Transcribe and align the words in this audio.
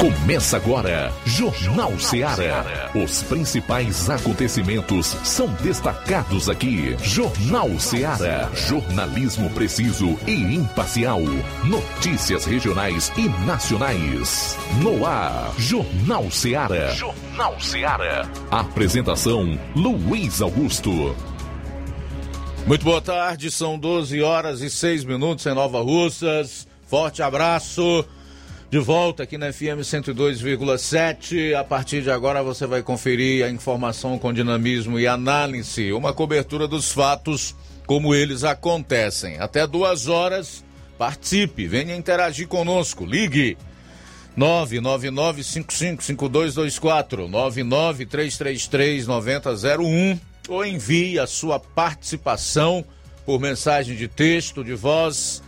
Começa 0.00 0.56
agora, 0.56 1.12
Jornal 1.26 1.92
Ceará. 1.98 2.90
Os 2.94 3.22
principais 3.24 4.08
acontecimentos 4.08 5.08
são 5.22 5.46
destacados 5.62 6.48
aqui. 6.48 6.96
Jornal 7.02 7.78
Ceará. 7.78 8.50
Jornalismo 8.54 9.50
preciso 9.50 10.18
e 10.26 10.54
imparcial. 10.54 11.20
Notícias 11.64 12.46
regionais 12.46 13.12
e 13.18 13.28
nacionais. 13.44 14.56
No 14.82 15.04
ar, 15.04 15.52
Jornal 15.58 16.30
Ceará. 16.30 16.94
Jornal 16.94 17.60
Ceará. 17.60 18.26
Apresentação: 18.50 19.60
Luiz 19.76 20.40
Augusto. 20.40 21.14
Muito 22.66 22.84
boa 22.86 23.02
tarde, 23.02 23.50
são 23.50 23.78
12 23.78 24.22
horas 24.22 24.62
e 24.62 24.70
6 24.70 25.04
minutos 25.04 25.44
em 25.44 25.52
Nova 25.52 25.82
Russas. 25.82 26.66
Forte 26.86 27.22
abraço. 27.22 28.02
De 28.70 28.78
volta 28.78 29.24
aqui 29.24 29.36
na 29.36 29.52
FM 29.52 29.82
102,7. 29.82 31.54
A 31.54 31.64
partir 31.64 32.02
de 32.02 32.10
agora 32.10 32.40
você 32.40 32.68
vai 32.68 32.84
conferir 32.84 33.44
a 33.44 33.50
informação 33.50 34.16
com 34.16 34.32
dinamismo 34.32 34.96
e 34.96 35.08
análise, 35.08 35.92
uma 35.92 36.14
cobertura 36.14 36.68
dos 36.68 36.92
fatos 36.92 37.56
como 37.84 38.14
eles 38.14 38.44
acontecem. 38.44 39.40
Até 39.40 39.66
duas 39.66 40.06
horas, 40.06 40.64
participe, 40.96 41.66
venha 41.66 41.96
interagir 41.96 42.46
conosco, 42.46 43.04
ligue 43.04 43.58
999-555224, 44.38 47.28
99333-9001 47.28 50.20
ou 50.48 50.64
envie 50.64 51.18
a 51.18 51.26
sua 51.26 51.58
participação 51.58 52.84
por 53.26 53.40
mensagem 53.40 53.96
de 53.96 54.06
texto, 54.06 54.62
de 54.62 54.74
voz 54.74 55.42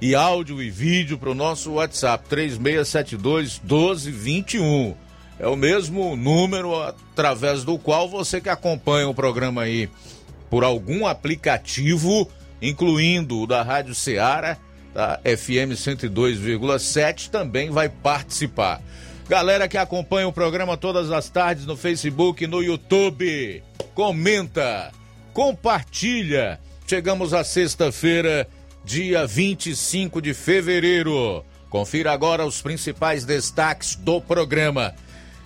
e 0.00 0.14
áudio 0.14 0.62
e 0.62 0.70
vídeo 0.70 1.18
para 1.18 1.30
o 1.30 1.34
nosso 1.34 1.72
WhatsApp 1.72 2.26
3672 2.28 3.60
1221. 3.60 4.94
É 5.38 5.46
o 5.46 5.56
mesmo 5.56 6.16
número 6.16 6.74
através 6.82 7.64
do 7.64 7.78
qual 7.78 8.08
você 8.08 8.40
que 8.40 8.48
acompanha 8.48 9.08
o 9.08 9.14
programa 9.14 9.62
aí 9.62 9.88
por 10.48 10.64
algum 10.64 11.06
aplicativo, 11.06 12.28
incluindo 12.60 13.40
o 13.40 13.46
da 13.46 13.62
Rádio 13.62 13.94
Ceará, 13.94 14.56
da 14.92 15.20
FM 15.24 15.72
102,7, 15.74 17.30
também 17.30 17.70
vai 17.70 17.88
participar. 17.88 18.82
Galera 19.28 19.68
que 19.68 19.78
acompanha 19.78 20.26
o 20.26 20.32
programa 20.32 20.76
todas 20.76 21.10
as 21.12 21.28
tardes 21.28 21.64
no 21.64 21.76
Facebook 21.76 22.46
no 22.46 22.62
YouTube, 22.62 23.62
comenta, 23.94 24.90
compartilha. 25.32 26.58
Chegamos 26.86 27.32
à 27.32 27.44
sexta-feira 27.44 28.48
dia 28.84 29.26
25 29.26 30.20
de 30.20 30.34
fevereiro. 30.34 31.44
Confira 31.68 32.12
agora 32.12 32.44
os 32.44 32.60
principais 32.60 33.24
destaques 33.24 33.94
do 33.94 34.20
programa. 34.20 34.94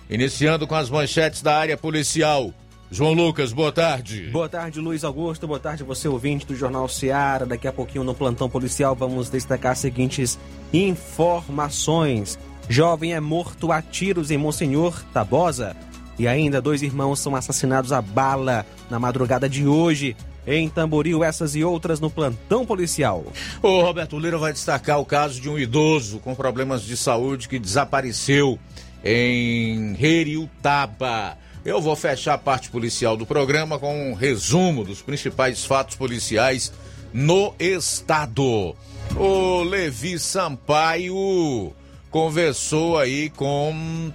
Iniciando 0.09 0.67
com 0.67 0.75
as 0.75 0.89
manchetes 0.89 1.41
da 1.41 1.55
área 1.57 1.77
policial. 1.77 2.53
João 2.91 3.13
Lucas, 3.13 3.51
boa 3.51 3.71
tarde. 3.71 4.29
Boa 4.31 4.47
tarde, 4.47 4.79
Luiz 4.79 5.03
Augusto. 5.03 5.47
Boa 5.47 5.59
tarde, 5.59 5.83
você 5.83 6.07
ouvinte 6.07 6.45
do 6.45 6.55
Jornal 6.55 6.87
Seara. 6.87 7.45
Daqui 7.45 7.67
a 7.67 7.73
pouquinho 7.73 8.03
no 8.03 8.13
plantão 8.13 8.49
policial 8.49 8.95
vamos 8.95 9.29
destacar 9.29 9.73
as 9.73 9.79
seguintes 9.79 10.39
informações. 10.71 12.39
Jovem 12.69 13.13
é 13.13 13.19
morto 13.19 13.71
a 13.71 13.81
tiros 13.81 14.31
em 14.31 14.37
Monsenhor 14.37 15.03
Tabosa. 15.13 15.75
E 16.17 16.27
ainda 16.27 16.61
dois 16.61 16.81
irmãos 16.81 17.19
são 17.19 17.35
assassinados 17.35 17.91
a 17.91 18.01
bala 18.01 18.65
na 18.89 18.99
madrugada 18.99 19.49
de 19.49 19.67
hoje 19.67 20.15
em 20.47 20.69
Tamboril, 20.69 21.23
essas 21.23 21.55
e 21.55 21.63
outras 21.63 21.99
no 21.99 22.09
plantão 22.09 22.65
policial. 22.65 23.25
O 23.61 23.81
Roberto 23.81 24.19
Lira 24.19 24.37
vai 24.37 24.53
destacar 24.53 24.99
o 24.99 25.05
caso 25.05 25.41
de 25.41 25.49
um 25.49 25.57
idoso 25.57 26.19
com 26.19 26.35
problemas 26.35 26.83
de 26.83 26.95
saúde 26.95 27.49
que 27.49 27.59
desapareceu 27.59 28.59
em 29.03 29.95
Heriutaba. 29.99 31.37
Eu 31.63 31.81
vou 31.81 31.95
fechar 31.95 32.35
a 32.35 32.37
parte 32.37 32.69
policial 32.69 33.17
do 33.17 33.25
programa 33.25 33.79
com 33.79 34.11
um 34.11 34.13
resumo 34.13 34.83
dos 34.83 35.01
principais 35.01 35.65
fatos 35.65 35.95
policiais 35.95 36.71
no 37.11 37.55
estado. 37.59 38.75
O 39.15 39.63
Levi 39.63 40.19
Sampaio 40.19 41.73
conversou 42.11 42.99
aí 42.99 43.29
com 43.29 44.11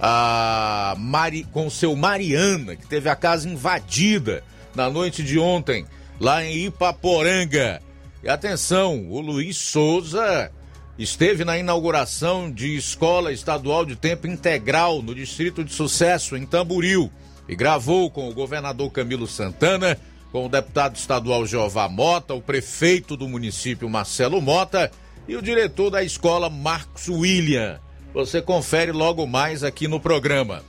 a 0.00 0.96
Mari, 0.98 1.44
com 1.52 1.70
seu 1.70 1.94
Mariana, 1.94 2.74
que 2.74 2.86
teve 2.88 3.08
a 3.08 3.14
casa 3.14 3.48
invadida 3.48 4.42
na 4.74 4.88
noite 4.88 5.22
de 5.22 5.38
ontem, 5.38 5.86
lá 6.20 6.44
em 6.44 6.66
Ipaporanga. 6.66 7.82
E 8.22 8.28
atenção, 8.28 9.08
o 9.10 9.20
Luiz 9.20 9.56
Souza 9.56 10.50
esteve 10.98 11.44
na 11.44 11.58
inauguração 11.58 12.50
de 12.50 12.76
escola 12.76 13.32
estadual 13.32 13.84
de 13.84 13.96
tempo 13.96 14.26
integral 14.26 15.02
no 15.02 15.14
Distrito 15.14 15.64
de 15.64 15.72
Sucesso, 15.72 16.36
em 16.36 16.46
Tamburil, 16.46 17.10
e 17.48 17.56
gravou 17.56 18.10
com 18.10 18.28
o 18.28 18.34
governador 18.34 18.90
Camilo 18.90 19.26
Santana, 19.26 19.98
com 20.30 20.46
o 20.46 20.48
deputado 20.48 20.96
estadual 20.96 21.44
Jeová 21.44 21.88
Mota, 21.88 22.34
o 22.34 22.40
prefeito 22.40 23.16
do 23.16 23.28
município 23.28 23.88
Marcelo 23.88 24.40
Mota 24.40 24.90
e 25.28 25.36
o 25.36 25.42
diretor 25.42 25.90
da 25.90 26.02
escola 26.02 26.48
Marcos 26.48 27.08
William. 27.08 27.78
Você 28.14 28.40
confere 28.40 28.92
logo 28.92 29.26
mais 29.26 29.64
aqui 29.64 29.88
no 29.88 30.00
programa. 30.00 30.62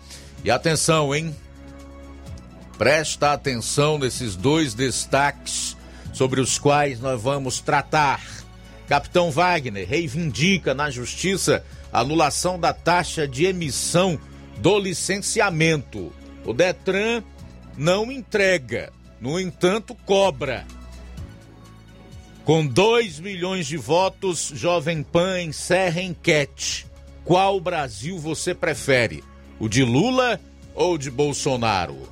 E 0.43 0.51
atenção, 0.51 1.13
hein? 1.13 1.35
Presta 2.77 3.33
atenção 3.33 3.97
nesses 3.97 4.35
dois 4.35 4.73
destaques 4.73 5.77
sobre 6.13 6.41
os 6.41 6.57
quais 6.57 6.99
nós 6.99 7.21
vamos 7.21 7.59
tratar. 7.59 8.21
Capitão 8.87 9.31
Wagner 9.31 9.87
reivindica 9.87 10.73
na 10.73 10.89
justiça 10.89 11.63
a 11.91 12.01
anulação 12.01 12.59
da 12.59 12.73
taxa 12.73 13.27
de 13.27 13.45
emissão 13.45 14.19
do 14.57 14.77
licenciamento. 14.79 16.11
O 16.45 16.53
Detran 16.53 17.23
não 17.77 18.11
entrega, 18.11 18.91
no 19.21 19.39
entanto, 19.39 19.95
cobra. 20.05 20.65
Com 22.43 22.65
2 22.65 23.19
milhões 23.19 23.67
de 23.67 23.77
votos, 23.77 24.51
Jovem 24.53 25.01
Pan 25.01 25.41
encerra 25.41 26.01
enquete. 26.01 26.85
Qual 27.23 27.59
Brasil 27.61 28.19
você 28.19 28.53
prefere? 28.53 29.23
O 29.59 29.69
de 29.69 29.83
Lula 29.83 30.39
ou 30.75 30.97
de 30.97 31.09
Bolsonaro? 31.09 32.11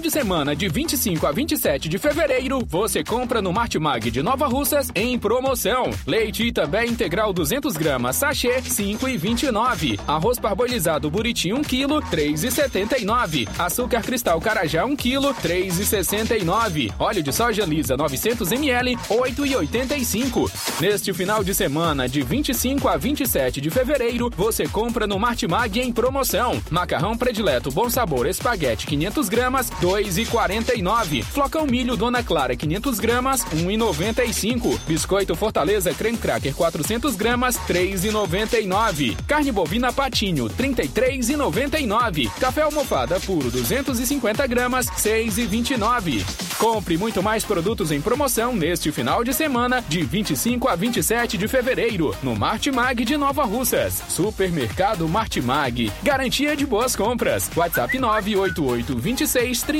de 0.00 0.10
semana, 0.10 0.54
de 0.54 0.68
25 0.68 1.26
a 1.26 1.32
27 1.32 1.88
de 1.88 1.98
fevereiro, 1.98 2.64
você 2.66 3.02
compra 3.02 3.42
no 3.42 3.52
Martimag 3.52 4.10
de 4.10 4.22
Nova 4.22 4.46
Russas 4.46 4.90
em 4.94 5.18
promoção. 5.18 5.90
Leite 6.06 6.46
Itabé 6.46 6.86
integral 6.86 7.32
200 7.32 7.76
gramas, 7.76 8.16
sachê 8.16 8.60
5,29. 8.60 9.98
Arroz 10.06 10.38
parbolizado 10.38 11.10
Buriti 11.10 11.52
1 11.52 11.62
kg, 11.62 12.00
3,79. 12.10 13.48
Açúcar 13.58 14.02
cristal 14.02 14.40
Carajá 14.40 14.84
1 14.84 14.96
kg, 14.96 15.34
3,69. 15.42 16.92
Óleo 16.98 17.22
de 17.22 17.32
soja 17.32 17.64
lisa 17.64 17.96
900 17.96 18.52
ml, 18.52 18.96
8,85. 19.08 20.80
Neste 20.80 21.12
final 21.12 21.42
de 21.42 21.54
semana, 21.54 22.08
de 22.08 22.22
25 22.22 22.88
a 22.88 22.96
27 22.96 23.60
de 23.60 23.70
fevereiro, 23.70 24.30
você 24.36 24.66
compra 24.68 25.06
no 25.06 25.18
Martimag 25.18 25.80
em 25.80 25.92
promoção. 25.92 26.62
Macarrão 26.70 27.16
predileto 27.16 27.70
Bom 27.70 27.88
Sabor 27.90 28.26
Espaguete 28.26 28.86
500 28.86 29.28
gramas, 29.28 29.70
2,49. 29.88 31.22
Flocão 31.24 31.66
milho 31.66 31.96
Dona 31.96 32.22
Clara 32.22 32.54
500 32.54 33.00
gramas, 33.00 33.42
1,95. 33.46 34.78
Biscoito 34.86 35.34
Fortaleza 35.34 35.94
Creme 35.94 36.18
Cracker 36.18 36.54
400 36.54 37.16
gramas, 37.16 37.56
3,99. 37.66 39.16
Carne 39.26 39.50
bovina 39.50 39.90
Patinho 39.90 40.50
33,99. 40.50 42.30
Café 42.38 42.62
almofada 42.62 43.18
puro 43.20 43.50
250 43.50 44.46
gramas, 44.46 44.86
6,29. 44.90 46.22
Compre 46.58 46.98
muito 46.98 47.22
mais 47.22 47.44
produtos 47.44 47.90
em 47.90 48.00
promoção 48.00 48.54
neste 48.54 48.92
final 48.92 49.24
de 49.24 49.32
semana, 49.32 49.82
de 49.88 50.02
25 50.02 50.68
a 50.68 50.76
27 50.76 51.38
de 51.38 51.48
fevereiro, 51.48 52.14
no 52.22 52.36
Martimag 52.36 53.06
de 53.06 53.16
Nova 53.16 53.44
Russas. 53.44 54.02
Supermercado 54.08 55.08
Martimag. 55.08 55.90
Garantia 56.02 56.54
de 56.54 56.66
boas 56.66 56.94
compras. 56.94 57.50
WhatsApp 57.56 57.98
988 57.98 58.98
26 58.98 59.62
35 59.62 59.77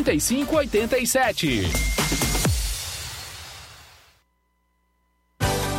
87. 0.55 1.71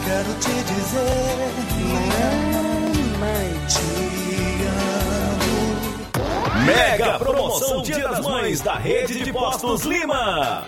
Quero 0.06 0.33
te 0.39 0.50
dizer, 0.50 1.51
mamãe, 2.51 3.50
te 3.68 3.88
amo. 5.36 6.66
Mega 6.66 7.19
promoção 7.19 7.81
Dia 7.81 8.07
das 8.10 8.19
Mães 8.25 8.62
da 8.62 8.75
Rede 8.75 9.24
de 9.24 9.31
Postos 9.31 9.83
Lima. 9.83 10.68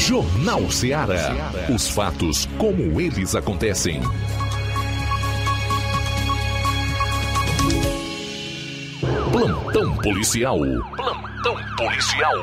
Jornal 0.00 0.70
Ceará. 0.70 1.52
Os 1.72 1.90
fatos 1.90 2.48
como 2.56 2.98
eles 2.98 3.34
acontecem. 3.34 4.00
Plantão 9.30 9.94
policial. 9.98 10.58
Plantão 10.96 11.56
policial. 11.76 12.34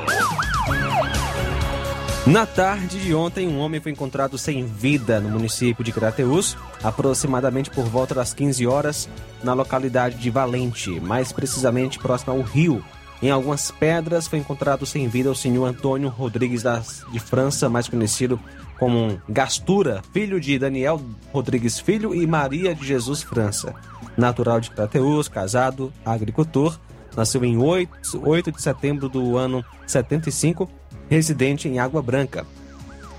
Na 2.24 2.46
tarde 2.46 3.00
de 3.00 3.12
ontem, 3.12 3.48
um 3.48 3.58
homem 3.58 3.80
foi 3.80 3.90
encontrado 3.90 4.38
sem 4.38 4.64
vida 4.64 5.20
no 5.20 5.28
município 5.28 5.82
de 5.82 5.90
Crateús, 5.90 6.56
aproximadamente 6.82 7.70
por 7.70 7.86
volta 7.86 8.14
das 8.14 8.32
15 8.32 8.66
horas, 8.68 9.08
na 9.42 9.52
localidade 9.52 10.16
de 10.16 10.30
Valente, 10.30 11.00
mais 11.00 11.32
precisamente 11.32 11.98
próximo 11.98 12.34
ao 12.34 12.40
rio. 12.40 12.84
Em 13.20 13.30
algumas 13.30 13.70
pedras 13.70 14.28
foi 14.28 14.38
encontrado 14.38 14.86
sem 14.86 15.08
vida 15.08 15.30
o 15.30 15.34
senhor 15.34 15.66
Antônio 15.66 16.08
Rodrigues 16.08 16.62
de 17.10 17.18
França, 17.18 17.68
mais 17.68 17.88
conhecido 17.88 18.38
como 18.78 19.20
Gastura, 19.28 20.02
filho 20.12 20.40
de 20.40 20.56
Daniel 20.58 21.00
Rodrigues 21.32 21.80
Filho 21.80 22.14
e 22.14 22.26
Maria 22.26 22.74
de 22.74 22.86
Jesus 22.86 23.22
França. 23.22 23.74
Natural 24.16 24.60
de 24.60 24.70
Crateús, 24.70 25.26
casado, 25.28 25.92
agricultor, 26.04 26.78
nasceu 27.16 27.44
em 27.44 27.56
8, 27.56 28.22
8 28.24 28.52
de 28.52 28.62
setembro 28.62 29.08
do 29.08 29.36
ano 29.36 29.64
75 29.86 30.70
residente 31.10 31.68
em 31.68 31.80
Água 31.80 32.00
Branca. 32.00 32.46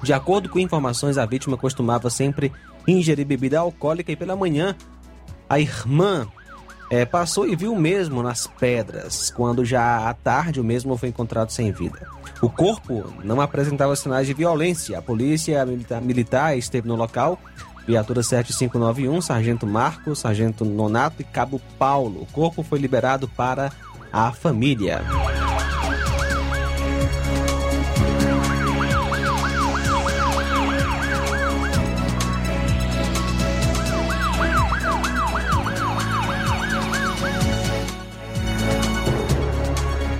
De 0.01 0.13
acordo 0.13 0.47
com 0.47 0.59
informações, 0.59 1.17
a 1.17 1.25
vítima 1.25 1.57
costumava 1.57 2.09
sempre 2.09 2.53
ingerir 2.87 3.25
bebida 3.25 3.59
alcoólica 3.59 4.11
e 4.11 4.15
pela 4.15 4.35
manhã 4.35 4.75
a 5.49 5.59
irmã 5.59 6.27
é, 6.89 7.05
passou 7.05 7.47
e 7.47 7.55
viu 7.55 7.73
o 7.73 7.79
mesmo 7.79 8.23
nas 8.23 8.47
pedras, 8.47 9.29
quando 9.29 9.63
já 9.63 10.09
à 10.09 10.13
tarde 10.13 10.59
o 10.59 10.63
mesmo 10.63 10.97
foi 10.97 11.09
encontrado 11.09 11.51
sem 11.51 11.71
vida. 11.71 12.07
O 12.41 12.49
corpo 12.49 13.13
não 13.23 13.41
apresentava 13.41 13.95
sinais 13.95 14.25
de 14.25 14.33
violência. 14.33 14.97
A 14.97 15.01
polícia 15.01 15.65
militar, 15.65 16.01
militar 16.01 16.57
esteve 16.57 16.87
no 16.87 16.95
local, 16.95 17.37
viatura 17.85 18.23
7591, 18.23 19.21
Sargento 19.21 19.67
Marcos, 19.67 20.19
Sargento 20.19 20.65
Nonato 20.65 21.21
e 21.21 21.25
Cabo 21.25 21.61
Paulo. 21.77 22.21
O 22.21 22.25
corpo 22.27 22.63
foi 22.63 22.79
liberado 22.79 23.27
para 23.27 23.71
a 24.11 24.31
família. 24.31 25.01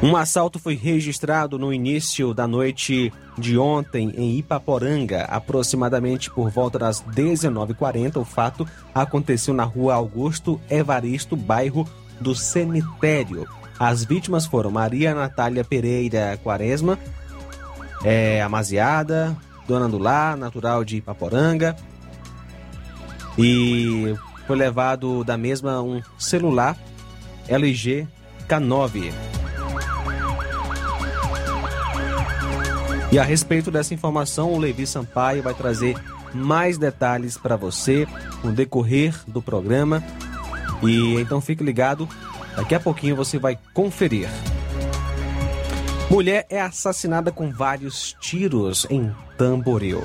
Um 0.01 0.15
assalto 0.15 0.57
foi 0.59 0.75
registrado 0.75 1.59
no 1.59 1.73
início 1.73 2.33
da 2.33 2.47
noite 2.47 3.11
de 3.37 3.57
ontem 3.57 4.13
em 4.15 4.37
Ipaporanga, 4.37 5.25
aproximadamente 5.25 6.31
por 6.31 6.49
volta 6.49 6.79
das 6.79 7.03
19h40. 7.03 8.15
O 8.15 8.23
fato 8.23 8.65
aconteceu 8.95 9.53
na 9.53 9.65
rua 9.65 9.95
Augusto 9.95 10.59
Evaristo, 10.69 11.35
bairro 11.35 11.85
do 12.19 12.33
Cemitério. 12.33 13.45
As 13.77 14.05
vítimas 14.05 14.45
foram 14.45 14.71
Maria 14.71 15.13
Natália 15.13 15.65
Pereira 15.65 16.39
Quaresma, 16.41 16.97
é, 18.01 18.41
amaziada, 18.41 19.35
dona 19.67 19.89
do 19.89 19.97
lar, 19.97 20.37
natural 20.37 20.85
de 20.85 20.97
Ipaporanga. 20.97 21.75
E 23.37 24.15
foi 24.47 24.55
levado 24.55 25.25
da 25.25 25.37
mesma 25.37 25.81
um 25.81 26.01
celular 26.17 26.77
LG 27.49 28.07
K9. 28.47 29.38
E 33.11 33.17
a 33.17 33.23
respeito 33.23 33.71
dessa 33.71 33.93
informação, 33.93 34.53
o 34.53 34.59
Levi 34.59 34.85
Sampaio 34.85 35.41
vai 35.41 35.53
trazer 35.55 35.95
mais 36.33 36.77
detalhes 36.77 37.37
para 37.37 37.55
você 37.55 38.07
no 38.43 38.51
decorrer 38.51 39.15
do 39.27 39.41
programa. 39.41 40.03
E 40.83 41.15
então 41.15 41.41
fique 41.41 41.63
ligado, 41.63 42.07
daqui 42.55 42.75
a 42.75 42.79
pouquinho 42.79 43.15
você 43.15 43.39
vai 43.39 43.57
conferir. 43.73 44.29
Mulher 46.09 46.45
é 46.49 46.61
assassinada 46.61 47.31
com 47.31 47.51
vários 47.51 48.15
tiros 48.19 48.85
em 48.89 49.11
Tamboril. 49.37 50.03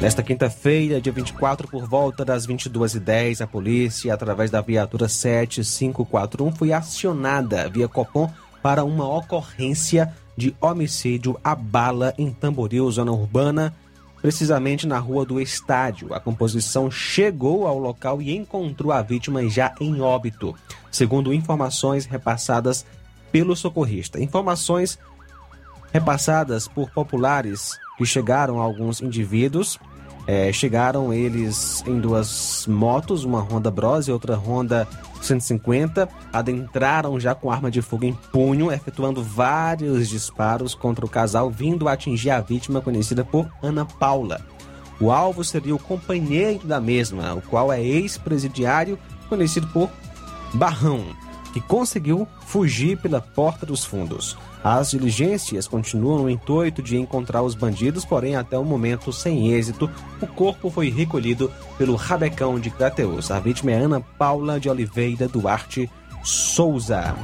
Nesta 0.00 0.22
quinta-feira, 0.22 1.00
dia 1.00 1.12
24, 1.12 1.68
por 1.68 1.88
volta 1.88 2.24
das 2.24 2.46
22h10, 2.46 3.40
a 3.40 3.46
polícia, 3.46 4.12
através 4.12 4.50
da 4.50 4.60
viatura 4.60 5.08
7541, 5.08 6.52
foi 6.52 6.72
acionada 6.72 7.68
via 7.68 7.88
Copom 7.88 8.30
para 8.62 8.84
uma 8.84 9.08
ocorrência 9.08 10.12
de 10.36 10.54
homicídio 10.60 11.38
a 11.42 11.54
bala 11.54 12.14
em 12.18 12.30
Tamboril, 12.30 12.90
zona 12.90 13.12
urbana, 13.12 13.74
precisamente 14.20 14.86
na 14.86 14.98
rua 14.98 15.24
do 15.24 15.40
Estádio. 15.40 16.12
A 16.12 16.20
composição 16.20 16.90
chegou 16.90 17.66
ao 17.66 17.78
local 17.78 18.20
e 18.20 18.36
encontrou 18.36 18.92
a 18.92 19.00
vítima 19.00 19.48
já 19.48 19.74
em 19.80 20.00
óbito, 20.00 20.54
segundo 20.90 21.32
informações 21.32 22.06
repassadas 22.06 22.84
pelo 23.32 23.56
socorrista. 23.56 24.20
Informações 24.20 24.98
repassadas 25.92 26.68
por 26.68 26.90
populares 26.90 27.78
que 27.96 28.04
chegaram 28.04 28.60
a 28.60 28.64
alguns 28.64 29.00
indivíduos. 29.00 29.78
É, 30.26 30.52
chegaram 30.52 31.12
eles 31.12 31.84
em 31.86 32.00
duas 32.00 32.66
motos, 32.66 33.22
uma 33.22 33.40
Honda 33.40 33.70
Bros 33.70 34.08
e 34.08 34.12
outra 34.12 34.36
Honda 34.36 34.88
150, 35.22 36.08
adentraram 36.32 37.18
já 37.20 37.34
com 37.34 37.50
arma 37.50 37.70
de 37.70 37.80
fogo 37.80 38.04
em 38.04 38.12
punho, 38.12 38.72
efetuando 38.72 39.22
vários 39.22 40.08
disparos 40.08 40.74
contra 40.74 41.06
o 41.06 41.08
casal, 41.08 41.48
vindo 41.48 41.88
a 41.88 41.92
atingir 41.92 42.30
a 42.30 42.40
vítima 42.40 42.80
conhecida 42.80 43.24
por 43.24 43.48
Ana 43.62 43.84
Paula. 43.84 44.40
O 45.00 45.12
alvo 45.12 45.44
seria 45.44 45.74
o 45.74 45.78
companheiro 45.78 46.66
da 46.66 46.80
mesma, 46.80 47.34
o 47.34 47.42
qual 47.42 47.72
é 47.72 47.80
ex-presidiário, 47.80 48.98
conhecido 49.28 49.66
por 49.68 49.90
Barrão, 50.54 51.04
que 51.56 51.60
conseguiu 51.62 52.28
fugir 52.44 52.98
pela 52.98 53.18
porta 53.18 53.64
dos 53.64 53.82
fundos. 53.82 54.36
As 54.62 54.90
diligências 54.90 55.66
continuam 55.66 56.18
no 56.18 56.28
intuito 56.28 56.82
de 56.82 56.98
encontrar 56.98 57.40
os 57.40 57.54
bandidos, 57.54 58.04
porém, 58.04 58.36
até 58.36 58.58
o 58.58 58.64
momento, 58.64 59.10
sem 59.10 59.52
êxito, 59.52 59.90
o 60.20 60.26
corpo 60.26 60.68
foi 60.68 60.90
recolhido 60.90 61.50
pelo 61.78 61.96
Rabecão 61.96 62.60
de 62.60 62.68
Crateus. 62.68 63.30
A 63.30 63.40
vítima 63.40 63.72
é 63.72 63.76
Ana 63.76 64.02
Paula 64.02 64.60
de 64.60 64.68
Oliveira 64.68 65.26
Duarte 65.26 65.88
Souza. 66.22 67.16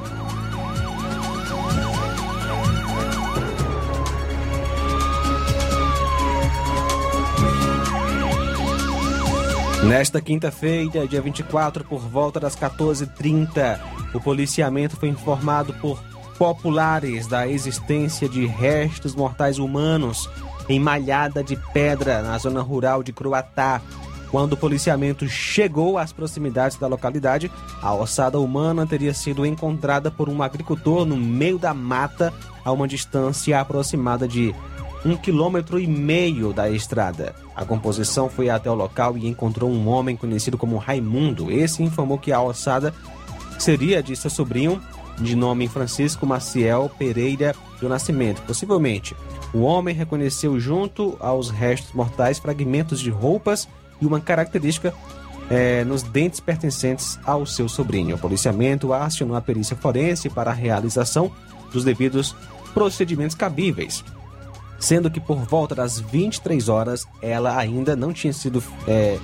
Nesta 9.84 10.20
quinta-feira, 10.20 11.08
dia 11.08 11.20
24, 11.20 11.84
por 11.84 12.00
volta 12.00 12.38
das 12.38 12.54
14h30, 12.54 13.80
o 14.14 14.20
policiamento 14.20 14.96
foi 14.96 15.08
informado 15.08 15.74
por 15.74 16.00
populares 16.38 17.26
da 17.26 17.48
existência 17.48 18.28
de 18.28 18.46
restos 18.46 19.14
mortais 19.14 19.58
humanos 19.58 20.30
em 20.68 20.78
Malhada 20.78 21.42
de 21.42 21.56
Pedra, 21.72 22.22
na 22.22 22.38
zona 22.38 22.62
rural 22.62 23.02
de 23.02 23.12
Croatá. 23.12 23.82
Quando 24.30 24.52
o 24.52 24.56
policiamento 24.56 25.28
chegou 25.28 25.98
às 25.98 26.12
proximidades 26.12 26.78
da 26.78 26.86
localidade, 26.86 27.50
a 27.82 27.92
ossada 27.92 28.38
humana 28.38 28.86
teria 28.86 29.12
sido 29.12 29.44
encontrada 29.44 30.12
por 30.12 30.28
um 30.28 30.44
agricultor 30.44 31.04
no 31.04 31.16
meio 31.16 31.58
da 31.58 31.74
mata, 31.74 32.32
a 32.64 32.70
uma 32.70 32.86
distância 32.86 33.60
aproximada 33.60 34.28
de 34.28 34.54
um 35.04 35.16
quilômetro 35.16 35.80
e 35.80 35.88
meio 35.88 36.52
da 36.52 36.70
estrada. 36.70 37.34
A 37.54 37.64
composição 37.64 38.28
foi 38.28 38.48
até 38.48 38.70
o 38.70 38.74
local 38.74 39.16
e 39.16 39.28
encontrou 39.28 39.70
um 39.70 39.88
homem 39.88 40.16
conhecido 40.16 40.56
como 40.56 40.78
Raimundo. 40.78 41.50
Esse 41.50 41.82
informou 41.82 42.18
que 42.18 42.32
a 42.32 42.40
ossada 42.40 42.94
seria 43.58 44.02
de 44.02 44.16
seu 44.16 44.30
sobrinho, 44.30 44.80
de 45.18 45.36
nome 45.36 45.68
Francisco 45.68 46.26
Maciel 46.26 46.90
Pereira 46.98 47.54
do 47.80 47.88
Nascimento. 47.88 48.42
Possivelmente, 48.42 49.14
o 49.52 49.60
homem 49.60 49.94
reconheceu 49.94 50.58
junto 50.58 51.16
aos 51.20 51.50
restos 51.50 51.92
mortais 51.92 52.38
fragmentos 52.38 52.98
de 52.98 53.10
roupas 53.10 53.68
e 54.00 54.06
uma 54.06 54.20
característica 54.20 54.94
é, 55.50 55.84
nos 55.84 56.02
dentes 56.02 56.40
pertencentes 56.40 57.18
ao 57.24 57.44
seu 57.44 57.68
sobrinho. 57.68 58.16
O 58.16 58.18
policiamento 58.18 58.94
acionou 58.94 59.36
a 59.36 59.40
perícia 59.42 59.76
forense 59.76 60.30
para 60.30 60.50
a 60.50 60.54
realização 60.54 61.30
dos 61.70 61.84
devidos 61.84 62.34
procedimentos 62.72 63.36
cabíveis 63.36 64.02
sendo 64.82 65.08
que 65.08 65.20
por 65.20 65.38
volta 65.38 65.76
das 65.76 65.98
23 65.98 66.68
horas 66.68 67.06
ela 67.22 67.56
ainda 67.56 67.94
não 67.94 68.12
tinha 68.12 68.32
sido 68.32 68.62
é, 68.86 69.16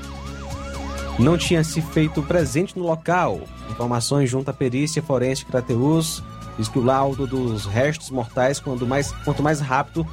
não 1.19 1.37
tinha 1.37 1.65
se 1.65 1.83
feito 1.83 2.23
presente 2.23 2.79
no 2.79 2.85
local. 2.85 3.41
Informações 3.69 4.31
junto 4.31 4.51
à 4.51 4.55
perícia 4.55 5.03
forense 5.03 5.45
Crateus 5.45 6.23
diz 6.57 6.69
que 6.69 6.79
o 6.79 6.85
laudo 6.85 7.27
dos 7.27 7.67
restos 7.67 8.09
mortais, 8.11 8.61
quando 8.61 8.87
mais, 8.87 9.13
quanto 9.25 9.43
mais 9.43 9.61
rápido 9.61 10.07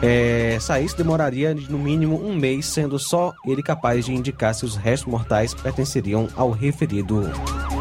é, 0.00 0.56
saísse, 0.58 0.96
demoraria 0.96 1.54
no 1.54 1.78
mínimo 1.78 2.26
um 2.26 2.34
mês, 2.34 2.64
sendo 2.66 2.98
só 2.98 3.34
ele 3.46 3.62
capaz 3.62 4.06
de 4.06 4.14
indicar 4.14 4.54
se 4.54 4.64
os 4.64 4.74
restos 4.74 5.10
mortais 5.10 5.52
pertenceriam 5.52 6.28
ao 6.34 6.50
referido 6.50 7.30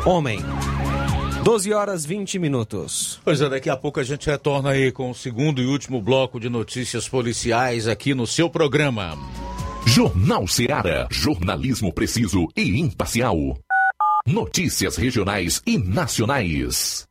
homem. 0.05 0.39
12 1.43 1.73
horas 1.73 2.05
20 2.05 2.37
minutos. 2.37 3.19
Pois 3.23 3.41
é, 3.41 3.49
daqui 3.49 3.69
a 3.69 3.75
pouco 3.75 3.99
a 3.99 4.03
gente 4.03 4.27
retorna 4.27 4.69
aí 4.69 4.91
com 4.91 5.09
o 5.09 5.15
segundo 5.15 5.59
e 5.59 5.65
último 5.65 5.99
bloco 5.99 6.39
de 6.39 6.49
notícias 6.49 7.09
policiais 7.09 7.87
aqui 7.87 8.13
no 8.13 8.27
seu 8.27 8.47
programa. 8.47 9.17
Jornal 9.85 10.47
Seara. 10.47 11.07
Jornalismo 11.09 11.91
preciso 11.91 12.47
e 12.55 12.79
imparcial. 12.79 13.57
Notícias 14.27 14.95
regionais 14.97 15.63
e 15.65 15.79
nacionais. 15.79 17.10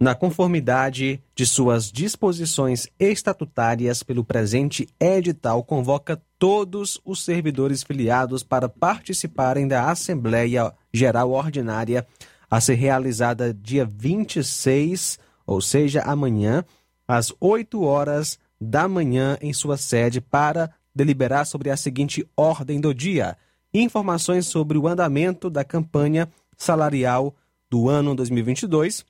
na 0.00 0.14
conformidade 0.14 1.22
de 1.34 1.46
suas 1.46 1.90
disposições 1.90 2.88
estatutárias 2.98 4.02
pelo 4.02 4.24
presente 4.24 4.88
edital, 4.98 5.62
convoca 5.62 6.20
todos 6.38 7.00
os 7.04 7.22
servidores 7.22 7.82
filiados 7.82 8.42
para 8.42 8.68
participarem 8.68 9.68
da 9.68 9.90
Assembleia 9.90 10.72
Geral 10.92 11.30
Ordinária 11.30 12.06
a 12.50 12.60
ser 12.60 12.74
realizada 12.74 13.52
dia 13.52 13.84
26, 13.84 15.18
ou 15.46 15.60
seja, 15.60 16.02
amanhã, 16.02 16.64
às 17.06 17.32
8 17.40 17.82
horas 17.82 18.38
da 18.60 18.88
manhã, 18.88 19.36
em 19.40 19.52
sua 19.52 19.76
sede, 19.76 20.20
para 20.20 20.70
deliberar 20.94 21.46
sobre 21.46 21.70
a 21.70 21.76
seguinte 21.76 22.26
ordem 22.36 22.80
do 22.80 22.94
dia. 22.94 23.36
Informações 23.72 24.46
sobre 24.46 24.78
o 24.78 24.86
andamento 24.86 25.50
da 25.50 25.64
campanha 25.64 26.28
salarial 26.56 27.34
do 27.68 27.88
ano 27.88 28.14
2022, 28.14 29.04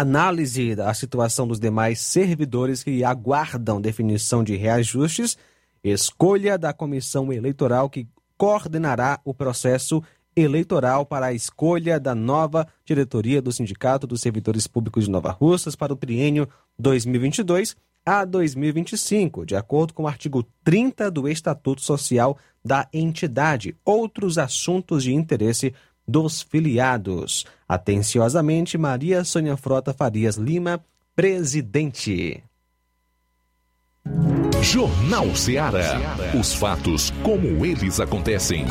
análise 0.00 0.74
da 0.74 0.92
situação 0.92 1.46
dos 1.46 1.58
demais 1.58 2.00
servidores 2.00 2.82
que 2.82 3.02
aguardam 3.02 3.80
definição 3.80 4.44
de 4.44 4.54
reajustes, 4.54 5.38
escolha 5.82 6.58
da 6.58 6.72
comissão 6.72 7.32
eleitoral 7.32 7.88
que 7.88 8.06
coordenará 8.36 9.20
o 9.24 9.32
processo 9.32 10.02
eleitoral 10.36 11.06
para 11.06 11.26
a 11.26 11.32
escolha 11.32 11.98
da 11.98 12.14
nova 12.14 12.66
diretoria 12.84 13.40
do 13.40 13.50
Sindicato 13.50 14.06
dos 14.06 14.20
Servidores 14.20 14.66
Públicos 14.66 15.04
de 15.04 15.10
Nova 15.10 15.30
Russas 15.30 15.74
para 15.74 15.94
o 15.94 15.96
triênio 15.96 16.46
2022 16.78 17.74
a 18.04 18.24
2025, 18.24 19.46
de 19.46 19.56
acordo 19.56 19.94
com 19.94 20.02
o 20.02 20.08
artigo 20.08 20.44
30 20.62 21.10
do 21.10 21.28
Estatuto 21.28 21.80
Social 21.80 22.36
da 22.62 22.86
entidade. 22.92 23.74
Outros 23.84 24.36
assuntos 24.36 25.02
de 25.02 25.14
interesse 25.14 25.74
dos 26.06 26.42
filiados. 26.42 27.44
Atenciosamente, 27.68 28.78
Maria 28.78 29.24
Sônia 29.24 29.56
Frota 29.56 29.92
Farias 29.92 30.36
Lima, 30.36 30.80
presidente. 31.14 32.42
Jornal 34.62 35.34
Ceará. 35.34 36.16
Os 36.38 36.54
fatos 36.54 37.10
como 37.22 37.64
eles 37.64 38.00
acontecem. 38.00 38.66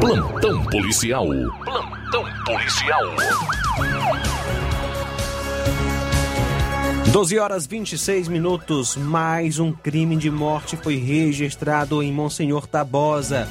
Plantão 0.00 0.64
policial. 0.64 1.26
Plantão 1.64 2.24
policial. 2.44 3.04
12 7.08 7.38
horas 7.40 7.66
26 7.66 8.28
minutos. 8.28 8.96
Mais 8.96 9.58
um 9.58 9.72
crime 9.72 10.16
de 10.16 10.30
morte 10.30 10.76
foi 10.76 10.96
registrado 10.96 12.02
em 12.02 12.12
Monsenhor 12.12 12.68
Tabosa. 12.68 13.48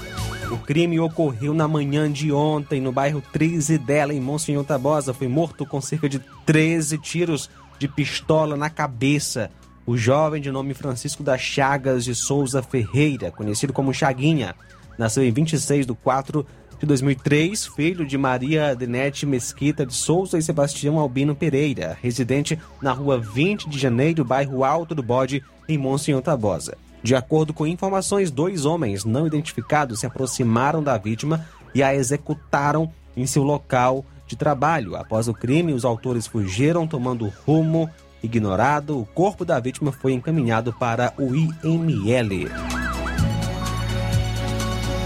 O 0.50 0.58
crime 0.58 0.98
ocorreu 1.00 1.54
na 1.54 1.68
manhã 1.68 2.10
de 2.10 2.32
ontem, 2.32 2.80
no 2.80 2.92
bairro 2.92 3.22
Trizidela, 3.34 4.14
em 4.14 4.22
Monsenhor 4.22 4.64
Tabosa. 4.64 5.14
Foi 5.14 5.28
morto 5.28 5.66
com 5.66 5.82
cerca 5.82 6.08
de 6.08 6.20
13 6.46 6.98
tiros 7.00 7.50
de 7.78 7.88
pistola 7.88 8.56
na 8.56 8.70
cabeça. 8.70 9.52
O 9.86 9.98
jovem 9.98 10.42
de 10.42 10.52
nome 10.52 10.74
Francisco 10.74 11.22
das 11.22 11.42
Chagas 11.42 12.06
de 12.06 12.16
Souza 12.16 12.64
Ferreira, 12.64 13.32
conhecido 13.32 13.74
como 13.74 13.94
Chaguinha, 13.94 14.56
nasceu 14.98 15.24
em 15.24 15.32
26 15.32 15.86
de 15.86 15.94
4 15.94 16.46
de 16.80 16.86
2003, 16.86 17.68
filho 17.68 18.06
de 18.06 18.18
Maria 18.18 18.74
Denete 18.74 19.26
Mesquita 19.26 19.86
de 19.86 19.94
Souza 19.94 20.38
e 20.38 20.42
Sebastião 20.42 20.98
Albino 20.98 21.36
Pereira, 21.36 21.98
residente 22.02 22.58
na 22.82 22.94
rua 22.94 23.20
20 23.20 23.70
de 23.70 23.78
janeiro, 23.78 24.24
bairro 24.24 24.63
Alto 24.63 24.96
do 24.96 25.04
Bode, 25.04 25.44
em 25.68 25.78
Monsenhor 25.78 26.22
Tabosa. 26.22 26.78
De 27.04 27.15
acordo 27.15 27.54
com 27.54 27.68
informações, 27.68 28.32
dois 28.32 28.65
homens 28.65 29.04
não 29.04 29.28
identificados 29.28 30.00
se 30.00 30.06
aproximaram 30.06 30.82
da 30.82 30.98
vítima 30.98 31.46
e 31.76 31.84
a 31.84 31.94
executaram 31.94 32.92
em 33.15 33.26
seu 33.26 33.44
local 33.44 34.06
de 34.26 34.38
trabalho. 34.38 34.96
Após 34.96 35.28
o 35.28 35.34
crime, 35.34 35.74
os 35.74 35.84
autores 35.84 36.28
fugiram 36.28 36.88
tomando 36.88 37.32
rumo 37.46 37.89
ignorado. 38.24 38.98
O 38.98 39.06
corpo 39.06 39.44
da 39.44 39.60
vítima 39.60 39.92
foi 39.92 40.13
encaminhado 40.13 40.74
para 40.74 41.13
o 41.18 41.36
IML. 41.36 42.50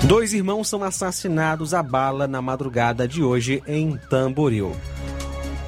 Dois 0.05 0.33
irmãos 0.33 0.67
são 0.67 0.83
assassinados 0.83 1.73
a 1.73 1.81
bala 1.81 2.27
na 2.27 2.41
madrugada 2.41 3.07
de 3.07 3.23
hoje 3.23 3.63
em 3.65 3.95
Tamboril. 4.09 4.75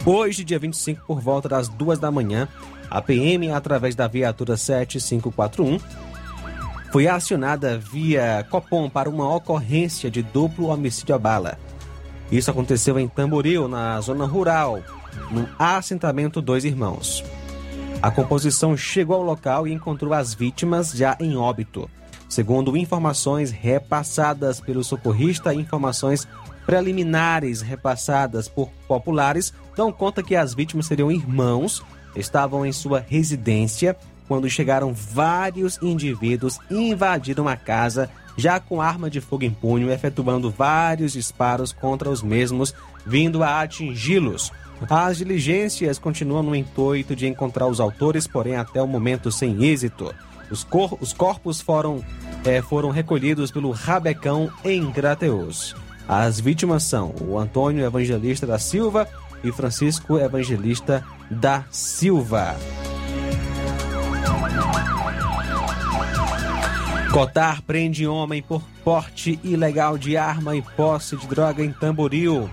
Hoje, 0.05 0.43
dia 0.43 0.59
25, 0.59 1.05
por 1.07 1.21
volta 1.21 1.47
das 1.47 1.69
duas 1.69 1.99
da 1.99 2.11
manhã, 2.11 2.45
a 2.91 3.01
PM, 3.01 3.49
através 3.51 3.95
da 3.95 4.07
viatura 4.07 4.57
7541, 4.57 5.79
foi 6.91 7.07
acionada 7.07 7.77
via 7.77 8.45
Copom 8.49 8.89
para 8.89 9.09
uma 9.09 9.33
ocorrência 9.33 10.11
de 10.11 10.21
duplo 10.21 10.67
homicídio 10.67 11.15
a 11.15 11.17
bala. 11.17 11.57
Isso 12.29 12.51
aconteceu 12.51 12.99
em 12.99 13.07
Tamboril, 13.07 13.69
na 13.69 14.01
zona 14.01 14.25
rural, 14.25 14.81
no 15.31 15.47
assentamento 15.57 16.41
Dois 16.41 16.65
Irmãos. 16.65 17.23
A 18.01 18.11
composição 18.11 18.75
chegou 18.75 19.15
ao 19.15 19.23
local 19.23 19.65
e 19.65 19.71
encontrou 19.71 20.13
as 20.13 20.33
vítimas 20.33 20.91
já 20.91 21.15
em 21.21 21.37
óbito. 21.37 21.89
Segundo 22.27 22.75
informações 22.75 23.51
repassadas 23.51 24.59
pelo 24.59 24.83
socorrista, 24.83 25.53
informações 25.53 26.27
preliminares 26.65 27.61
repassadas 27.61 28.47
por 28.47 28.69
populares 28.87 29.53
dão 29.75 29.91
conta 29.91 30.23
que 30.23 30.35
as 30.35 30.53
vítimas 30.53 30.87
seriam 30.87 31.11
irmãos, 31.11 31.83
estavam 32.15 32.65
em 32.65 32.71
sua 32.71 32.99
residência 32.99 33.95
quando 34.27 34.49
chegaram 34.49 34.93
vários 34.93 35.77
indivíduos 35.81 36.59
e 36.69 36.75
invadiram 36.75 37.47
a 37.47 37.55
casa 37.55 38.09
já 38.37 38.59
com 38.59 38.81
arma 38.81 39.09
de 39.09 39.21
fogo 39.21 39.45
em 39.45 39.51
punho, 39.51 39.91
efetuando 39.91 40.51
vários 40.51 41.13
disparos 41.13 41.71
contra 41.71 42.09
os 42.09 42.21
mesmos, 42.21 42.73
vindo 43.05 43.43
a 43.43 43.61
atingi-los. 43.61 44.51
As 44.89 45.17
diligências 45.17 45.97
continuam 45.97 46.43
no 46.43 46.55
intuito 46.55 47.15
de 47.15 47.27
encontrar 47.27 47.67
os 47.67 47.79
autores, 47.79 48.27
porém 48.27 48.57
até 48.57 48.81
o 48.81 48.87
momento 48.87 49.31
sem 49.31 49.63
êxito. 49.63 50.13
Os, 50.49 50.63
cor 50.63 50.97
os 51.01 51.13
corpos 51.13 51.61
foram, 51.61 52.03
é, 52.43 52.61
foram 52.61 52.89
recolhidos 52.89 53.51
pelo 53.51 53.71
Rabecão 53.71 54.49
em 54.63 54.91
Grateus. 54.91 55.75
As 56.07 56.39
vítimas 56.39 56.83
são 56.83 57.15
o 57.21 57.37
Antônio 57.39 57.83
Evangelista 57.83 58.45
da 58.45 58.59
Silva 58.59 59.07
e 59.43 59.51
Francisco 59.51 60.17
Evangelista 60.17 61.03
da 61.29 61.63
Silva. 61.71 62.55
Cotar 67.11 67.61
prende 67.61 68.05
homem 68.05 68.41
por 68.43 68.61
porte 68.83 69.39
ilegal 69.41 69.97
de 69.97 70.17
arma 70.17 70.55
e 70.55 70.61
posse 70.61 71.15
de 71.15 71.25
droga 71.27 71.63
em 71.63 71.71
Tamboril. 71.71 72.49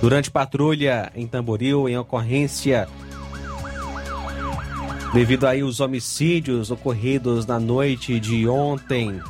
Durante 0.00 0.30
patrulha 0.30 1.10
em 1.14 1.26
Tamboril, 1.26 1.88
em 1.88 1.96
ocorrência 1.96 2.86
devido 5.14 5.46
aí 5.46 5.62
os 5.62 5.78
homicídios 5.78 6.72
ocorridos 6.72 7.46
na 7.46 7.60
noite 7.60 8.18
de 8.18 8.48
ontem 8.48 9.20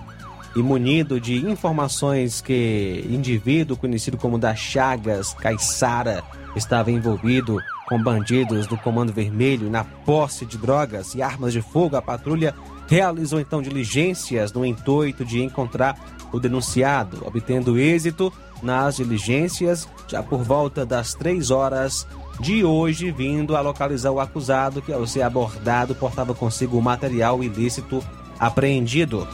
e 0.57 0.63
munido 0.63 1.21
de 1.21 1.37
informações 1.45 2.41
que 2.41 3.05
indivíduo 3.07 3.77
conhecido 3.77 4.17
como 4.17 4.39
da 4.39 4.55
Chagas 4.55 5.35
Caiçara 5.35 6.25
estava 6.57 6.91
envolvido 6.91 7.59
com 7.87 8.03
bandidos 8.03 8.67
do 8.67 8.79
Comando 8.79 9.13
Vermelho 9.13 9.69
na 9.69 9.85
posse 9.85 10.47
de 10.47 10.57
drogas 10.57 11.15
e 11.15 11.21
armas 11.21 11.53
de 11.53 11.61
fogo, 11.61 11.97
a 11.97 12.03
patrulha 12.03 12.55
realizou 12.89 13.39
então 13.39 13.61
diligências 13.61 14.55
no 14.55 14.65
intuito 14.65 15.23
de 15.23 15.43
encontrar 15.43 15.99
o 16.33 16.41
denunciado, 16.41 17.23
obtendo 17.27 17.79
êxito 17.79 18.33
nas 18.63 18.97
diligências 18.97 19.87
já 20.09 20.23
por 20.23 20.43
volta 20.43 20.87
das 20.87 21.13
três 21.13 21.51
horas 21.51 22.07
de 22.41 22.65
hoje, 22.65 23.11
vindo 23.11 23.57
a 23.57 23.61
localizar 23.61 24.11
o 24.11 24.21
acusado 24.21 24.83
que, 24.83 24.93
ao 24.93 25.07
ser 25.07 25.23
abordado, 25.23 25.95
portava 25.95 26.35
consigo 26.35 26.79
o 26.79 26.83
material 26.83 27.43
ilícito 27.43 28.03
apreendido. 28.39 29.27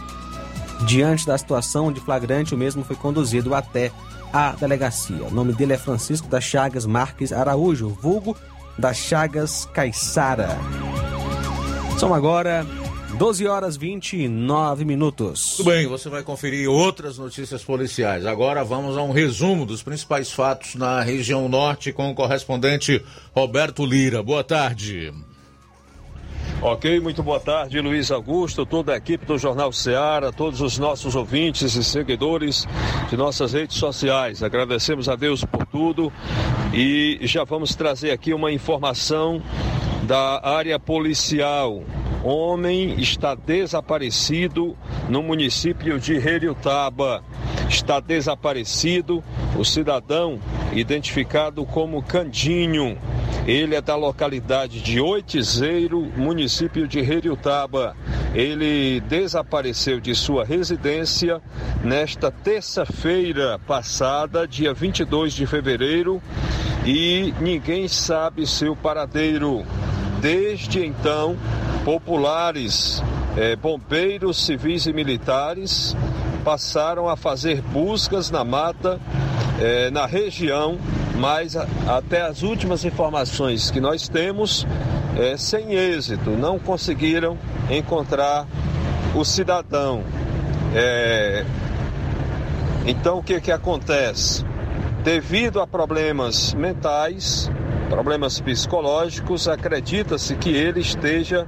Diante 0.86 1.26
da 1.26 1.36
situação 1.36 1.92
de 1.92 2.00
flagrante, 2.00 2.54
o 2.54 2.58
mesmo 2.58 2.84
foi 2.84 2.96
conduzido 2.96 3.54
até 3.54 3.90
a 4.32 4.52
delegacia. 4.52 5.24
O 5.24 5.30
nome 5.30 5.52
dele 5.52 5.72
é 5.72 5.78
Francisco 5.78 6.28
das 6.28 6.44
Chagas 6.44 6.86
Marques 6.86 7.32
Araújo, 7.32 7.88
vulgo 7.88 8.36
das 8.78 8.96
Chagas 8.96 9.68
Caiçara. 9.72 10.56
São 11.98 12.14
agora 12.14 12.66
12 13.20 13.46
horas 13.46 13.76
29 13.76 14.82
minutos. 14.82 15.58
Tudo 15.58 15.68
bem, 15.68 15.86
você 15.86 16.08
vai 16.08 16.22
conferir 16.22 16.70
outras 16.70 17.18
notícias 17.18 17.62
policiais. 17.62 18.24
Agora 18.24 18.64
vamos 18.64 18.96
a 18.96 19.02
um 19.02 19.12
resumo 19.12 19.66
dos 19.66 19.82
principais 19.82 20.32
fatos 20.32 20.74
na 20.74 21.02
região 21.02 21.46
norte 21.46 21.92
com 21.92 22.10
o 22.10 22.14
correspondente 22.14 23.04
Roberto 23.36 23.84
Lira. 23.84 24.22
Boa 24.22 24.42
tarde. 24.42 25.12
Ok, 26.62 26.98
muito 26.98 27.22
boa 27.22 27.38
tarde, 27.38 27.78
Luiz 27.78 28.10
Augusto, 28.10 28.64
toda 28.64 28.94
a 28.94 28.96
equipe 28.96 29.26
do 29.26 29.36
Jornal 29.36 29.70
Ceará, 29.70 30.32
todos 30.32 30.62
os 30.62 30.78
nossos 30.78 31.14
ouvintes 31.14 31.74
e 31.74 31.84
seguidores 31.84 32.66
de 33.10 33.18
nossas 33.18 33.52
redes 33.52 33.76
sociais. 33.76 34.42
Agradecemos 34.42 35.10
a 35.10 35.14
Deus 35.14 35.44
por 35.44 35.66
tudo 35.66 36.10
e 36.72 37.18
já 37.24 37.44
vamos 37.44 37.74
trazer 37.74 38.12
aqui 38.12 38.32
uma 38.32 38.50
informação 38.50 39.42
da 40.02 40.40
área 40.42 40.78
policial. 40.78 41.82
Homem 42.22 43.00
está 43.00 43.34
desaparecido 43.34 44.76
no 45.08 45.22
município 45.22 45.98
de 45.98 46.14
Heriutaba. 46.14 47.22
Está 47.68 48.00
desaparecido 48.00 49.22
o 49.56 49.64
cidadão 49.64 50.38
identificado 50.72 51.64
como 51.64 52.02
Candinho. 52.02 52.98
Ele 53.46 53.74
é 53.74 53.80
da 53.80 53.96
localidade 53.96 54.80
de 54.80 55.00
Oitizeiro, 55.00 56.12
município 56.16 56.86
de 56.86 56.98
Heriutaba. 56.98 57.96
Ele 58.34 59.00
desapareceu 59.00 59.98
de 59.98 60.14
sua 60.14 60.44
residência 60.44 61.40
nesta 61.82 62.30
terça-feira 62.30 63.58
passada, 63.66 64.46
dia 64.46 64.74
22 64.74 65.32
de 65.32 65.46
fevereiro, 65.46 66.22
e 66.84 67.32
ninguém 67.40 67.88
sabe 67.88 68.46
seu 68.46 68.76
paradeiro. 68.76 69.64
Desde 70.20 70.84
então, 70.84 71.36
populares, 71.84 73.02
eh, 73.36 73.56
bombeiros 73.56 74.44
civis 74.44 74.86
e 74.86 74.92
militares 74.92 75.96
passaram 76.44 77.08
a 77.08 77.16
fazer 77.16 77.62
buscas 77.62 78.30
na 78.30 78.44
mata, 78.44 79.00
eh, 79.60 79.90
na 79.90 80.06
região, 80.06 80.78
mas 81.16 81.56
a, 81.56 81.66
até 81.88 82.22
as 82.22 82.42
últimas 82.42 82.84
informações 82.84 83.70
que 83.70 83.80
nós 83.80 84.08
temos, 84.08 84.66
eh, 85.16 85.36
sem 85.36 85.74
êxito, 85.74 86.30
não 86.30 86.58
conseguiram 86.58 87.38
encontrar 87.70 88.46
o 89.14 89.24
cidadão. 89.24 90.02
então 92.86 93.18
o 93.18 93.22
que, 93.22 93.40
que 93.40 93.50
acontece? 93.50 94.44
devido 95.02 95.60
a 95.60 95.66
problemas 95.66 96.52
mentais, 96.54 97.50
problemas 97.90 98.40
psicológicos, 98.40 99.48
acredita-se 99.48 100.36
que 100.36 100.50
ele 100.50 100.80
esteja 100.80 101.46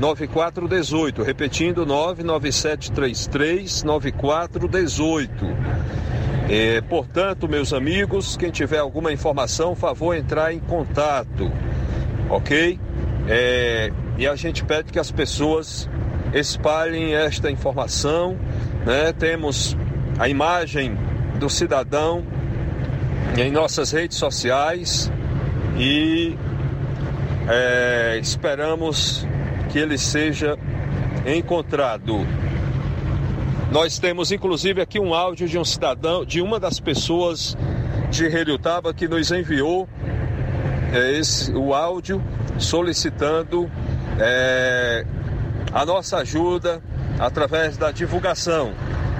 9418, 0.00 1.22
repetindo 1.22 1.84
99733 1.86 3.82
9418. 3.82 5.46
É, 6.48 6.80
portanto, 6.82 7.48
meus 7.48 7.72
amigos, 7.72 8.36
quem 8.36 8.50
tiver 8.50 8.78
alguma 8.78 9.12
informação, 9.12 9.74
favor 9.74 10.14
entrar 10.14 10.52
em 10.52 10.60
contato, 10.60 11.50
ok? 12.30 12.78
É, 13.28 13.90
e 14.18 14.26
a 14.26 14.36
gente 14.36 14.64
pede 14.64 14.92
que 14.92 14.98
as 14.98 15.10
pessoas 15.10 15.88
espalhem 16.32 17.14
esta 17.14 17.50
informação, 17.50 18.36
né? 18.84 19.12
Temos 19.12 19.76
a 20.18 20.28
imagem 20.28 20.96
do 21.38 21.50
cidadão 21.50 22.24
em 23.36 23.50
nossas 23.50 23.92
redes 23.92 24.16
sociais 24.16 25.10
e 25.78 26.36
é, 27.48 28.18
esperamos 28.20 29.26
que 29.70 29.78
ele 29.78 29.98
seja 29.98 30.56
encontrado. 31.26 32.26
Nós 33.70 33.98
temos 33.98 34.30
inclusive 34.30 34.80
aqui 34.80 34.98
um 35.00 35.12
áudio 35.12 35.48
de 35.48 35.58
um 35.58 35.64
cidadão, 35.64 36.24
de 36.24 36.40
uma 36.40 36.58
das 36.60 36.78
pessoas 36.78 37.56
de 38.10 38.24
Heliutaba 38.24 38.94
que 38.94 39.08
nos 39.08 39.30
enviou 39.32 39.88
é, 40.92 41.18
esse, 41.18 41.52
o 41.52 41.74
áudio 41.74 42.22
solicitando 42.58 43.70
é, 44.18 45.04
a 45.72 45.84
nossa 45.84 46.18
ajuda 46.18 46.82
através 47.18 47.76
da 47.76 47.90
divulgação. 47.90 48.72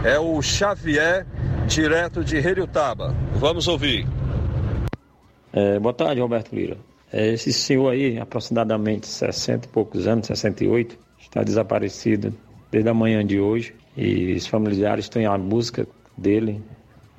É 0.05 0.19
o 0.19 0.41
Xavier, 0.41 1.27
direto 1.67 2.23
de 2.23 2.37
Heriutaba. 2.37 3.15
Vamos 3.35 3.67
ouvir. 3.67 4.07
É, 5.53 5.79
boa 5.79 5.95
tarde, 5.95 6.21
Roberto 6.21 6.55
Lira. 6.55 6.77
É, 7.13 7.33
esse 7.33 7.53
senhor 7.53 7.91
aí, 7.91 8.19
aproximadamente 8.19 9.07
60 9.07 9.67
e 9.67 9.71
poucos 9.71 10.07
anos, 10.07 10.27
68, 10.27 10.99
está 11.19 11.43
desaparecido 11.43 12.35
desde 12.71 12.89
a 12.89 12.95
manhã 12.95 13.25
de 13.25 13.41
hoje 13.41 13.75
e 13.97 14.35
os 14.35 14.47
familiares 14.47 15.07
estão 15.07 15.23
em 15.23 15.41
busca 15.41 15.87
dele 16.17 16.63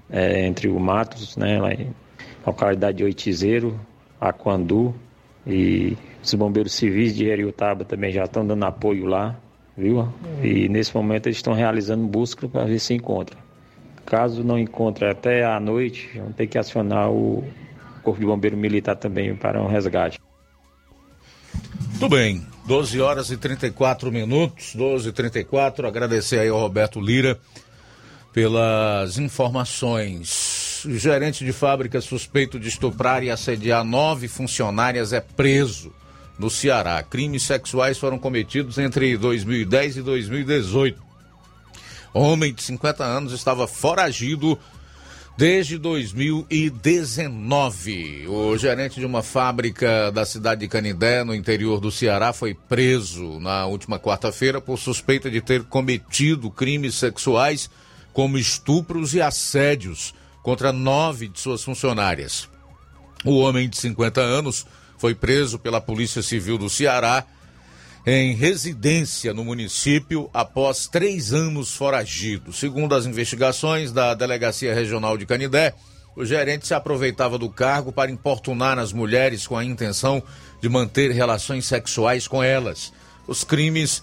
é, 0.10 0.45
entre 0.45 0.67
o 0.67 0.79
Matos, 0.79 1.36
né, 1.36 1.60
lá 1.60 1.73
em 1.73 1.93
localidade 2.45 2.97
de 2.97 3.03
Oitizeiro, 3.03 3.79
Aquandu 4.19 4.93
e 5.45 5.97
os 6.23 6.34
bombeiros 6.34 6.73
civis 6.73 7.15
de 7.15 7.25
Heriotaba 7.25 7.86
também 7.86 8.12
já 8.12 8.25
estão 8.25 8.45
dando 8.45 8.65
apoio 8.65 9.06
lá, 9.06 9.36
viu? 9.77 10.08
E 10.43 10.67
nesse 10.67 10.95
momento 10.95 11.27
eles 11.27 11.38
estão 11.38 11.53
realizando 11.53 12.06
busca 12.06 12.47
para 12.47 12.65
ver 12.65 12.80
se 12.80 12.93
encontra. 12.93 13.38
Caso 14.06 14.43
não 14.43 14.58
encontre 14.58 15.06
até 15.06 15.45
a 15.45 15.60
noite, 15.60 16.10
vão 16.15 16.32
ter 16.32 16.47
que 16.47 16.58
acionar 16.58 17.10
o 17.12 17.43
Corpo 18.03 18.19
de 18.19 18.25
Bombeiro 18.25 18.58
Militar 18.58 18.95
também 18.95 19.36
para 19.36 19.62
um 19.62 19.67
resgate. 19.67 20.19
Tudo 21.99 22.15
bem, 22.15 22.45
12 22.65 23.01
horas 23.01 23.32
e 23.32 23.38
34 23.38 24.12
minutos, 24.12 24.75
12 24.75 25.10
e 25.10 25.12
34 25.12 25.88
Agradecer 25.88 26.39
aí 26.39 26.49
ao 26.49 26.60
Roberto 26.60 27.01
Lira 27.01 27.39
pelas 28.32 29.17
informações. 29.17 30.57
Gerente 30.86 31.46
de 31.46 31.54
fábrica 31.54 32.02
suspeito 32.02 32.60
de 32.60 32.68
estuprar 32.68 33.24
e 33.24 33.30
assediar 33.30 33.84
nove 33.84 34.28
funcionárias 34.28 35.13
é 35.13 35.22
preso 35.22 35.94
no 36.38 36.50
Ceará. 36.50 37.02
Crimes 37.04 37.44
sexuais 37.44 37.98
foram 37.98 38.20
cometidos 38.20 38.78
entre 38.78 39.18
2010 39.18 39.98
e 39.98 40.02
2018. 40.02 41.08
Homem 42.13 42.54
de 42.54 42.63
50 42.63 43.04
anos 43.04 43.34
estava 43.34 43.68
foragido 43.68 44.58
desde 45.38 45.78
2019. 45.78 48.28
O 48.28 48.58
gerente 48.58 49.00
de 49.00 49.06
uma 49.06 49.22
fábrica 49.22 50.12
da 50.12 50.26
cidade 50.26 50.62
de 50.62 50.68
Canindé, 50.68 51.24
no 51.24 51.36
interior 51.36 51.80
do 51.80 51.92
Ceará, 51.92 52.34
foi 52.34 52.56
preso 52.56 53.40
na 53.40 53.68
última 53.68 54.00
quarta-feira 54.00 54.60
por 54.60 54.80
suspeita 54.80 55.30
de 55.30 55.40
ter 55.40 55.63
cometido 55.66 56.50
crimes 56.50 56.96
sexuais, 56.96 57.70
como 58.12 58.40
estupros 58.40 59.13
e 59.13 59.22
assédios, 59.22 60.16
contra 60.47 60.71
nove 60.71 61.27
de 61.27 61.41
suas 61.41 61.62
funcionárias. 61.62 62.47
O 63.25 63.38
homem 63.38 63.67
de 63.67 63.75
50 63.75 64.21
anos 64.21 64.65
foi 64.97 65.13
preso 65.13 65.60
pela 65.60 65.81
Polícia 65.81 66.21
Civil 66.21 66.57
do 66.57 66.69
Ceará 66.69 67.25
em 68.05 68.33
residência 68.33 69.33
no 69.33 69.43
município 69.43 70.29
após 70.33 70.88
três 70.88 71.33
anos 71.33 71.75
foragido. 71.75 72.53
Segundo 72.53 72.95
as 72.95 73.05
investigações 73.05 73.91
da 73.91 74.13
Delegacia 74.13 74.73
Regional 74.73 75.17
de 75.17 75.25
Canidé, 75.25 75.75
o 76.15 76.23
gerente 76.23 76.65
se 76.65 76.73
aproveitava 76.73 77.38
do 77.38 77.49
cargo 77.49 77.91
para 77.91 78.10
importunar 78.10 78.79
as 78.79 78.93
mulheres 78.93 79.45
com 79.45 79.57
a 79.57 79.65
intenção 79.65 80.23
de 80.62 80.69
manter 80.69 81.12
relações 81.12 81.65
sexuais 81.65 82.25
com 82.25 82.41
elas. 82.41 82.93
Os 83.27 83.43
crimes 83.43 84.01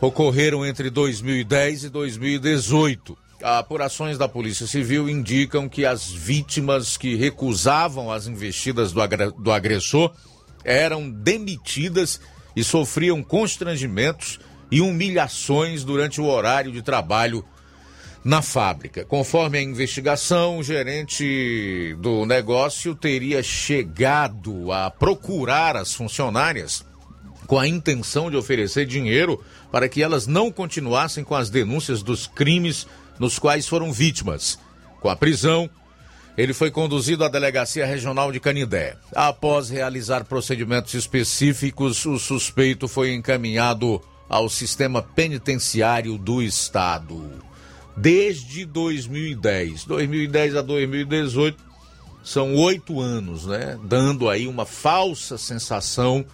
ocorreram 0.00 0.66
entre 0.66 0.90
2010 0.90 1.84
e 1.84 1.88
2018. 1.88 3.27
Apurações 3.42 4.18
da 4.18 4.28
Polícia 4.28 4.66
Civil 4.66 5.08
indicam 5.08 5.68
que 5.68 5.86
as 5.86 6.10
vítimas 6.10 6.96
que 6.96 7.14
recusavam 7.14 8.10
as 8.10 8.26
investidas 8.26 8.92
do, 8.92 9.52
agressor 9.52 10.12
eram 10.64 11.08
demitidas 11.08 12.20
e 12.56 12.64
sofriam 12.64 13.22
constrangimentos 13.22 14.40
e 14.70 14.80
humilhações 14.80 15.84
durante 15.84 16.20
o 16.20 16.26
horário 16.26 16.72
de 16.72 16.82
trabalho 16.82 17.44
na 18.24 18.42
fábrica. 18.42 19.04
Conforme 19.04 19.58
a 19.58 19.62
investigação, 19.62 20.58
o 20.58 20.62
gerente 20.62 21.96
do 22.00 22.26
negócio 22.26 22.94
teria 22.94 23.42
chegado 23.42 24.72
a 24.72 24.90
procurar 24.90 25.76
as 25.76 25.94
funcionárias 25.94 26.84
com 27.46 27.58
a 27.58 27.66
intenção 27.66 28.30
de 28.30 28.36
oferecer 28.36 28.84
dinheiro 28.84 29.42
para 29.70 29.88
que 29.88 30.02
elas 30.02 30.26
não 30.26 30.50
continuassem 30.50 31.24
com 31.24 31.34
as 31.34 31.48
denúncias 31.48 32.02
dos 32.02 32.26
crimes 32.26 32.86
nos 33.18 33.38
quais 33.38 33.66
foram 33.66 33.92
vítimas. 33.92 34.58
Com 35.00 35.08
a 35.08 35.16
prisão, 35.16 35.68
ele 36.36 36.52
foi 36.52 36.70
conduzido 36.70 37.24
à 37.24 37.28
Delegacia 37.28 37.84
Regional 37.84 38.30
de 38.30 38.40
Canindé. 38.40 38.96
Após 39.14 39.70
realizar 39.70 40.24
procedimentos 40.24 40.94
específicos, 40.94 42.04
o 42.06 42.18
suspeito 42.18 42.86
foi 42.86 43.12
encaminhado 43.12 44.00
ao 44.28 44.48
sistema 44.48 45.02
penitenciário 45.02 46.16
do 46.18 46.42
Estado. 46.42 47.42
desde 47.96 48.64
2010. 48.64 49.84
2010 49.84 50.56
a 50.56 50.62
2018 50.62 51.62
são 52.22 52.54
oito 52.54 53.00
anos, 53.00 53.46
né? 53.46 53.78
Dando 53.84 54.28
aí 54.28 54.46
uma 54.46 54.64
falsa 54.64 55.36
sensação 55.36 56.24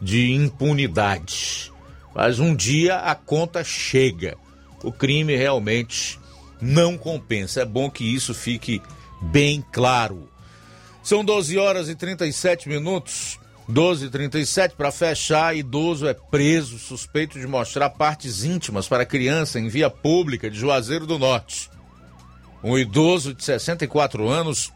de 0.00 0.32
impunidade. 0.32 1.72
Mas 2.14 2.38
um 2.38 2.54
dia 2.54 2.98
a 2.98 3.14
conta 3.14 3.64
chega. 3.64 4.36
O 4.82 4.92
crime 4.92 5.34
realmente 5.36 6.18
não 6.60 6.96
compensa. 6.96 7.62
É 7.62 7.64
bom 7.64 7.90
que 7.90 8.04
isso 8.04 8.34
fique 8.34 8.82
bem 9.20 9.64
claro. 9.72 10.28
São 11.02 11.24
12 11.24 11.56
horas 11.58 11.88
e 11.88 11.94
37 11.94 12.68
minutos. 12.68 13.38
12 13.70 14.06
e 14.06 14.10
37 14.10 14.74
para 14.76 14.90
fechar, 14.90 15.54
idoso 15.54 16.06
é 16.06 16.14
preso 16.14 16.78
suspeito 16.78 17.38
de 17.38 17.46
mostrar 17.46 17.90
partes 17.90 18.42
íntimas 18.42 18.88
para 18.88 19.04
criança 19.04 19.60
em 19.60 19.68
via 19.68 19.90
pública 19.90 20.50
de 20.50 20.58
Juazeiro 20.58 21.06
do 21.06 21.18
Norte. 21.18 21.70
Um 22.64 22.78
idoso 22.78 23.34
de 23.34 23.44
64 23.44 24.26
anos 24.26 24.72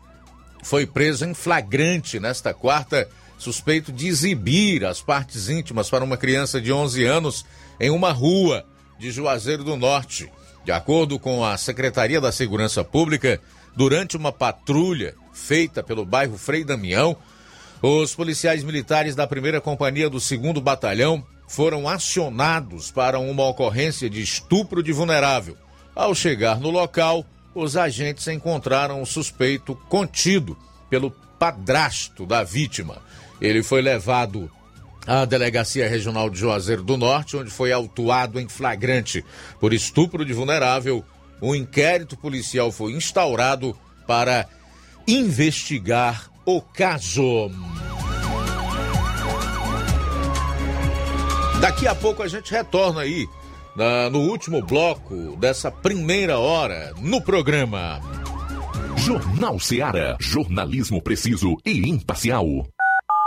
foi 0.63 0.87
preso 0.87 1.25
em 1.25 1.33
flagrante 1.33 2.21
nesta 2.21 2.53
quarta, 2.53 3.09
suspeito 3.39 3.91
de 3.91 4.09
exibir 4.09 4.85
as 4.85 5.01
partes 5.01 5.49
íntimas 5.49 5.89
para 5.89 6.05
uma 6.05 6.19
criança 6.19 6.61
de 6.61 6.71
11 6.71 7.05
anos 7.05 7.47
em 7.81 7.91
uma 7.91 8.13
rua 8.13 8.65
de 8.99 9.11
Juazeiro 9.11 9.65
do 9.65 9.75
Norte. 9.75 10.31
De 10.65 10.71
acordo 10.71 11.19
com 11.19 11.45
a 11.45 11.57
Secretaria 11.57 12.21
da 12.21 12.31
Segurança 12.31 12.85
Pública, 12.85 13.41
durante 13.75 14.17
uma 14.17 14.31
patrulha 14.31 15.15
feita 15.33 15.83
pelo 15.83 16.05
bairro 16.05 16.39
Frei 16.39 16.65
Damião, 16.65 17.17
os 17.83 18.15
policiais 18.15 18.63
militares 18.63 19.17
da 19.17 19.27
primeira 19.27 19.61
companhia 19.61 20.09
do 20.09 20.21
segundo 20.21 20.61
batalhão 20.61 21.25
foram 21.49 21.89
acionados 21.89 22.91
para 22.93 23.19
uma 23.19 23.45
ocorrência 23.49 24.09
de 24.09 24.23
estupro 24.23 24.83
de 24.83 24.93
vulnerável. 24.93 25.57
Ao 25.95 26.15
chegar 26.15 26.61
no 26.61 26.71
local, 26.71 27.27
os 27.55 27.77
agentes 27.77 28.29
encontraram 28.29 29.03
o 29.03 29.07
suspeito 29.07 29.75
contido 29.89 30.57
pelo 30.89 31.11
padrasto 31.11 32.25
da 32.25 32.45
vítima. 32.45 33.03
Ele 33.41 33.63
foi 33.63 33.83
levado 33.83 34.49
à 35.07 35.25
Delegacia 35.25 35.89
Regional 35.89 36.31
de 36.31 36.39
Juazeiro 36.39 36.83
do 36.83 36.97
Norte, 36.97 37.37
onde 37.37 37.51
foi 37.51 37.73
autuado 37.73 38.39
em 38.39 38.49
flagrante 38.49 39.25
por 39.61 39.73
estupro 39.73 40.25
de 40.25 40.33
vulnerável. 40.33 41.05
Um 41.41 41.55
inquérito 41.55 42.17
policial 42.17 42.71
foi 42.71 42.93
instaurado 42.93 43.77
para 44.07 44.47
investigar 45.07 46.31
o 46.47 46.61
caso. 46.61 47.51
Daqui 51.61 51.87
a 51.87 51.95
pouco 51.95 52.23
a 52.23 52.29
gente 52.29 52.53
retorna 52.53 53.03
aí 53.03 53.27
na, 53.77 54.11
no 54.11 54.21
último 54.21 54.63
bloco 54.63 55.37
dessa 55.37 55.71
primeira 55.71 56.39
hora 56.39 56.93
no 56.99 57.21
programa. 57.23 58.01
Jornal 58.97 59.59
Seara. 59.59 60.17
Jornalismo 60.21 61.03
preciso 61.03 61.57
e 61.65 61.89
imparcial. 61.89 62.47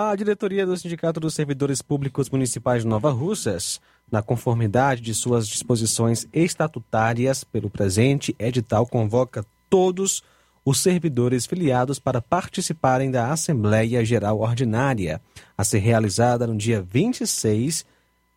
A 0.00 0.14
diretoria 0.14 0.64
do 0.64 0.76
Sindicato 0.76 1.18
dos 1.18 1.34
Servidores 1.34 1.82
Públicos 1.82 2.30
Municipais 2.30 2.84
de 2.84 2.88
Nova 2.88 3.10
Russas, 3.10 3.80
na 4.08 4.22
conformidade 4.22 5.02
de 5.02 5.12
suas 5.12 5.48
disposições 5.48 6.24
estatutárias 6.32 7.42
pelo 7.42 7.68
presente 7.68 8.32
edital, 8.38 8.86
convoca 8.86 9.44
todos 9.68 10.22
os 10.64 10.78
servidores 10.78 11.46
filiados 11.46 11.98
para 11.98 12.22
participarem 12.22 13.10
da 13.10 13.32
Assembleia 13.32 14.04
Geral 14.04 14.38
Ordinária, 14.38 15.20
a 15.56 15.64
ser 15.64 15.80
realizada 15.80 16.46
no 16.46 16.56
dia 16.56 16.80
26 16.80 17.84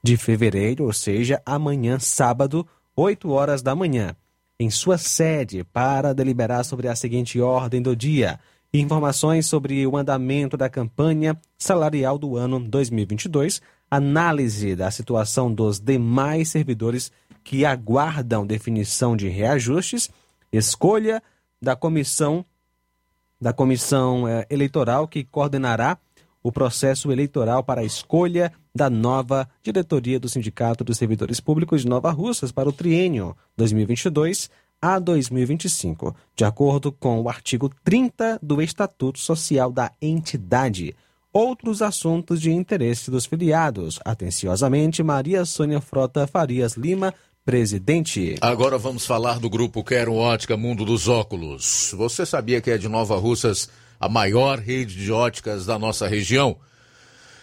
de 0.01 0.17
fevereiro, 0.17 0.85
ou 0.85 0.93
seja, 0.93 1.43
amanhã, 1.45 1.99
sábado, 1.99 2.67
8 2.95 3.29
horas 3.29 3.61
da 3.61 3.75
manhã, 3.75 4.15
em 4.59 4.71
sua 4.71 4.97
sede, 4.97 5.63
para 5.63 6.11
deliberar 6.11 6.65
sobre 6.65 6.87
a 6.87 6.95
seguinte 6.95 7.39
ordem 7.39 7.83
do 7.83 7.95
dia 7.95 8.39
informações 8.73 9.47
sobre 9.47 9.85
o 9.85 9.97
andamento 9.97 10.55
da 10.55 10.69
campanha 10.69 11.37
salarial 11.57 12.17
do 12.17 12.37
ano 12.37 12.59
2022, 12.59 13.61
análise 13.89 14.75
da 14.75 14.89
situação 14.89 15.53
dos 15.53 15.79
demais 15.79 16.49
servidores 16.49 17.11
que 17.43 17.65
aguardam 17.65 18.45
definição 18.45 19.17
de 19.17 19.27
reajustes, 19.27 20.09
escolha 20.51 21.21
da 21.61 21.75
comissão 21.75 22.45
da 23.39 23.51
comissão 23.51 24.27
eh, 24.27 24.45
eleitoral 24.51 25.07
que 25.07 25.23
coordenará 25.23 25.97
o 26.43 26.51
processo 26.51 27.11
eleitoral 27.11 27.63
para 27.63 27.81
a 27.81 27.83
escolha 27.83 28.51
da 28.73 28.87
nova 28.87 29.49
diretoria 29.63 30.19
do 30.19 30.29
Sindicato 30.29 30.83
dos 30.83 30.97
Servidores 30.97 31.39
Públicos 31.39 31.81
de 31.81 31.87
Nova 31.87 32.11
Russas 32.11 32.51
para 32.51 32.69
o 32.69 32.71
triênio 32.71 33.35
2022 33.57 34.49
a 34.81 34.97
2025, 34.97 36.15
de 36.35 36.43
acordo 36.43 36.91
com 36.91 37.21
o 37.21 37.29
artigo 37.29 37.69
30 37.83 38.39
do 38.41 38.61
Estatuto 38.61 39.19
Social 39.19 39.71
da 39.71 39.91
entidade. 40.01 40.95
Outros 41.31 41.81
assuntos 41.81 42.41
de 42.41 42.51
interesse 42.51 43.11
dos 43.11 43.25
filiados. 43.25 43.99
Atenciosamente, 44.03 45.03
Maria 45.03 45.45
Sônia 45.45 45.79
Frota 45.79 46.25
Farias 46.27 46.73
Lima, 46.73 47.13
presidente. 47.45 48.35
Agora 48.41 48.77
vamos 48.77 49.05
falar 49.05 49.39
do 49.39 49.49
grupo 49.49 49.83
Quero 49.83 50.15
Ótica 50.15 50.57
Mundo 50.57 50.83
dos 50.83 51.07
Óculos. 51.07 51.93
Você 51.95 52.25
sabia 52.25 52.59
que 52.59 52.71
é 52.71 52.77
de 52.77 52.89
Nova 52.89 53.17
Russas 53.17 53.69
a 53.99 54.09
maior 54.09 54.59
rede 54.59 54.95
de 54.95 55.11
óticas 55.11 55.65
da 55.65 55.77
nossa 55.77 56.07
região? 56.07 56.57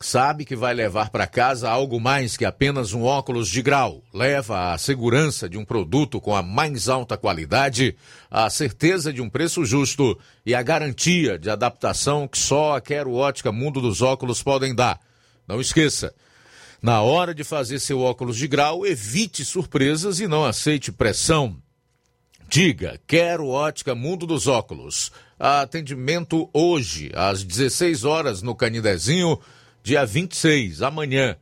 sabe 0.00 0.44
que 0.44 0.56
vai 0.56 0.74
levar 0.74 1.10
para 1.10 1.26
casa 1.26 1.70
algo 1.70 2.00
mais 2.00 2.36
que 2.36 2.44
apenas 2.44 2.92
um 2.92 3.02
óculos 3.02 3.48
de 3.48 3.62
grau. 3.62 4.02
Leva 4.12 4.72
a 4.72 4.78
segurança 4.78 5.48
de 5.48 5.56
um 5.56 5.64
produto 5.64 6.20
com 6.20 6.34
a 6.34 6.42
mais 6.42 6.88
alta 6.88 7.16
qualidade, 7.16 7.96
a 8.30 8.48
certeza 8.50 9.12
de 9.12 9.22
um 9.22 9.30
preço 9.30 9.64
justo 9.64 10.18
e 10.44 10.54
a 10.54 10.62
garantia 10.62 11.38
de 11.38 11.48
adaptação 11.48 12.28
que 12.28 12.38
só 12.38 12.76
a 12.76 12.80
Quero 12.80 13.14
Ótica 13.14 13.50
Mundo 13.50 13.80
dos 13.80 14.02
Óculos 14.02 14.42
podem 14.42 14.74
dar. 14.74 15.00
Não 15.46 15.60
esqueça, 15.60 16.14
na 16.84 17.00
hora 17.00 17.34
de 17.34 17.42
fazer 17.42 17.78
seu 17.78 18.00
óculos 18.00 18.36
de 18.36 18.46
grau, 18.46 18.84
evite 18.84 19.42
surpresas 19.42 20.20
e 20.20 20.26
não 20.26 20.44
aceite 20.44 20.92
pressão. 20.92 21.56
Diga, 22.46 23.00
quero 23.06 23.48
ótica 23.48 23.94
Mundo 23.94 24.26
dos 24.26 24.46
Óculos. 24.46 25.10
Atendimento 25.38 26.48
hoje, 26.52 27.10
às 27.14 27.42
16 27.42 28.04
horas, 28.04 28.42
no 28.42 28.54
Canidezinho, 28.54 29.40
dia 29.84 30.06
26, 30.06 30.80
amanhã. 30.80 31.36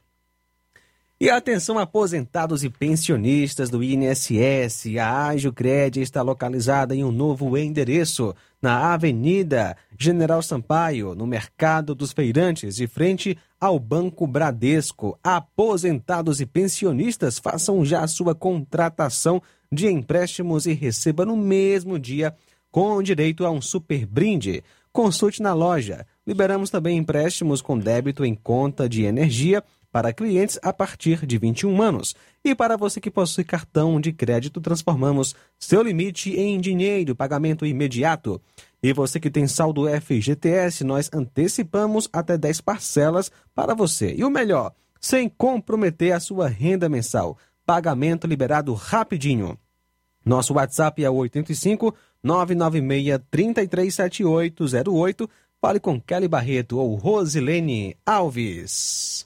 E 1.17 1.29
atenção 1.29 1.79
aposentados 1.79 2.61
e 2.65 2.69
pensionistas 2.69 3.69
do 3.69 3.81
INSS, 3.81 4.97
a 4.99 5.29
Crédito 5.55 6.03
está 6.03 6.21
localizada 6.21 6.93
em 6.93 7.05
um 7.05 7.11
novo 7.11 7.57
endereço, 7.57 8.35
na 8.61 8.93
Avenida 8.93 9.77
General 9.97 10.41
Sampaio, 10.41 11.15
no 11.15 11.25
Mercado 11.25 11.95
dos 11.95 12.11
Feirantes, 12.11 12.75
de 12.75 12.85
frente 12.85 13.37
ao 13.61 13.79
Banco 13.79 14.27
Bradesco. 14.27 15.17
Aposentados 15.23 16.41
e 16.41 16.45
pensionistas, 16.45 17.39
façam 17.39 17.85
já 17.85 18.05
sua 18.07 18.35
contratação 18.35 19.41
de 19.71 19.87
empréstimos 19.87 20.65
e 20.65 20.73
receba 20.73 21.25
no 21.25 21.37
mesmo 21.37 21.97
dia, 21.97 22.35
com 22.69 23.01
direito 23.01 23.45
a 23.45 23.51
um 23.51 23.61
super 23.61 24.05
brinde. 24.05 24.61
Consulte 24.91 25.41
na 25.41 25.53
loja. 25.53 26.05
Liberamos 26.27 26.69
também 26.69 26.97
empréstimos 26.97 27.61
com 27.61 27.79
débito 27.79 28.25
em 28.25 28.35
conta 28.35 28.89
de 28.89 29.03
energia 29.03 29.63
para 29.95 30.11
clientes 30.11 30.59
a 30.61 30.73
partir 30.73 31.25
de 31.25 31.37
21 31.37 31.81
anos. 31.81 32.13
E 32.43 32.53
para 32.53 32.75
você 32.75 32.99
que 32.99 33.09
possui 33.09 33.45
cartão 33.45 33.97
de 33.97 34.11
crédito, 34.11 34.59
transformamos 34.59 35.33
seu 35.57 35.81
limite 35.81 36.35
em 36.35 36.59
dinheiro, 36.59 37.15
pagamento 37.15 37.65
imediato. 37.65 38.41
E 38.83 38.91
você 38.91 39.21
que 39.21 39.29
tem 39.29 39.47
saldo 39.47 39.85
FGTS, 39.87 40.83
nós 40.83 41.09
antecipamos 41.13 42.09
até 42.11 42.37
10 42.37 42.59
parcelas 42.59 43.31
para 43.55 43.73
você. 43.73 44.13
E 44.17 44.25
o 44.25 44.29
melhor, 44.29 44.73
sem 44.99 45.29
comprometer 45.29 46.11
a 46.11 46.19
sua 46.19 46.49
renda 46.49 46.89
mensal. 46.89 47.37
Pagamento 47.65 48.27
liberado 48.27 48.73
rapidinho. 48.73 49.57
Nosso 50.25 50.55
WhatsApp 50.55 51.05
é 51.05 51.09
85 51.09 51.95
996 52.21 53.21
337808. 53.31 55.29
Fale 55.61 55.79
com 55.79 56.01
Kelly 56.01 56.27
Barreto 56.27 56.79
ou 56.79 56.95
Rosilene 56.95 57.95
Alves. 58.05 59.25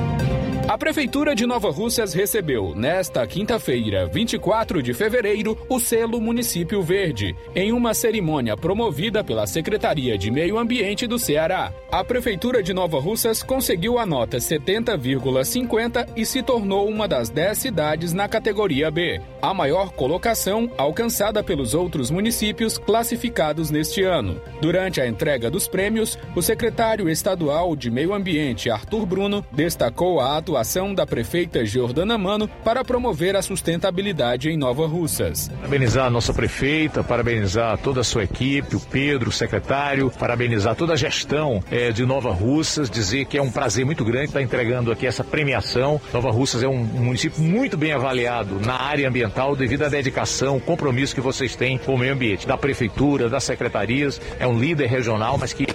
A 0.71 0.77
Prefeitura 0.77 1.35
de 1.35 1.45
Nova 1.45 1.69
Russas 1.69 2.13
recebeu, 2.13 2.73
nesta 2.73 3.27
quinta-feira, 3.27 4.07
24 4.07 4.81
de 4.81 4.93
fevereiro, 4.93 5.57
o 5.67 5.81
selo 5.81 6.21
Município 6.21 6.81
Verde, 6.81 7.35
em 7.53 7.73
uma 7.73 7.93
cerimônia 7.93 8.55
promovida 8.55 9.21
pela 9.21 9.45
Secretaria 9.45 10.17
de 10.17 10.31
Meio 10.31 10.57
Ambiente 10.57 11.05
do 11.05 11.19
Ceará. 11.19 11.73
A 11.91 12.05
Prefeitura 12.05 12.63
de 12.63 12.73
Nova 12.73 13.01
Russas 13.01 13.43
conseguiu 13.43 13.99
a 13.99 14.05
nota 14.05 14.37
70,50 14.37 16.07
e 16.15 16.25
se 16.25 16.41
tornou 16.41 16.87
uma 16.87 17.05
das 17.05 17.29
10 17.29 17.57
cidades 17.57 18.13
na 18.13 18.29
categoria 18.29 18.89
B, 18.89 19.19
a 19.41 19.53
maior 19.53 19.91
colocação 19.91 20.71
alcançada 20.77 21.43
pelos 21.43 21.73
outros 21.73 22.09
municípios 22.09 22.77
classificados 22.77 23.71
neste 23.71 24.03
ano. 24.03 24.39
Durante 24.61 25.01
a 25.01 25.05
entrega 25.05 25.51
dos 25.51 25.67
prêmios, 25.67 26.17
o 26.33 26.41
secretário 26.41 27.09
estadual 27.09 27.75
de 27.75 27.91
Meio 27.91 28.13
Ambiente, 28.13 28.69
Arthur 28.69 29.05
Bruno, 29.05 29.45
destacou 29.51 30.21
a 30.21 30.37
atuação 30.37 30.60
atuação 30.61 30.93
da 30.93 31.07
prefeita 31.07 31.65
Jordana 31.65 32.17
Mano 32.17 32.47
para 32.63 32.83
promover 32.83 33.35
a 33.35 33.41
sustentabilidade 33.41 34.49
em 34.49 34.55
Nova 34.55 34.85
Russas. 34.85 35.49
Parabenizar 35.49 36.05
a 36.05 36.09
nossa 36.09 36.33
prefeita, 36.33 37.03
parabenizar 37.03 37.77
toda 37.79 38.01
a 38.01 38.03
sua 38.03 38.23
equipe, 38.23 38.75
o 38.75 38.79
Pedro, 38.79 39.29
o 39.29 39.31
secretário, 39.31 40.11
parabenizar 40.11 40.75
toda 40.75 40.93
a 40.93 40.95
gestão 40.95 41.63
é, 41.71 41.91
de 41.91 42.05
Nova 42.05 42.31
Russas, 42.31 42.89
dizer 42.91 43.25
que 43.25 43.37
é 43.37 43.41
um 43.41 43.49
prazer 43.49 43.83
muito 43.83 44.05
grande 44.05 44.27
estar 44.27 44.41
entregando 44.41 44.91
aqui 44.91 45.07
essa 45.07 45.23
premiação. 45.23 45.99
Nova 46.13 46.29
Russas 46.29 46.61
é 46.61 46.67
um, 46.67 46.81
um 46.81 47.05
município 47.05 47.41
muito 47.41 47.75
bem 47.75 47.91
avaliado 47.91 48.59
na 48.63 48.79
área 48.79 49.09
ambiental 49.09 49.55
devido 49.55 49.83
à 49.83 49.89
dedicação, 49.89 50.59
compromisso 50.59 51.15
que 51.15 51.21
vocês 51.21 51.55
têm 51.55 51.79
com 51.79 51.95
o 51.95 51.97
meio 51.97 52.13
ambiente, 52.13 52.47
da 52.47 52.57
prefeitura, 52.57 53.27
das 53.27 53.43
secretarias, 53.43 54.21
é 54.39 54.45
um 54.45 54.59
líder 54.59 54.87
regional, 54.87 55.39
mas 55.39 55.53
que 55.53 55.65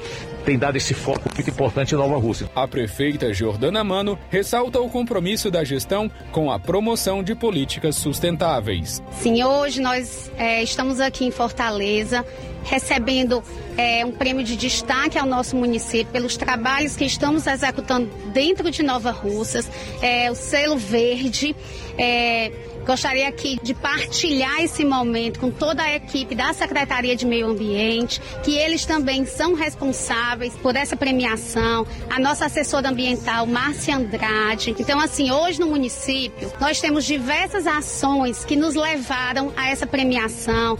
tem 0.47 0.57
dado 0.57 0.77
esse 0.77 0.95
foco 0.95 1.29
muito 1.35 1.51
importante 1.51 1.93
em 1.93 1.99
Nova 1.99 2.17
Rússia. 2.17 2.49
A 2.55 2.69
prefeita 2.69 3.35
Jordana 3.35 3.83
Mano 3.83 4.17
ressalta 4.31 4.81
o 4.81 4.89
compromisso 4.89 5.51
da 5.51 5.65
gestão 5.65 6.09
com 6.31 6.53
a 6.53 6.59
promoção 6.59 7.21
de 7.21 7.35
políticas 7.35 7.97
sustentáveis. 7.97 9.03
Sim, 9.11 9.43
hoje 9.43 9.81
nós 9.81 10.31
é, 10.39 10.63
estamos 10.63 11.01
aqui 11.01 11.25
em 11.25 11.33
Fortaleza 11.33 12.25
recebendo 12.63 13.43
é, 13.77 14.05
um 14.05 14.13
prêmio 14.13 14.45
de 14.45 14.57
destaque 14.57 15.19
ao 15.19 15.27
nosso 15.27 15.57
município 15.57 16.13
pelos 16.13 16.37
trabalhos 16.37 16.95
que 16.95 17.05
estamos 17.05 17.47
executando 17.47 18.09
dentro 18.33 18.71
de 18.71 18.85
Nova 18.85 19.11
Russas, 19.11 19.69
é, 20.01 20.31
o 20.31 20.35
selo 20.37 20.77
verde. 20.77 21.57
É, 21.99 22.53
Gostaria 22.87 23.27
aqui 23.27 23.59
de 23.61 23.75
partilhar 23.75 24.61
esse 24.61 24.85
momento 24.85 25.41
com 25.41 25.51
toda 25.51 25.83
a 25.83 25.97
equipe 25.97 26.37
da 26.37 26.53
Secretaria 26.53 27.17
de 27.17 27.27
Meio 27.27 27.49
Ambiente, 27.49 28.23
que 28.45 28.57
eles 28.57 28.87
também 28.87 29.27
são 29.27 29.55
responsáveis 29.55 30.55
por 30.55 30.77
essa 30.77 30.97
premiação, 30.97 31.85
a 32.09 32.21
nossa 32.21 32.47
assessora 32.47 32.89
ambiental, 32.89 33.45
Márcia 33.45 33.97
Andrade. 33.97 34.77
Então, 34.79 35.01
assim, 35.01 35.33
hoje 35.33 35.59
no 35.59 35.67
município, 35.67 36.53
nós 36.61 36.81
temos 36.81 37.05
diversas 37.05 37.67
ações 37.67 38.45
que 38.45 38.55
nos 38.55 38.77
levaram 38.77 39.53
a 39.57 39.69
essa 39.69 39.87
premiação. 39.87 40.79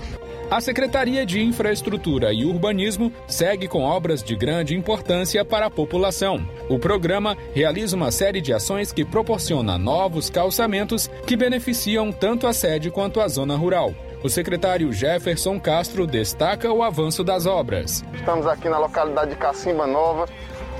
A 0.49 0.61
Secretaria 0.61 1.27
de 1.27 1.43
Infraestrutura 1.43 2.33
e 2.33 2.45
Urbanismo 2.45 3.13
segue 3.27 3.67
com 3.67 3.83
obras 3.83 4.23
de 4.23 4.37
grande 4.37 4.77
importância 4.77 5.45
para 5.45 5.67
a 5.67 5.71
população. 5.71 6.49
O 6.69 6.79
programa 6.79 7.37
realiza 7.53 7.97
uma 7.97 8.13
série 8.13 8.41
de 8.41 8.53
ações 8.53 8.93
que 8.93 9.05
proporciona 9.05 9.77
novos 9.77 10.31
calçamentos 10.31 11.11
que 11.27 11.37
beneficiam 11.37 12.13
tanto 12.13 12.47
a 12.47 12.53
sede 12.53 12.93
quanto 12.93 13.21
a 13.21 13.27
zona 13.27 13.57
rural. 13.57 13.93
O 14.23 14.29
secretário 14.29 14.93
Jefferson 14.93 15.59
Castro 15.59 16.07
destaca 16.07 16.73
o 16.73 16.81
avanço 16.81 17.25
das 17.25 17.45
obras. 17.45 18.05
Estamos 18.15 18.47
aqui 18.47 18.69
na 18.69 18.79
localidade 18.79 19.31
de 19.31 19.37
Cacimba 19.37 19.87
Nova, 19.87 20.29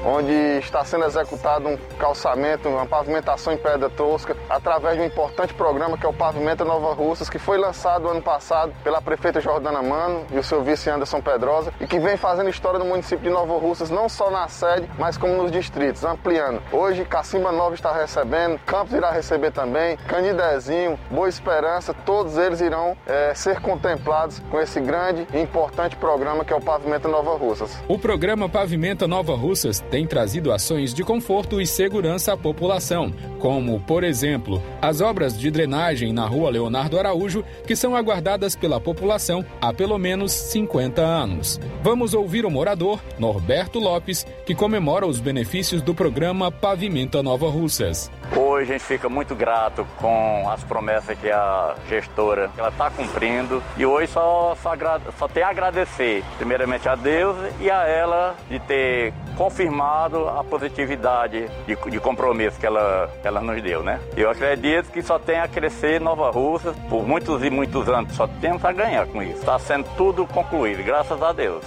onde 0.05 0.33
está 0.59 0.85
sendo 0.85 1.05
executado 1.05 1.69
um 1.69 1.77
calçamento, 1.99 2.69
uma 2.69 2.87
pavimentação 2.87 3.53
em 3.53 3.57
pedra 3.57 3.89
tosca, 3.91 4.37
através 4.49 4.97
de 4.97 5.03
um 5.03 5.07
importante 5.07 5.55
programa 5.55 5.97
que 5.97 6.07
é 6.07 6.09
o 6.09 6.13
Pavimenta 6.13 6.65
Nova 6.65 6.95
Russas, 6.95 7.31
que 7.31 7.39
foi 7.39 7.59
lançado 7.59 8.09
ano 8.09 8.23
passado 8.23 8.73
pela 8.83 9.01
prefeita 9.01 9.41
Jordana 9.41 9.83
Mano 9.83 10.25
e 10.31 10.39
o 10.39 10.43
seu 10.43 10.63
vice 10.63 10.91
Anderson 10.91 11.21
Pedrosa, 11.21 11.73
e 11.81 11.87
que 11.87 11.99
vem 11.99 12.17
fazendo 12.17 12.51
história 12.51 12.79
no 12.79 12.85
município 12.85 13.25
de 13.25 13.31
Nova 13.31 13.59
Russas, 13.59 13.91
não 13.91 14.09
só 14.09 14.31
na 14.31 14.49
sede, 14.49 14.89
mas 14.99 15.17
como 15.17 15.43
nos 15.43 15.51
distritos, 15.51 16.05
ampliando. 16.05 16.63
Hoje, 16.73 17.05
Cacimba 17.05 17.53
Nova 17.53 17.75
está 17.75 17.93
recebendo, 17.93 18.59
Campos 18.61 18.93
irá 18.93 19.11
receber 19.11 19.51
também, 19.51 19.97
Canidezinho, 19.97 20.99
Boa 21.11 21.29
Esperança, 21.29 21.95
todos 21.95 22.37
eles 22.37 22.61
irão 22.61 22.97
é, 23.07 23.35
ser 23.35 23.61
contemplados 23.61 24.41
com 24.51 24.61
esse 24.61 24.81
grande 24.81 25.27
e 25.33 25.41
importante 25.41 25.97
programa 25.97 26.45
que 26.45 26.53
é 26.53 26.57
o 26.57 26.61
Pavimenta 26.61 27.09
Nova 27.09 27.37
Russas. 27.37 27.77
O 27.89 27.99
programa 27.99 28.49
Pavimenta 28.49 29.07
Nova 29.07 29.35
Russas 29.35 29.81
tem 29.91 30.07
trazido 30.07 30.53
ações 30.53 30.93
de 30.93 31.03
conforto 31.05 31.61
e 31.61 31.67
segurança 31.67 32.33
à 32.33 32.37
população, 32.37 33.13
como, 33.39 33.81
por 33.81 34.03
exemplo, 34.03 34.63
as 34.83 35.01
obras 35.01 35.39
de 35.39 35.51
drenagem 35.51 36.13
na 36.13 36.27
rua 36.27 36.51
Leonardo 36.51 36.99
Araújo, 36.99 37.45
que 37.67 37.77
são 37.77 37.95
aguardadas 37.95 38.57
pela 38.57 38.81
população 38.81 39.45
há 39.61 39.73
pelo 39.73 39.99
menos 39.99 40.33
50 40.33 41.01
anos. 41.01 41.61
Vamos 41.83 42.15
ouvir 42.15 42.45
o 42.45 42.51
morador, 42.51 43.01
Norberto 43.19 43.79
Lopes, 43.79 44.27
que 44.45 44.55
comemora 44.55 45.07
os 45.07 45.21
benefícios 45.21 45.83
do 45.83 45.95
programa 45.95 46.51
Pavimenta 46.51 47.23
Nova 47.23 47.49
Russas. 47.49 48.11
Hoje 48.35 48.71
a 48.71 48.79
gente 48.79 48.85
fica 48.85 49.09
muito 49.09 49.35
grato 49.35 49.87
com 49.99 50.49
as 50.51 50.63
promessas 50.65 51.17
que 51.19 51.31
a 51.31 51.77
gestora 51.89 52.51
ela 52.59 52.69
está 52.69 52.91
cumprindo 52.91 53.63
e 53.77 53.87
hoje 53.87 54.09
só, 54.09 54.57
só, 54.61 54.73
só 55.17 55.29
tem 55.29 55.43
a 55.43 55.49
agradecer 55.49 56.25
primeiramente 56.37 56.89
a 56.89 56.97
Deus 56.97 57.37
e 57.61 57.71
a 57.71 57.85
ela 57.87 58.35
de 58.49 58.59
ter 58.61 59.13
confirmado 59.37 59.76
a 59.83 60.45
positividade 60.45 61.49
de, 61.67 61.77
de 61.91 62.01
compromisso 62.01 62.59
que 62.59 62.67
ela, 62.67 63.11
que 63.21 63.27
ela 63.27 63.41
nos 63.41 63.63
deu, 63.63 63.83
né? 63.83 64.01
Eu 64.17 64.31
acredito 64.31 64.91
que 64.91 65.03
só 65.03 65.19
tem 65.19 65.39
a 65.39 65.49
crescer 65.49 66.01
Nova 66.01 66.31
Rússia 66.31 66.73
por 66.89 67.07
muitos 67.07 67.43
e 67.43 67.51
muitos 67.51 67.89
anos, 67.89 68.15
só 68.15 68.27
temos 68.41 68.65
a 68.65 68.73
ganhar 68.73 69.07
com 69.07 69.23
isso. 69.23 69.41
Está 69.41 69.59
sendo 69.59 69.87
tudo 69.97 70.27
concluído, 70.27 70.83
graças 70.83 71.21
a 71.23 71.33
Deus. 71.33 71.65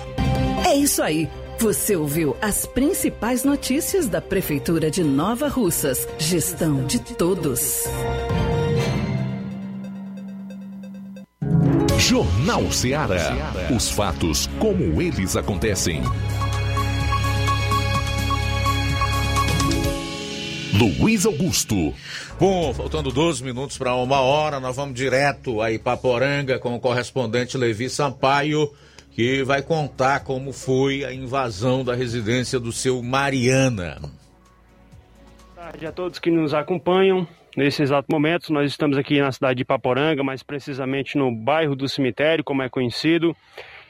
É 0.67 0.75
isso 0.75 1.01
aí. 1.01 1.29
Você 1.59 1.93
ouviu 1.95 2.37
as 2.41 2.65
principais 2.65 3.43
notícias 3.43 4.07
da 4.07 4.21
Prefeitura 4.21 4.89
de 4.89 5.03
Nova 5.03 5.49
Russas. 5.49 6.07
Gestão 6.17 6.85
de 6.85 6.99
todos. 6.99 7.83
Jornal 11.97 12.71
Ceará. 12.71 13.35
Os 13.75 13.91
fatos 13.91 14.47
como 14.57 15.01
eles 15.01 15.35
acontecem. 15.35 16.01
Luiz 20.79 21.25
Augusto. 21.25 21.93
Bom, 22.39 22.73
faltando 22.73 23.11
12 23.11 23.43
minutos 23.43 23.77
para 23.77 23.93
uma 23.95 24.21
hora, 24.21 24.61
nós 24.61 24.77
vamos 24.77 24.95
direto 24.95 25.61
a 25.61 25.69
Ipaporanga 25.69 26.57
com 26.57 26.73
o 26.73 26.79
correspondente 26.79 27.57
Levi 27.57 27.89
Sampaio, 27.89 28.71
que 29.11 29.43
vai 29.43 29.61
contar 29.61 30.21
como 30.21 30.53
foi 30.53 31.03
a 31.03 31.13
invasão 31.13 31.83
da 31.83 31.93
residência 31.93 32.61
do 32.61 32.71
seu 32.71 33.03
Mariana. 33.03 33.97
Boa 35.53 35.67
tarde 35.67 35.85
a 35.85 35.91
todos 35.91 36.17
que 36.17 36.31
nos 36.31 36.53
acompanham. 36.53 37.27
Nesse 37.57 37.81
exato 37.81 38.07
momento, 38.09 38.53
nós 38.53 38.71
estamos 38.71 38.97
aqui 38.97 39.19
na 39.19 39.33
cidade 39.33 39.57
de 39.57 39.63
Ipaporanga, 39.63 40.23
mais 40.23 40.41
precisamente 40.43 41.17
no 41.17 41.29
bairro 41.29 41.75
do 41.75 41.89
cemitério, 41.89 42.41
como 42.41 42.61
é 42.61 42.69
conhecido. 42.69 43.35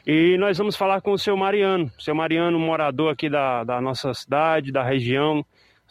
E 0.08 0.38
nós 0.40 0.58
vamos 0.58 0.76
falar 0.76 1.02
com 1.02 1.12
o 1.12 1.20
seu 1.20 1.38
Mariano, 1.38 1.92
seu 2.00 2.16
Mariano, 2.16 2.58
morador 2.58 3.14
aqui 3.14 3.30
da, 3.30 3.64
da 3.64 3.80
nossa 3.80 4.12
cidade, 4.12 4.72
da 4.72 4.82
região, 4.82 5.46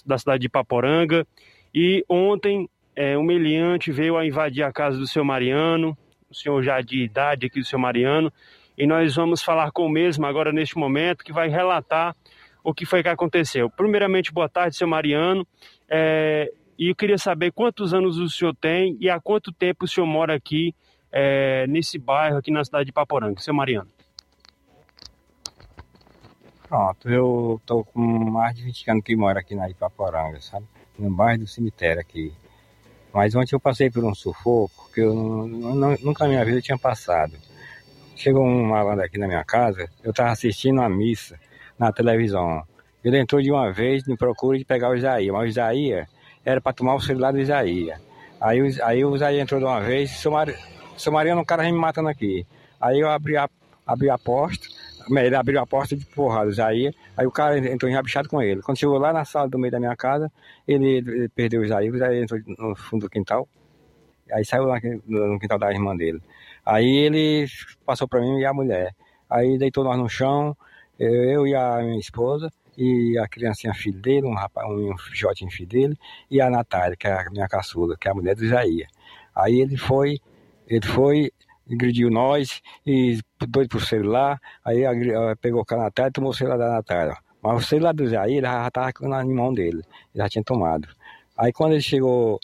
da 0.08 0.18
cidade 0.18 0.42
de 0.42 0.48
Paporanga. 0.48 1.26
E 1.74 2.04
ontem, 2.08 2.68
é, 2.96 3.16
um 3.16 3.22
meliante 3.22 3.92
veio 3.92 4.16
a 4.16 4.26
invadir 4.26 4.62
a 4.62 4.72
casa 4.72 4.98
do 4.98 5.06
seu 5.06 5.24
Mariano, 5.24 5.96
o 6.30 6.34
senhor 6.34 6.62
já 6.62 6.80
de 6.80 7.02
idade 7.02 7.46
aqui 7.46 7.60
do 7.60 7.66
seu 7.66 7.78
Mariano, 7.78 8.32
e 8.76 8.86
nós 8.86 9.14
vamos 9.14 9.42
falar 9.42 9.70
com 9.70 9.86
o 9.86 9.88
mesmo 9.88 10.26
agora 10.26 10.52
neste 10.52 10.76
momento, 10.76 11.24
que 11.24 11.32
vai 11.32 11.48
relatar 11.48 12.14
o 12.62 12.74
que 12.74 12.84
foi 12.84 13.02
que 13.02 13.08
aconteceu. 13.08 13.70
Primeiramente, 13.70 14.32
boa 14.32 14.48
tarde, 14.48 14.76
seu 14.76 14.86
Mariano. 14.86 15.46
É, 15.88 16.50
e 16.78 16.88
eu 16.90 16.94
queria 16.94 17.18
saber 17.18 17.50
quantos 17.52 17.92
anos 17.92 18.18
o 18.18 18.28
senhor 18.28 18.54
tem 18.54 18.96
e 19.00 19.10
há 19.10 19.20
quanto 19.20 19.52
tempo 19.52 19.84
o 19.84 19.88
senhor 19.88 20.06
mora 20.06 20.34
aqui 20.34 20.74
é, 21.10 21.66
nesse 21.66 21.98
bairro, 21.98 22.38
aqui 22.38 22.50
na 22.50 22.64
cidade 22.64 22.86
de 22.86 22.92
Paporanga, 22.92 23.40
seu 23.40 23.54
Mariano. 23.54 23.88
Pronto, 26.68 27.08
eu 27.08 27.58
tô 27.64 27.82
com 27.82 27.98
mais 27.98 28.54
de 28.54 28.62
20 28.62 28.90
anos 28.90 29.04
que 29.04 29.16
moro 29.16 29.38
aqui 29.38 29.54
na 29.54 29.70
Ipaporanga, 29.70 30.38
sabe? 30.42 30.66
No 30.98 31.10
bairro 31.10 31.40
do 31.40 31.46
cemitério 31.46 31.98
aqui. 31.98 32.30
Mas 33.10 33.34
ontem 33.34 33.54
eu 33.54 33.60
passei 33.60 33.90
por 33.90 34.04
um 34.04 34.14
sufoco 34.14 34.90
que 34.92 35.00
eu 35.00 35.14
não, 35.14 35.96
nunca 36.02 36.24
na 36.24 36.30
minha 36.30 36.44
vida 36.44 36.60
tinha 36.60 36.76
passado. 36.76 37.32
Chegou 38.14 38.44
um 38.44 38.64
malandro 38.64 39.02
aqui 39.02 39.16
na 39.16 39.26
minha 39.26 39.42
casa, 39.44 39.88
eu 40.04 40.10
estava 40.10 40.30
assistindo 40.30 40.82
a 40.82 40.90
missa 40.90 41.40
na 41.78 41.90
televisão. 41.90 42.62
Ele 43.02 43.18
entrou 43.18 43.40
de 43.40 43.50
uma 43.50 43.72
vez 43.72 44.06
me 44.06 44.16
procura 44.16 44.58
de 44.58 44.64
pegar 44.66 44.90
o 44.90 44.94
Isaías, 44.94 45.32
mas 45.32 45.44
o 45.44 45.46
Isaías 45.46 46.06
era 46.44 46.60
para 46.60 46.74
tomar 46.74 46.96
o 46.96 47.00
celular 47.00 47.32
do 47.32 47.40
Isaías. 47.40 47.98
Aí, 48.38 48.60
aí 48.82 49.04
o 49.06 49.16
Isaías 49.16 49.42
entrou 49.42 49.58
de 49.58 49.64
uma 49.64 49.80
vez, 49.80 50.10
seu, 50.10 50.30
Mar... 50.30 50.48
seu 50.98 51.10
Mariano, 51.10 51.40
um 51.40 51.46
cara 51.46 51.62
me 51.62 51.72
matando 51.72 52.10
aqui. 52.10 52.46
Aí 52.78 53.00
eu 53.00 53.08
abri 53.08 53.38
a, 53.38 53.48
abri 53.86 54.10
a 54.10 54.18
porta, 54.18 54.68
ele 55.16 55.36
abriu 55.36 55.60
a 55.60 55.66
porta 55.66 55.96
de 55.96 56.04
porrada, 56.06 56.50
Isaías, 56.50 56.94
aí 57.16 57.26
o 57.26 57.30
cara 57.30 57.58
entrou 57.58 57.90
enrabixado 57.90 58.28
com 58.28 58.42
ele. 58.42 58.60
Quando 58.62 58.78
chegou 58.78 58.98
lá 58.98 59.12
na 59.12 59.24
sala 59.24 59.48
do 59.48 59.58
meio 59.58 59.72
da 59.72 59.80
minha 59.80 59.96
casa, 59.96 60.30
ele, 60.66 60.98
ele 60.98 61.28
perdeu 61.28 61.62
o 61.62 61.64
Isaías, 61.64 61.92
o 61.92 61.96
Isaías 61.96 62.22
entrou 62.22 62.40
no 62.58 62.76
fundo 62.76 63.02
do 63.02 63.10
quintal, 63.10 63.48
aí 64.32 64.44
saiu 64.44 64.64
lá 64.64 64.78
no 65.06 65.38
quintal 65.38 65.58
da 65.58 65.72
irmã 65.72 65.96
dele. 65.96 66.20
Aí 66.64 66.86
ele 66.86 67.46
passou 67.86 68.06
para 68.06 68.20
mim 68.20 68.38
e 68.38 68.44
a 68.44 68.52
mulher. 68.52 68.94
Aí 69.30 69.58
deitou 69.58 69.84
nós 69.84 69.98
no 69.98 70.08
chão, 70.08 70.56
eu 70.98 71.46
e 71.46 71.54
a 71.54 71.78
minha 71.78 71.98
esposa, 71.98 72.50
e 72.76 73.18
a 73.18 73.26
criancinha 73.26 73.74
filho 73.74 74.00
dele, 74.00 74.26
um 74.26 74.34
rapaz, 74.34 74.68
um 74.70 75.50
filho 75.50 75.68
dele, 75.68 75.98
e 76.30 76.40
a 76.40 76.48
Natália, 76.48 76.96
que 76.96 77.08
é 77.08 77.12
a 77.12 77.30
minha 77.30 77.48
caçula, 77.48 77.96
que 77.98 78.06
é 78.06 78.10
a 78.10 78.14
mulher 78.14 78.36
do 78.36 78.44
Isaías. 78.44 78.88
Aí 79.34 79.60
ele 79.60 79.76
foi, 79.76 80.20
ele 80.66 80.86
foi, 80.86 81.32
agrediu 81.70 82.10
nós, 82.10 82.60
e 82.86 83.18
doido 83.48 83.68
pro 83.68 83.80
celular, 83.80 84.40
aí 84.64 84.82
pegou 85.40 85.64
com 85.64 85.74
a 85.74 85.78
Natália 85.84 86.10
e 86.10 86.12
tomou 86.12 86.30
o 86.30 86.34
celular 86.34 86.56
da 86.56 86.70
Natália. 86.70 87.16
Mas 87.42 87.64
o 87.64 87.66
celular 87.66 87.92
do 87.92 88.04
ele 88.04 88.40
já 88.40 88.66
estava 88.66 88.92
na 89.02 89.24
mão 89.24 89.52
dele, 89.52 89.78
ele 89.78 89.84
já 90.14 90.28
tinha 90.28 90.44
tomado. 90.44 90.88
Aí 91.36 91.52
quando 91.52 91.72
ele 91.72 91.82
chegou, 91.82 92.40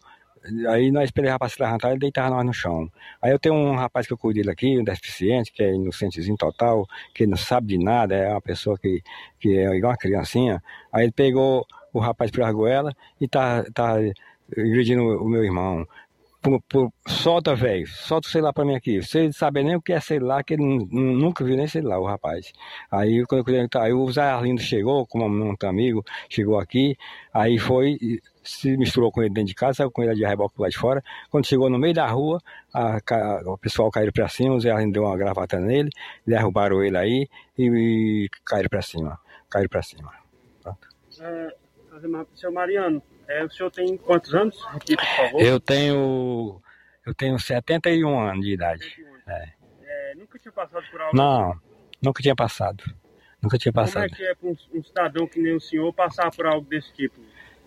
aí 0.68 0.90
nós 0.90 1.04
esperamos 1.04 1.38
para 1.38 1.48
se 1.48 1.60
levantar, 1.60 1.90
ele 1.90 1.98
deitava 1.98 2.30
nós 2.30 2.46
no 2.46 2.52
chão. 2.52 2.88
Aí 3.20 3.32
eu 3.32 3.38
tenho 3.38 3.54
um 3.54 3.74
rapaz 3.74 4.06
que 4.06 4.12
eu 4.12 4.18
cuido 4.18 4.38
dele 4.38 4.50
aqui, 4.50 4.78
um 4.78 4.84
deficiente, 4.84 5.52
que 5.52 5.62
é 5.62 5.74
inocentezinho 5.74 6.36
total, 6.36 6.86
que 7.12 7.26
não 7.26 7.36
sabe 7.36 7.68
de 7.68 7.78
nada, 7.78 8.14
é 8.14 8.30
uma 8.30 8.40
pessoa 8.40 8.78
que, 8.78 9.02
que 9.40 9.58
é 9.58 9.74
igual 9.76 9.92
uma 9.92 9.98
criancinha. 9.98 10.62
Aí 10.92 11.04
ele 11.04 11.12
pegou 11.12 11.66
o 11.92 11.98
rapaz 11.98 12.30
pela 12.30 12.46
argoela 12.46 12.92
e 13.20 13.26
tá, 13.26 13.64
tá 13.72 13.96
agredindo 14.52 15.02
o 15.02 15.28
meu 15.28 15.44
irmão. 15.44 15.86
Por, 16.68 16.92
solta, 17.08 17.54
velho, 17.54 17.86
solta 17.86 18.28
o 18.28 18.30
celular 18.30 18.52
pra 18.52 18.66
mim 18.66 18.74
aqui. 18.74 19.00
Você 19.00 19.32
sabe 19.32 19.64
nem 19.64 19.76
o 19.76 19.80
que 19.80 19.94
é 19.94 20.00
celular, 20.00 20.44
que 20.44 20.52
ele 20.52 20.62
nunca 20.62 21.42
viu 21.42 21.56
nem 21.56 21.66
celular, 21.66 21.98
o 21.98 22.04
rapaz. 22.04 22.52
Aí, 22.90 23.24
quando 23.24 23.48
eu, 23.50 23.80
aí 23.80 23.94
o 23.94 24.12
Zé 24.12 24.20
Arlindo 24.20 24.60
chegou, 24.60 25.06
como 25.06 25.24
um 25.24 25.54
amigo, 25.66 26.04
chegou 26.28 26.58
aqui, 26.58 26.98
aí 27.32 27.58
foi, 27.58 27.98
se 28.42 28.76
misturou 28.76 29.10
com 29.10 29.22
ele 29.22 29.32
dentro 29.32 29.48
de 29.48 29.54
casa, 29.54 29.78
saiu 29.78 29.90
com 29.90 30.02
ele 30.02 30.14
de 30.14 30.22
reboque 30.22 30.60
lá 30.60 30.68
de 30.68 30.76
fora. 30.76 31.02
Quando 31.30 31.46
chegou 31.46 31.70
no 31.70 31.78
meio 31.78 31.94
da 31.94 32.06
rua, 32.06 32.38
a, 32.74 32.98
a, 32.98 33.40
o 33.46 33.56
pessoal 33.56 33.90
caiu 33.90 34.12
pra 34.12 34.28
cima, 34.28 34.54
o 34.54 34.60
Zé 34.60 34.70
Arlindo 34.70 34.92
deu 34.92 35.04
uma 35.04 35.16
gravata 35.16 35.58
nele, 35.58 35.88
derrubaram 36.26 36.84
ele 36.84 36.98
aí 36.98 37.28
e, 37.56 37.64
e 37.64 38.28
caíram 38.44 38.68
pra 38.68 38.82
cima. 38.82 39.18
Caíram 39.48 39.70
pra 39.70 39.82
cima. 39.82 40.12
Pronto. 40.62 40.88
É, 41.20 41.54
seu 42.34 42.52
Mariano, 42.52 43.02
é, 43.28 43.44
o 43.44 43.50
senhor 43.50 43.70
tem 43.70 43.96
quantos 43.96 44.34
anos? 44.34 44.62
Aqui, 44.68 44.96
por 44.96 45.04
favor. 45.04 45.40
Eu 45.40 45.60
tenho. 45.60 46.60
Eu 47.06 47.14
tenho 47.14 47.38
71 47.38 48.18
anos 48.18 48.44
de 48.44 48.52
idade. 48.52 49.04
É. 49.26 49.48
É, 49.82 50.14
nunca 50.16 50.38
tinha 50.38 50.52
passado 50.52 50.84
por 50.90 51.00
algo 51.00 51.16
Não, 51.16 51.60
nunca 52.02 52.22
tinha 52.22 52.34
passado. 52.34 52.84
Nunca 53.42 53.58
tinha 53.58 53.72
passado. 53.72 54.08
Como 54.08 54.14
é 54.14 54.16
que 54.16 54.24
é 54.24 54.34
para 54.34 54.48
um, 54.48 54.56
um, 54.74 54.82
cidadão 54.82 55.26
que 55.26 55.40
nem 55.40 55.54
o 55.54 55.60
senhor 55.60 55.92
passar 55.92 56.30
por 56.30 56.46
algo 56.46 56.66
desse 56.66 56.92
tipo? 56.94 57.20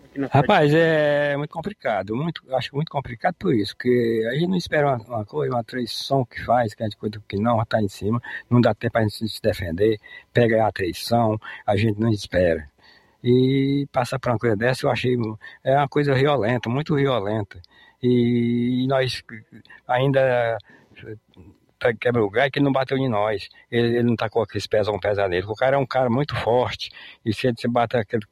aqui 0.08 0.18
na 0.18 0.26
Rapaz, 0.26 0.72
é 0.74 1.36
muito 1.36 1.52
complicado, 1.52 2.16
muito, 2.16 2.42
acho 2.54 2.74
muito 2.74 2.90
complicado 2.90 3.34
por 3.38 3.54
isso, 3.54 3.76
porque 3.76 4.26
a 4.28 4.34
gente 4.34 4.48
não 4.48 4.56
espera 4.56 4.88
uma, 4.88 4.96
uma 4.96 5.24
coisa, 5.24 5.54
uma 5.54 5.64
traição 5.64 6.24
que 6.24 6.44
faz, 6.44 6.74
que 6.74 6.82
a 6.82 6.86
gente 6.86 6.96
coisa 6.96 7.22
que 7.28 7.36
não, 7.36 7.60
está 7.62 7.80
em 7.80 7.88
cima, 7.88 8.20
não 8.50 8.60
dá 8.60 8.74
tempo 8.74 8.98
a 8.98 9.02
gente 9.02 9.28
se 9.28 9.40
defender, 9.40 10.00
pega 10.32 10.66
a 10.66 10.72
traição, 10.72 11.38
a 11.64 11.76
gente 11.76 12.00
não 12.00 12.10
espera. 12.10 12.68
E 13.22 13.86
passar 13.92 14.18
por 14.18 14.30
uma 14.30 14.38
coisa 14.38 14.56
dessa 14.56 14.86
eu 14.86 14.90
achei, 14.90 15.16
é 15.64 15.76
uma 15.76 15.88
coisa 15.88 16.14
violenta, 16.14 16.68
muito 16.68 16.94
violenta. 16.94 17.60
E 18.02 18.86
nós 18.88 19.22
ainda 19.86 20.56
quebra 22.00 22.24
o 22.24 22.30
galho 22.30 22.50
que 22.50 22.58
ele 22.58 22.64
não 22.64 22.72
bateu 22.72 22.96
em 22.96 23.08
nós. 23.08 23.48
Ele, 23.70 23.98
ele 23.98 24.02
não 24.02 24.16
tá 24.16 24.28
com 24.28 24.40
aqueles 24.40 24.66
pés 24.66 24.88
um 24.88 24.98
pesa 24.98 25.28
nele. 25.28 25.46
O 25.46 25.54
cara 25.54 25.76
é 25.76 25.78
um 25.78 25.86
cara 25.86 26.10
muito 26.10 26.34
forte. 26.36 26.90
E 27.24 27.32
se 27.32 27.46
ele 27.46 27.56
se 27.58 27.68
bater 27.68 27.98
aquele 28.00 28.24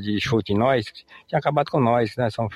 de 0.00 0.20
chute 0.20 0.52
em 0.52 0.58
nós, 0.58 0.86
tinha 1.26 1.38
acabado 1.38 1.70
com 1.70 1.80
nós, 1.80 2.16
né? 2.16 2.30
São 2.30 2.48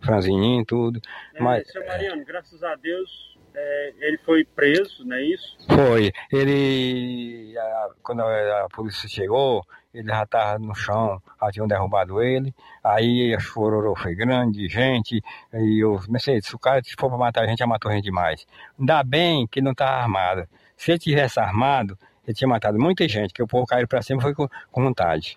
franzininho 0.00 0.64
tudo. 0.64 1.00
É, 1.34 1.42
Mas, 1.42 1.70
seu 1.70 1.84
Mariano, 1.86 2.24
graças 2.24 2.62
a 2.62 2.74
Deus, 2.76 3.37
é, 3.60 3.92
ele 4.00 4.18
foi 4.18 4.44
preso, 4.44 5.04
não 5.04 5.16
é 5.16 5.22
isso? 5.24 5.56
Foi. 5.68 6.12
Ele, 6.32 7.56
a- 7.58 7.88
quando 8.02 8.20
a, 8.22 8.64
a 8.64 8.68
polícia 8.68 9.08
chegou, 9.08 9.64
ele 9.92 10.08
já 10.08 10.22
estava 10.22 10.58
no 10.58 10.74
chão, 10.74 11.20
já 11.40 11.50
tinham 11.50 11.66
derrubado 11.66 12.22
ele. 12.22 12.54
Aí 12.84 13.34
a 13.34 13.40
chororô 13.40 13.96
foi 13.96 14.14
grande, 14.14 14.68
gente. 14.68 15.22
E 15.52 15.82
eu 15.82 16.00
pensei, 16.10 16.40
se 16.40 16.54
o 16.54 16.58
cara 16.58 16.82
se 16.84 16.94
for 16.98 17.08
para 17.08 17.18
matar 17.18 17.44
a 17.44 17.46
gente, 17.46 17.58
já 17.58 17.66
matou 17.66 17.90
a 17.90 17.94
gente 17.94 18.04
demais. 18.04 18.46
Ainda 18.78 19.02
bem 19.02 19.46
que 19.46 19.60
não 19.60 19.72
estava 19.72 20.02
armado. 20.02 20.46
Se 20.76 20.92
ele 20.92 20.98
tivesse 21.00 21.40
armado, 21.40 21.98
ele 22.26 22.34
tinha 22.34 22.46
matado 22.48 22.78
muita 22.78 23.08
gente, 23.08 23.32
que 23.34 23.42
o 23.42 23.46
povo 23.48 23.66
caiu 23.66 23.88
para 23.88 24.02
cima 24.02 24.20
foi 24.20 24.34
com, 24.34 24.46
com 24.70 24.82
vontade. 24.84 25.36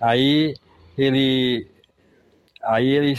Aí 0.00 0.54
ele. 0.98 1.68
Aí 2.62 2.88
ele 2.88 3.14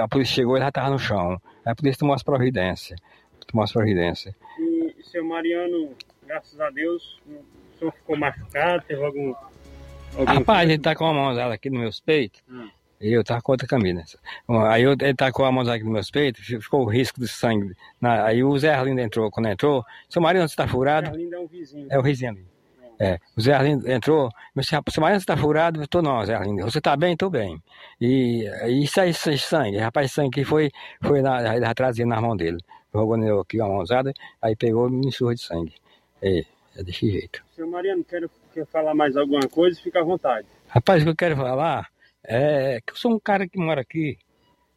a 0.00 0.08
polícia 0.08 0.34
chegou 0.36 0.56
ele 0.56 0.64
já 0.64 0.68
estava 0.68 0.90
no 0.90 0.98
chão. 0.98 1.32
Aí 1.64 1.72
a 1.72 1.74
polícia 1.74 1.98
tomou 2.00 2.14
as 2.14 2.22
providências. 2.22 2.98
Tomou 3.48 3.64
as 3.64 3.72
providências. 3.72 4.34
E 4.58 4.94
seu 5.02 5.24
Mariano, 5.24 5.90
graças 6.26 6.60
a 6.60 6.70
Deus, 6.70 7.18
o 7.26 7.78
senhor 7.78 7.92
ficou 7.92 8.16
machucado, 8.16 8.84
teve 8.86 9.02
algum. 9.04 9.34
algum 10.16 10.24
Rapaz, 10.32 10.68
ele 10.68 10.78
tá 10.78 10.94
com 10.94 11.06
a 11.06 11.14
mãozada 11.14 11.54
aqui 11.54 11.70
nos 11.70 11.80
meus 11.80 12.00
peitos. 12.00 12.42
Hum. 12.48 12.68
E 13.00 13.12
eu 13.12 13.22
tava 13.24 13.40
com 13.40 13.52
outra 13.52 13.66
camisa. 13.66 14.18
Aí 14.68 14.82
eu, 14.82 14.92
ele 14.92 15.14
tá 15.14 15.30
com 15.32 15.44
a 15.44 15.52
mãozada 15.52 15.76
aqui 15.76 15.84
nos 15.84 15.92
meus 15.94 16.10
peitos, 16.10 16.44
ficou 16.44 16.82
o 16.84 16.88
risco 16.88 17.20
de 17.20 17.28
sangue. 17.28 17.74
Na- 18.00 18.24
aí 18.26 18.42
o 18.44 18.58
Zé 18.58 18.74
Arlindo 18.74 19.00
entrou, 19.00 19.30
quando 19.30 19.48
entrou, 19.48 19.84
seu 20.10 20.20
Mariano, 20.20 20.48
você 20.48 20.56
tá 20.56 20.66
furado? 20.68 21.16
Ainda 21.16 21.36
é 21.36 21.38
um 21.40 21.46
vizinho. 21.46 21.86
É 21.90 21.98
o 21.98 22.02
vizinho 22.02 22.32
ali. 22.32 22.46
É, 23.00 23.20
o 23.36 23.40
Zé 23.40 23.52
Arlindo 23.54 23.88
entrou, 23.88 24.28
mas 24.52 24.66
seu 24.66 24.82
Mariano, 25.00 25.20
você 25.20 25.26
tá 25.26 25.36
furado? 25.36 25.86
Tô 25.86 26.02
não, 26.02 26.24
Zé 26.26 26.34
Arlindo. 26.34 26.64
Você 26.64 26.80
tá 26.80 26.96
bem? 26.96 27.16
Tô 27.16 27.30
bem. 27.30 27.62
E, 28.00 28.42
e 28.66 28.82
isso 28.82 29.00
aí, 29.00 29.14
sangue, 29.14 29.78
rapaz, 29.78 30.10
sangue 30.12 30.30
que 30.30 30.44
foi, 30.44 30.68
foi 31.00 31.22
na, 31.22 31.72
trazia 31.74 32.04
na 32.04 32.20
mão 32.20 32.36
dele. 32.36 32.58
Nele 33.16 33.38
aqui 33.40 33.60
uma 33.60 33.68
mãozada, 33.68 34.12
aí 34.40 34.54
pegou 34.56 34.88
e 34.88 34.92
me 34.92 35.06
enxurra 35.08 35.34
de 35.34 35.42
sangue. 35.42 35.74
É, 36.22 36.44
é 36.76 36.82
desse 36.82 37.10
jeito. 37.10 37.42
Seu 37.54 37.66
Mariano, 37.68 38.04
quer, 38.04 38.28
quer 38.52 38.66
falar 38.66 38.94
mais 38.94 39.16
alguma 39.16 39.48
coisa? 39.48 39.80
Fica 39.80 40.00
à 40.00 40.04
vontade. 40.04 40.46
Rapaz, 40.68 41.02
o 41.02 41.04
que 41.06 41.10
eu 41.10 41.16
quero 41.16 41.36
falar 41.36 41.88
é 42.24 42.80
que 42.84 42.92
eu 42.92 42.96
sou 42.96 43.12
um 43.12 43.18
cara 43.20 43.48
que 43.48 43.58
mora 43.58 43.80
aqui 43.80 44.18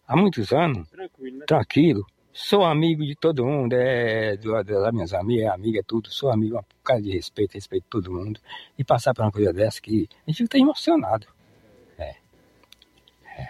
há 0.07 0.15
muitos 0.15 0.51
anos, 0.53 0.88
Tranquilo, 0.89 1.38
né? 1.39 1.45
tranquilo. 1.47 2.05
Sou 2.34 2.63
amigo 2.63 3.03
de 3.05 3.13
todo 3.15 3.45
mundo, 3.45 3.74
é 3.74 4.38
do- 4.38 4.63
das 4.63 4.93
minhas 4.93 5.13
amigas, 5.13 5.51
amiga, 5.53 5.82
tudo. 5.86 6.09
Sou 6.09 6.32
amigo, 6.32 6.57
um 6.57 6.63
cara 6.84 7.01
de 7.01 7.11
respeito, 7.11 7.55
respeito 7.55 7.86
todo 7.89 8.09
mundo. 8.11 8.39
E 8.80 8.84
passar 8.86 9.13
por 9.13 9.24
uma 9.26 9.32
coisa 9.32 9.51
dessa 9.51 9.82
que 9.82 10.07
a 10.26 10.32
gente 10.32 10.43
fica 10.43 10.57
emocionado. 10.57 11.28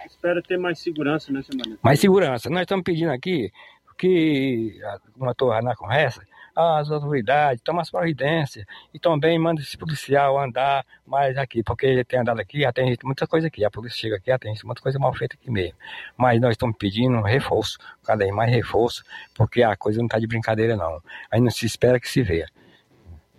Espero 0.06 0.40
ter 0.42 0.56
mais 0.58 0.78
segurança, 0.78 1.32
né, 1.32 1.42
seu 1.42 1.56
Mariano? 1.56 1.78
Mais 1.82 2.00
segurança. 2.00 2.48
Nós 2.48 2.62
estamos 2.62 2.82
pedindo 2.84 3.10
aqui 3.10 3.50
que, 3.92 4.80
como 5.14 5.26
eu 5.26 5.32
estou 5.32 5.62
na 5.62 5.74
conversa, 5.76 6.22
as 6.54 6.90
autoridades 6.90 7.62
tomem 7.62 7.80
as 7.80 7.90
providências 7.90 8.66
e 8.92 8.98
também 8.98 9.38
manda 9.38 9.62
esse 9.62 9.76
policial 9.76 10.38
andar 10.38 10.84
mais 11.06 11.38
aqui, 11.38 11.62
porque 11.62 11.86
ele 11.86 12.04
tem 12.04 12.20
andado 12.20 12.40
aqui, 12.40 12.70
tem 12.72 12.96
muita 13.04 13.26
coisa 13.26 13.46
aqui. 13.46 13.64
A 13.64 13.70
polícia 13.70 13.98
chega 13.98 14.16
aqui, 14.16 14.38
tem 14.38 14.54
muita 14.64 14.82
coisa 14.82 14.98
mal 14.98 15.14
feita 15.14 15.34
aqui 15.34 15.50
mesmo. 15.50 15.76
Mas 16.16 16.40
nós 16.40 16.52
estamos 16.52 16.76
pedindo 16.76 17.22
reforço, 17.22 17.78
cada 18.04 18.24
vez 18.24 18.34
mais 18.34 18.50
reforço, 18.50 19.02
porque 19.34 19.62
a 19.62 19.74
coisa 19.76 19.98
não 19.98 20.06
está 20.06 20.18
de 20.18 20.26
brincadeira, 20.26 20.76
não. 20.76 21.00
Aí 21.30 21.40
não 21.40 21.50
se 21.50 21.64
espera 21.64 21.98
que 21.98 22.08
se 22.08 22.22
veja. 22.22 22.48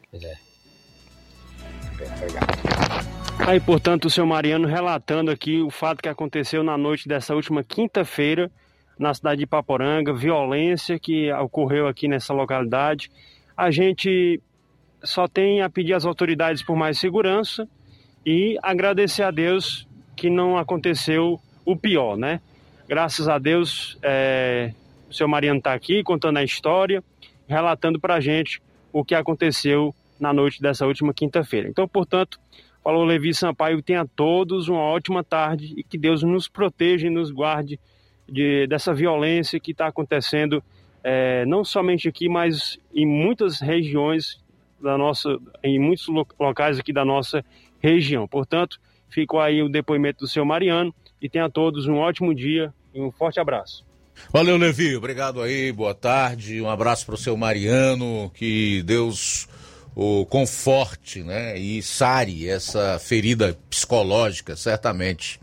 Pois 0.10 0.24
é. 0.24 0.36
Aí, 3.45 3.60
portanto, 3.60 4.06
o 4.06 4.10
seu 4.10 4.26
Mariano 4.26 4.68
relatando 4.68 5.30
aqui 5.30 5.62
o 5.62 5.70
fato 5.70 6.01
que 6.01 6.10
aconteceu 6.10 6.64
na 6.64 6.78
noite 6.78 7.08
dessa 7.08 7.36
última 7.36 7.64
quinta-feira 7.64 8.51
na 9.04 9.14
cidade 9.14 9.39
de 9.39 9.45
Paporanga, 9.45 10.14
violência 10.14 10.97
que 10.97 11.32
ocorreu 11.34 11.88
aqui 11.88 12.08
nessa 12.08 12.34
localidade. 12.34 13.12
A 13.56 13.70
gente 13.70 14.41
só 15.04 15.28
tem 15.28 15.62
a 15.62 15.70
pedir 15.70 15.93
às 15.93 16.06
autoridades 16.06 16.64
por 16.64 16.76
mais 16.76 16.97
segurança 16.97 17.68
e 18.26 18.58
agradecer 18.64 19.24
a 19.24 19.30
Deus 19.30 19.86
que 20.16 20.30
não 20.30 20.58
aconteceu 20.58 21.39
o 21.66 21.76
pior, 21.76 22.18
né? 22.18 22.39
Graças 22.88 23.28
a 23.28 23.38
Deus, 23.38 23.97
é, 24.01 24.74
o 25.10 25.14
seu 25.14 25.28
Mariano 25.28 25.60
está 25.60 25.74
aqui 25.74 26.01
contando 26.01 26.38
a 26.38 26.43
história, 26.43 27.04
relatando 27.45 27.99
para 27.99 28.16
a 28.16 28.20
gente 28.22 28.62
o 28.93 29.04
que 29.04 29.16
aconteceu 29.16 29.93
na 30.18 30.32
noite 30.32 30.62
dessa 30.62 30.88
última 30.88 31.14
quinta-feira. 31.14 31.68
Então, 31.68 31.86
portanto, 31.88 32.39
falou 32.82 33.04
Levi 33.04 33.34
Sampaio, 33.34 33.82
tenha 33.82 34.06
todos 34.16 34.70
uma 34.70 34.80
ótima 34.80 35.26
tarde 35.26 35.74
e 35.76 35.84
que 35.84 35.97
Deus 35.97 36.24
nos 36.24 36.47
proteja 36.47 37.08
e 37.08 37.10
nos 37.10 37.32
guarde 37.32 37.78
de, 38.28 38.67
dessa 38.67 38.93
violência 38.93 39.59
que 39.59 39.71
está 39.71 39.88
acontecendo 39.88 40.63
é, 41.03 41.45
não 41.45 41.63
somente 41.65 42.07
aqui, 42.07 42.30
mas 42.30 42.78
em 42.93 43.05
muitas 43.05 43.59
regiões 43.59 44.41
da 44.82 44.97
nossa, 44.97 45.38
em 45.63 45.80
muitos 45.80 46.07
lo- 46.07 46.28
locais 46.39 46.80
aqui 46.80 46.93
da 46.93 47.05
nossa 47.05 47.43
região. 47.82 48.28
Portanto, 48.28 48.80
ficou 49.09 49.39
aí 49.39 49.61
o 49.61 49.69
depoimento 49.69 50.19
do 50.19 50.28
seu 50.28 50.45
Mariano 50.45 50.93
e 51.21 51.30
tenha 51.30 51.49
todos 51.49 51.88
um 51.88 51.97
ótimo 51.97 52.34
dia 52.34 52.74
e 52.93 53.01
um 53.01 53.11
forte 53.11 53.39
abraço. 53.39 53.86
Valeu, 54.32 54.57
Levi. 54.57 54.95
Obrigado 54.95 55.41
aí, 55.41 55.71
boa 55.71 55.93
tarde. 55.95 56.61
Um 56.61 56.69
abraço 56.69 57.05
para 57.05 57.15
o 57.15 57.17
seu 57.17 57.36
Mariano. 57.36 58.30
Que 58.34 58.84
Deus 58.84 59.47
o 59.95 60.26
conforte, 60.26 61.24
né? 61.24 61.57
E 61.57 61.82
sare 61.82 62.47
essa 62.47 62.99
ferida 62.99 63.57
psicológica, 63.69 64.55
certamente. 64.55 65.39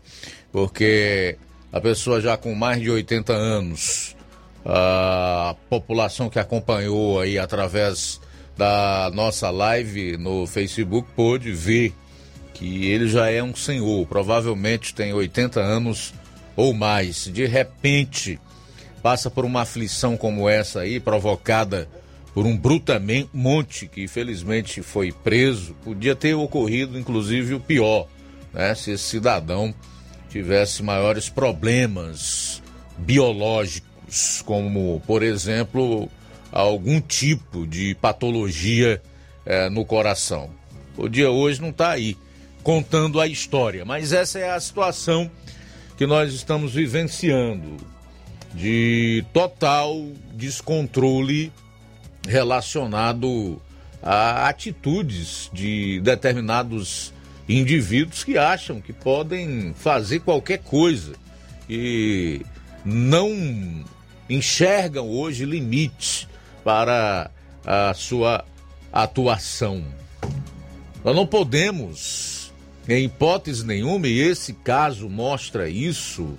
Porque 0.51 1.37
a 1.71 1.79
pessoa 1.79 2.19
já 2.19 2.35
com 2.35 2.53
mais 2.53 2.81
de 2.81 2.89
80 2.89 3.33
anos, 3.33 4.15
a 4.65 5.55
população 5.69 6.29
que 6.29 6.39
acompanhou 6.39 7.19
aí 7.19 7.39
através 7.39 8.19
da 8.57 9.09
nossa 9.13 9.49
live 9.49 10.17
no 10.17 10.45
Facebook 10.45 11.07
pôde 11.15 11.51
ver 11.51 11.93
que 12.53 12.85
ele 12.85 13.07
já 13.07 13.29
é 13.31 13.41
um 13.41 13.55
senhor, 13.55 14.05
provavelmente 14.05 14.93
tem 14.93 15.13
80 15.13 15.59
anos 15.59 16.13
ou 16.55 16.73
mais. 16.73 17.25
De 17.25 17.45
repente, 17.45 18.39
passa 19.01 19.31
por 19.31 19.45
uma 19.45 19.61
aflição 19.61 20.15
como 20.15 20.47
essa 20.47 20.81
aí, 20.81 20.99
provocada 20.99 21.87
por 22.33 22.45
um 22.45 22.55
brutamonte 22.55 23.87
que 23.87 24.03
infelizmente 24.03 24.81
foi 24.81 25.11
preso. 25.11 25.75
Podia 25.83 26.15
ter 26.15 26.33
ocorrido, 26.33 26.99
inclusive, 26.99 27.55
o 27.55 27.59
pior, 27.59 28.07
né? 28.53 28.75
Se 28.75 28.91
esse 28.91 29.03
cidadão 29.03 29.73
tivesse 30.31 30.81
maiores 30.81 31.27
problemas 31.27 32.63
biológicos, 32.97 34.41
como, 34.45 35.01
por 35.05 35.23
exemplo, 35.23 36.09
algum 36.51 37.01
tipo 37.01 37.67
de 37.67 37.95
patologia 37.95 39.01
eh, 39.45 39.69
no 39.69 39.83
coração. 39.83 40.49
O 40.97 41.09
dia 41.09 41.29
hoje 41.29 41.61
não 41.61 41.69
está 41.69 41.91
aí 41.91 42.17
contando 42.63 43.19
a 43.19 43.27
história, 43.27 43.83
mas 43.83 44.13
essa 44.13 44.39
é 44.39 44.51
a 44.51 44.59
situação 44.59 45.29
que 45.97 46.05
nós 46.05 46.33
estamos 46.33 46.73
vivenciando 46.73 47.77
de 48.53 49.25
total 49.33 50.07
descontrole 50.33 51.51
relacionado 52.27 53.61
a 54.01 54.47
atitudes 54.47 55.49
de 55.53 55.99
determinados 56.01 57.13
indivíduos 57.47 58.23
que 58.23 58.37
acham 58.37 58.79
que 58.79 58.93
podem 58.93 59.73
fazer 59.73 60.19
qualquer 60.19 60.59
coisa 60.59 61.13
e 61.69 62.41
não 62.85 63.83
enxergam 64.29 65.09
hoje 65.09 65.45
limite 65.45 66.27
para 66.63 67.29
a 67.65 67.93
sua 67.93 68.45
atuação. 68.91 69.83
Nós 71.03 71.15
não 71.15 71.25
podemos, 71.25 72.53
em 72.87 73.05
hipótese 73.05 73.65
nenhuma, 73.65 74.07
e 74.07 74.19
esse 74.19 74.53
caso 74.53 75.09
mostra 75.09 75.69
isso, 75.69 76.37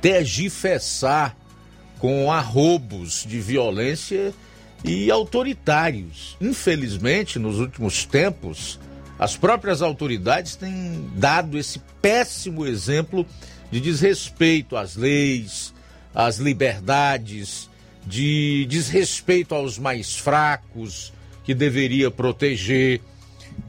tergifessar 0.00 1.36
com 1.98 2.32
arrobos 2.32 3.24
de 3.26 3.38
violência 3.38 4.34
e 4.84 5.10
autoritários. 5.10 6.36
Infelizmente, 6.40 7.38
nos 7.38 7.58
últimos 7.58 8.04
tempos, 8.04 8.80
As 9.22 9.36
próprias 9.36 9.80
autoridades 9.82 10.56
têm 10.56 11.08
dado 11.14 11.56
esse 11.56 11.78
péssimo 12.00 12.66
exemplo 12.66 13.24
de 13.70 13.80
desrespeito 13.80 14.76
às 14.76 14.96
leis, 14.96 15.72
às 16.12 16.38
liberdades, 16.38 17.70
de 18.04 18.66
desrespeito 18.68 19.54
aos 19.54 19.78
mais 19.78 20.16
fracos, 20.16 21.12
que 21.44 21.54
deveria 21.54 22.10
proteger. 22.10 23.00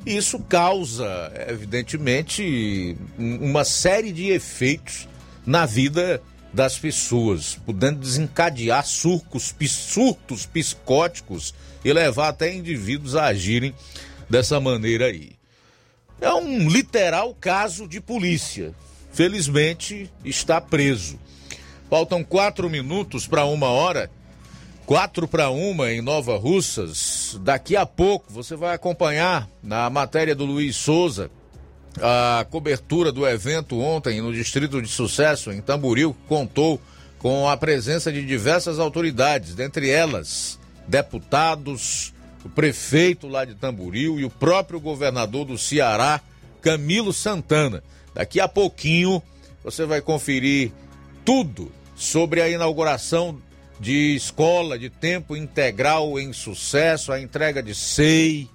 Isso 0.04 0.40
causa, 0.40 1.32
evidentemente, 1.48 2.98
uma 3.16 3.64
série 3.64 4.12
de 4.12 4.32
efeitos 4.32 5.08
na 5.46 5.68
vida 5.68 6.20
das 6.52 6.80
pessoas, 6.80 7.60
podendo 7.64 8.00
desencadear 8.00 8.84
surcos, 8.88 9.54
surtos 9.70 10.48
psicóticos 10.48 11.54
e 11.86 11.94
levar 11.94 12.30
até 12.30 12.52
indivíduos 12.52 13.16
a 13.16 13.26
agirem 13.26 13.72
dessa 14.28 14.60
maneira 14.60 15.06
aí. 15.06 15.43
É 16.22 16.34
um 16.34 16.70
literal 16.70 17.36
caso 17.40 17.88
de 17.88 18.00
polícia. 18.00 18.74
Felizmente 19.12 20.10
está 20.24 20.60
preso. 20.60 21.20
Faltam 21.90 22.24
quatro 22.24 22.70
minutos 22.70 23.28
para 23.28 23.46
uma 23.46 23.68
hora. 23.68 24.10
Quatro 24.86 25.28
para 25.28 25.50
uma 25.50 25.92
em 25.92 26.02
Nova 26.02 26.38
Russas. 26.38 27.40
Daqui 27.42 27.76
a 27.76 27.86
pouco 27.86 28.32
você 28.32 28.56
vai 28.56 28.74
acompanhar 28.74 29.48
na 29.62 29.90
matéria 29.90 30.36
do 30.36 30.46
Luiz 30.46 30.76
Souza 30.76 31.30
a 32.02 32.46
cobertura 32.50 33.12
do 33.12 33.28
evento 33.28 33.80
ontem 33.80 34.22
no 34.22 34.34
Distrito 34.34 34.82
de 34.82 34.88
Sucesso, 34.88 35.52
em 35.52 35.62
Tamboril, 35.62 36.16
contou 36.28 36.82
com 37.20 37.48
a 37.48 37.56
presença 37.56 38.12
de 38.12 38.26
diversas 38.26 38.80
autoridades, 38.80 39.54
dentre 39.56 39.90
elas 39.90 40.60
deputados, 40.88 42.13
o 42.44 42.50
prefeito 42.50 43.28
lá 43.28 43.46
de 43.46 43.56
Tamboril 43.56 44.20
e 44.20 44.26
o 44.26 44.30
próprio 44.30 44.80
governador 44.80 45.46
do 45.46 45.58
Ceará, 45.58 46.22
Camilo 46.62 47.14
Santana. 47.14 47.84
Daqui 48.14 48.40
a 48.40 48.48
pouquinho 48.48 49.22
você 49.64 49.86
vai 49.86 50.02
conferir 50.02 50.72
tudo 51.24 51.72
sobre 51.96 52.42
a 52.42 52.50
inauguração 52.50 53.42
de 53.80 54.16
escola 54.16 54.78
de 54.78 54.90
tempo 54.90 55.36
integral 55.36 56.20
em 56.20 56.32
sucesso, 56.32 57.12
a 57.12 57.20
entrega 57.20 57.62
de 57.62 57.74
SEI 57.74 58.48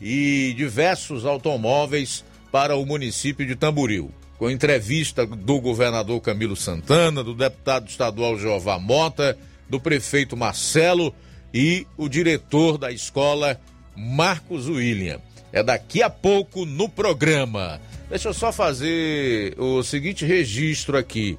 e 0.00 0.54
diversos 0.56 1.24
automóveis 1.24 2.24
para 2.52 2.76
o 2.76 2.84
município 2.84 3.46
de 3.46 3.56
Tamboril. 3.56 4.12
Com 4.38 4.50
entrevista 4.50 5.24
do 5.26 5.60
governador 5.60 6.20
Camilo 6.20 6.56
Santana, 6.56 7.24
do 7.24 7.34
deputado 7.34 7.88
estadual 7.88 8.38
Jeová 8.38 8.78
Mota, 8.78 9.36
do 9.68 9.80
prefeito 9.80 10.36
Marcelo 10.36 11.14
e 11.52 11.86
o 11.96 12.08
diretor 12.08 12.78
da 12.78 12.90
escola 12.90 13.60
Marcos 13.96 14.68
William. 14.68 15.20
É 15.52 15.62
daqui 15.62 16.02
a 16.02 16.10
pouco 16.10 16.66
no 16.66 16.88
programa. 16.88 17.80
Deixa 18.08 18.28
eu 18.28 18.34
só 18.34 18.52
fazer 18.52 19.54
o 19.58 19.82
seguinte 19.82 20.24
registro 20.24 20.96
aqui 20.96 21.38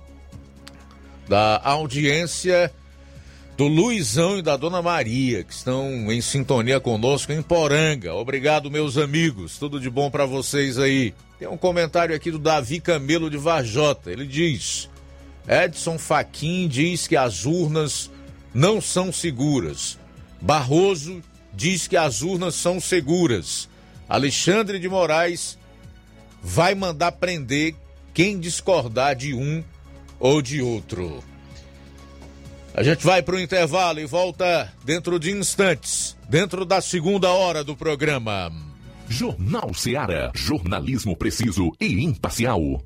da 1.27 1.61
audiência 1.63 2.71
do 3.57 3.67
Luizão 3.67 4.37
e 4.37 4.41
da 4.41 4.55
Dona 4.55 4.81
Maria, 4.81 5.43
que 5.43 5.53
estão 5.53 6.11
em 6.11 6.21
sintonia 6.21 6.79
conosco 6.79 7.31
em 7.31 7.41
Poranga. 7.41 8.13
Obrigado, 8.13 8.69
meus 8.69 8.97
amigos. 8.97 9.57
Tudo 9.57 9.79
de 9.79 9.89
bom 9.89 10.11
para 10.11 10.25
vocês 10.25 10.77
aí. 10.77 11.13
Tem 11.39 11.47
um 11.47 11.57
comentário 11.57 12.15
aqui 12.15 12.29
do 12.29 12.37
Davi 12.37 12.79
Camelo 12.79 13.29
de 13.29 13.37
Varjota. 13.37 14.11
Ele 14.11 14.25
diz: 14.25 14.89
Edson 15.47 15.97
Faquin 15.97 16.67
diz 16.67 17.07
que 17.07 17.15
as 17.15 17.45
urnas 17.45 18.11
não 18.57 18.81
são 18.81 19.13
seguras. 19.13 19.99
Barroso 20.41 21.21
diz 21.53 21.87
que 21.87 21.95
as 21.95 22.23
urnas 22.23 22.55
são 22.55 22.79
seguras. 22.79 23.69
Alexandre 24.09 24.79
de 24.79 24.89
Moraes 24.89 25.59
vai 26.41 26.73
mandar 26.73 27.11
prender 27.11 27.75
quem 28.15 28.39
discordar 28.39 29.15
de 29.15 29.35
um 29.35 29.63
ou 30.19 30.41
de 30.41 30.59
outro. 30.59 31.23
A 32.73 32.81
gente 32.81 33.05
vai 33.05 33.21
para 33.21 33.35
o 33.35 33.39
intervalo 33.39 33.99
e 33.99 34.07
volta 34.07 34.73
dentro 34.83 35.19
de 35.19 35.31
instantes, 35.31 36.17
dentro 36.27 36.65
da 36.65 36.81
segunda 36.81 37.29
hora 37.29 37.63
do 37.63 37.75
programa. 37.75 38.51
Jornal 39.07 39.71
Seara. 39.75 40.31
Jornalismo 40.33 41.15
preciso 41.15 41.71
e 41.79 42.03
imparcial. 42.03 42.81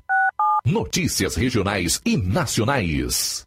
Notícias 0.66 1.34
regionais 1.34 1.98
e 2.04 2.16
nacionais. 2.18 3.46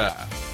Siga! 0.00 0.49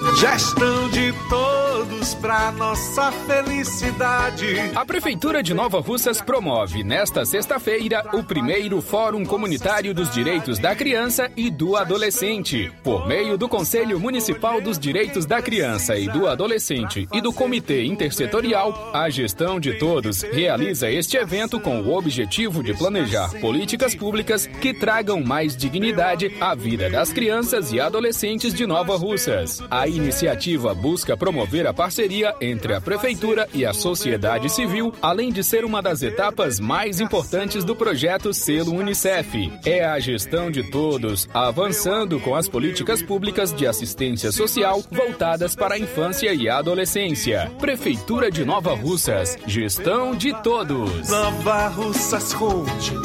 Gestão 0.00 0.88
de 0.90 1.12
todos 1.28 2.14
para 2.16 2.50
nossa 2.52 3.12
felicidade. 3.12 4.46
A 4.74 4.84
Prefeitura 4.84 5.40
de 5.40 5.54
Nova 5.54 5.80
Russas 5.80 6.20
promove 6.20 6.82
nesta 6.82 7.24
sexta-feira 7.24 8.04
o 8.12 8.24
primeiro 8.24 8.80
Fórum 8.80 9.24
Comunitário 9.24 9.94
dos 9.94 10.10
Direitos 10.10 10.58
da 10.58 10.74
Criança 10.74 11.30
e 11.36 11.48
do 11.48 11.76
Adolescente, 11.76 12.72
por 12.82 13.06
meio 13.06 13.38
do 13.38 13.48
Conselho 13.48 14.00
Municipal 14.00 14.60
dos 14.60 14.80
Direitos 14.80 15.26
da 15.26 15.40
Criança 15.40 15.96
e 15.96 16.08
do 16.08 16.26
Adolescente 16.26 17.08
e 17.12 17.20
do 17.20 17.32
Comitê 17.32 17.84
Intersetorial. 17.84 18.90
A 18.92 19.08
gestão 19.08 19.60
de 19.60 19.78
todos 19.78 20.22
realiza 20.22 20.90
este 20.90 21.16
evento 21.16 21.60
com 21.60 21.80
o 21.80 21.96
objetivo 21.96 22.64
de 22.64 22.74
planejar 22.74 23.30
políticas 23.40 23.94
públicas 23.94 24.46
que 24.46 24.74
tragam 24.74 25.22
mais 25.22 25.56
dignidade 25.56 26.34
à 26.40 26.52
vida 26.54 26.90
das 26.90 27.12
crianças 27.12 27.72
e 27.72 27.80
adolescentes 27.80 28.52
de 28.52 28.66
Nova 28.66 28.96
Russas. 28.96 29.62
A 29.84 29.86
iniciativa 29.86 30.74
busca 30.74 31.14
promover 31.14 31.66
a 31.66 31.74
parceria 31.74 32.34
entre 32.40 32.72
a 32.72 32.80
Prefeitura 32.80 33.46
e 33.52 33.66
a 33.66 33.74
sociedade 33.74 34.48
civil, 34.48 34.94
além 35.02 35.30
de 35.30 35.44
ser 35.44 35.62
uma 35.62 35.82
das 35.82 36.02
etapas 36.02 36.58
mais 36.58 37.02
importantes 37.02 37.64
do 37.64 37.76
projeto 37.76 38.32
Selo 38.32 38.72
Unicef. 38.72 39.52
É 39.62 39.84
a 39.84 40.00
gestão 40.00 40.50
de 40.50 40.62
todos, 40.70 41.28
avançando 41.34 42.18
com 42.18 42.34
as 42.34 42.48
políticas 42.48 43.02
públicas 43.02 43.52
de 43.52 43.66
assistência 43.66 44.32
social 44.32 44.82
voltadas 44.90 45.54
para 45.54 45.74
a 45.74 45.78
infância 45.78 46.32
e 46.32 46.48
a 46.48 46.56
adolescência. 46.56 47.52
Prefeitura 47.60 48.30
de 48.30 48.42
Nova 48.42 48.74
Russas, 48.74 49.36
gestão 49.46 50.16
de 50.16 50.32
todos. 50.42 51.10
Nova 51.10 51.68
Russas 51.68 52.32
continua 52.32 53.04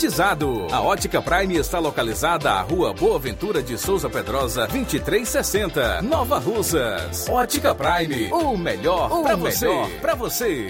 climatizado. 0.01 0.67
A 0.71 0.81
Ótica 0.81 1.21
Prime 1.21 1.55
está 1.57 1.77
localizada 1.77 2.51
à 2.51 2.61
Rua 2.61 2.93
Boa 2.93 3.19
Ventura 3.19 3.61
de 3.61 3.77
Souza 3.77 4.09
Pedrosa, 4.09 4.65
2360, 4.67 6.01
Nova 6.01 6.39
Russas. 6.39 7.29
Ótica 7.29 7.75
Prime, 7.75 8.31
o 8.31 8.57
melhor 8.57 9.09
para 9.21 9.35
você. 9.35 9.67
Para 10.01 10.15
você. 10.15 10.67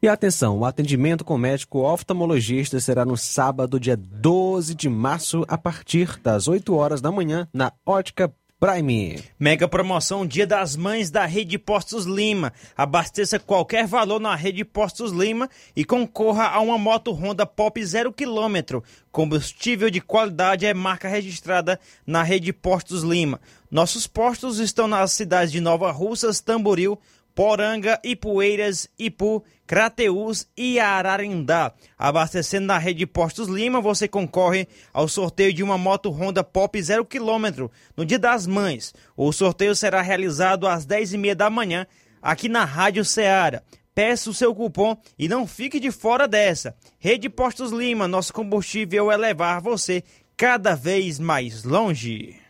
E 0.00 0.06
atenção, 0.06 0.58
o 0.58 0.64
atendimento 0.64 1.24
com 1.24 1.36
médico 1.36 1.80
oftalmologista 1.80 2.78
será 2.78 3.04
no 3.04 3.16
sábado, 3.16 3.80
dia 3.80 3.96
12 3.96 4.76
de 4.76 4.88
março, 4.88 5.44
a 5.48 5.58
partir 5.58 6.20
das 6.22 6.46
8 6.46 6.72
horas 6.76 7.00
da 7.00 7.10
manhã, 7.10 7.48
na 7.52 7.72
Ótica 7.84 8.32
Prime. 8.60 9.22
Mega 9.38 9.68
promoção 9.68 10.26
Dia 10.26 10.44
das 10.44 10.74
Mães 10.74 11.12
da 11.12 11.24
Rede 11.24 11.56
Postos 11.56 12.06
Lima. 12.06 12.52
Abasteça 12.76 13.38
qualquer 13.38 13.86
valor 13.86 14.18
na 14.18 14.34
Rede 14.34 14.64
Postos 14.64 15.12
Lima 15.12 15.48
e 15.76 15.84
concorra 15.84 16.48
a 16.48 16.58
uma 16.58 16.76
moto 16.76 17.12
Honda 17.12 17.46
Pop 17.46 17.80
0 17.80 18.12
km. 18.12 18.82
Combustível 19.12 19.88
de 19.88 20.00
qualidade 20.00 20.66
é 20.66 20.74
marca 20.74 21.06
registrada 21.06 21.78
na 22.04 22.24
Rede 22.24 22.52
Postos 22.52 23.04
Lima. 23.04 23.40
Nossos 23.70 24.08
postos 24.08 24.58
estão 24.58 24.88
nas 24.88 25.12
cidades 25.12 25.52
de 25.52 25.60
Nova 25.60 25.92
Russas, 25.92 26.40
Tamboril, 26.40 26.98
Poranga, 27.36 28.00
Ipueiras, 28.02 28.88
Ipu, 28.98 29.44
Crateús 29.68 30.48
e 30.56 30.80
Ararindá. 30.80 31.74
Abastecendo 31.98 32.66
na 32.66 32.78
rede 32.78 33.06
Postos 33.06 33.48
Lima, 33.48 33.82
você 33.82 34.08
concorre 34.08 34.66
ao 34.94 35.06
sorteio 35.06 35.52
de 35.52 35.62
uma 35.62 35.76
moto 35.76 36.10
Honda 36.10 36.42
Pop 36.42 36.82
0 36.82 37.04
km 37.04 37.68
no 37.94 38.06
Dia 38.06 38.18
das 38.18 38.46
Mães. 38.46 38.94
O 39.14 39.30
sorteio 39.30 39.76
será 39.76 40.00
realizado 40.00 40.66
às 40.66 40.86
10h30 40.86 41.34
da 41.34 41.50
manhã 41.50 41.86
aqui 42.22 42.48
na 42.48 42.64
Rádio 42.64 43.04
Ceará. 43.04 43.62
Peça 43.94 44.30
o 44.30 44.34
seu 44.34 44.54
cupom 44.54 44.96
e 45.18 45.28
não 45.28 45.46
fique 45.46 45.78
de 45.78 45.90
fora 45.90 46.26
dessa. 46.26 46.74
Rede 46.98 47.28
Postos 47.28 47.70
Lima, 47.70 48.08
nosso 48.08 48.32
combustível 48.32 49.12
é 49.12 49.18
levar 49.18 49.60
você 49.60 50.02
cada 50.34 50.74
vez 50.74 51.18
mais 51.18 51.62
longe. 51.62 52.40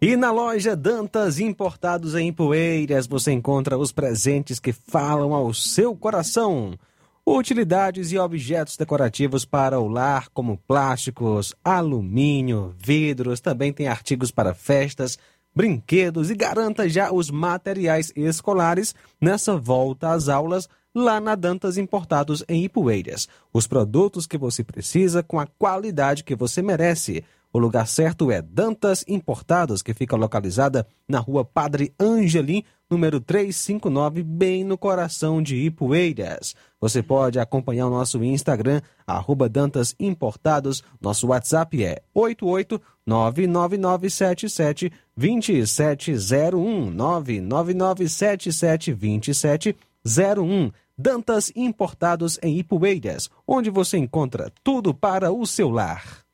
E 0.00 0.14
na 0.14 0.30
loja 0.30 0.76
Dantas 0.76 1.40
Importados 1.40 2.14
em 2.14 2.32
Poeiras 2.32 3.04
você 3.04 3.32
encontra 3.32 3.76
os 3.76 3.90
presentes 3.90 4.60
que 4.60 4.72
falam 4.72 5.34
ao 5.34 5.52
seu 5.52 5.96
coração. 5.96 6.78
Utilidades 7.26 8.12
e 8.12 8.18
objetos 8.18 8.76
decorativos 8.76 9.44
para 9.44 9.80
o 9.80 9.88
lar, 9.88 10.28
como 10.32 10.56
plásticos, 10.68 11.52
alumínio, 11.64 12.76
vidros, 12.78 13.40
também 13.40 13.72
tem 13.72 13.88
artigos 13.88 14.30
para 14.30 14.54
festas, 14.54 15.18
brinquedos 15.52 16.30
e 16.30 16.36
garanta 16.36 16.88
já 16.88 17.12
os 17.12 17.28
materiais 17.28 18.12
escolares 18.14 18.94
nessa 19.20 19.56
volta 19.56 20.12
às 20.12 20.28
aulas 20.28 20.68
lá 20.94 21.20
na 21.20 21.34
Dantas 21.34 21.76
Importados 21.76 22.44
em 22.48 22.64
Ipueiras. 22.64 23.28
Os 23.52 23.66
produtos 23.66 24.28
que 24.28 24.38
você 24.38 24.62
precisa 24.62 25.24
com 25.24 25.40
a 25.40 25.46
qualidade 25.58 26.22
que 26.22 26.36
você 26.36 26.62
merece. 26.62 27.24
O 27.50 27.58
lugar 27.58 27.86
certo 27.86 28.30
é 28.30 28.42
Dantas 28.42 29.02
Importados, 29.08 29.80
que 29.80 29.94
fica 29.94 30.14
localizada 30.16 30.86
na 31.08 31.18
rua 31.18 31.46
Padre 31.46 31.94
Angelim, 31.98 32.62
número 32.90 33.20
359, 33.20 34.22
bem 34.22 34.62
no 34.64 34.76
coração 34.76 35.42
de 35.42 35.56
Ipueiras. 35.56 36.54
Você 36.78 37.02
pode 37.02 37.40
acompanhar 37.40 37.86
o 37.86 37.90
nosso 37.90 38.22
Instagram, 38.22 38.82
arroba 39.06 39.48
Dantas 39.48 39.94
Importados. 39.98 40.84
Nosso 41.00 41.28
WhatsApp 41.28 41.82
é 41.82 42.02
8899977 42.14 44.92
2701 45.16 46.90
99977 46.90 48.92
2701 48.92 50.70
Dantas 50.98 51.50
Importados 51.56 52.38
em 52.42 52.58
Ipueiras, 52.58 53.30
onde 53.46 53.70
você 53.70 53.96
encontra 53.96 54.52
tudo 54.62 54.92
para 54.92 55.32
o 55.32 55.46
seu 55.46 55.70
lar. 55.70 56.27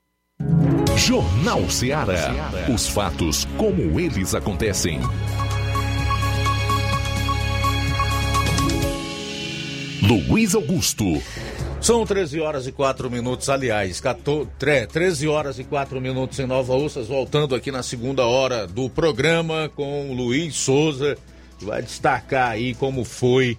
Jornal 0.96 1.68
Ceará. 1.68 2.50
Os 2.72 2.88
fatos 2.88 3.46
como 3.56 4.00
eles 4.00 4.34
acontecem. 4.34 5.00
Luiz 10.02 10.54
Augusto. 10.54 11.04
São 11.80 12.06
13 12.06 12.40
horas 12.40 12.66
e 12.66 12.72
4 12.72 13.10
minutos, 13.10 13.50
aliás, 13.50 14.00
14, 14.00 14.48
13 14.90 15.28
horas 15.28 15.58
e 15.58 15.64
4 15.64 16.00
minutos 16.00 16.38
em 16.38 16.46
Nova 16.46 16.74
Ursas, 16.74 17.08
voltando 17.08 17.54
aqui 17.54 17.70
na 17.70 17.82
segunda 17.82 18.24
hora 18.24 18.66
do 18.66 18.88
programa 18.88 19.70
com 19.76 20.14
Luiz 20.14 20.56
Souza, 20.56 21.18
que 21.58 21.66
vai 21.66 21.82
destacar 21.82 22.52
aí 22.52 22.74
como 22.74 23.04
foi 23.04 23.58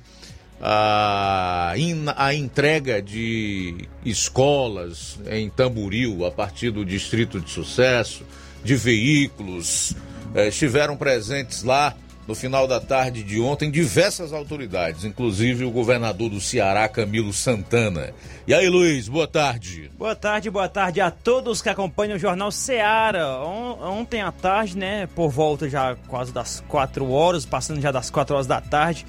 a, 0.62 1.74
a 2.16 2.34
entrega 2.34 3.02
de 3.02 3.88
escolas 4.06 5.20
em 5.30 5.50
Tamburil 5.50 6.26
a 6.26 6.32
partir 6.32 6.72
do 6.72 6.86
Distrito 6.86 7.40
de 7.40 7.50
Sucesso, 7.50 8.24
de 8.64 8.76
veículos, 8.76 9.96
eh, 10.34 10.48
estiveram 10.48 10.98
presentes 10.98 11.64
lá 11.64 11.96
no 12.28 12.34
final 12.34 12.68
da 12.68 12.80
tarde 12.80 13.24
de 13.24 13.40
ontem 13.40 13.70
diversas 13.70 14.34
autoridades, 14.34 15.04
inclusive 15.04 15.64
o 15.64 15.72
governador 15.72 16.30
do 16.30 16.42
Ceará, 16.42 16.88
Camilo 16.88 17.32
Santana. 17.32 18.14
E 18.48 18.54
aí, 18.54 18.68
Luiz, 18.68 19.08
boa 19.08 19.28
tarde. 19.28 19.92
Boa 19.98 20.16
tarde, 20.16 20.50
boa 20.50 20.68
tarde 20.68 21.02
a 21.02 21.12
todos 21.12 21.62
que 21.62 21.70
acompanham 21.70 22.16
o 22.16 22.20
Jornal 22.20 22.52
Ceará. 22.52 23.40
ontem 23.44 24.22
à 24.22 24.32
tarde, 24.32 24.78
né, 24.78 25.08
por 25.16 25.30
volta 25.30 25.70
já 25.70 25.96
quase 26.08 26.34
das 26.34 26.64
4 26.68 27.10
horas, 27.12 27.46
passando 27.46 27.80
já 27.80 27.92
das 27.92 28.10
4 28.10 28.36
horas 28.36 28.48
da 28.48 28.60
tarde, 28.60 29.06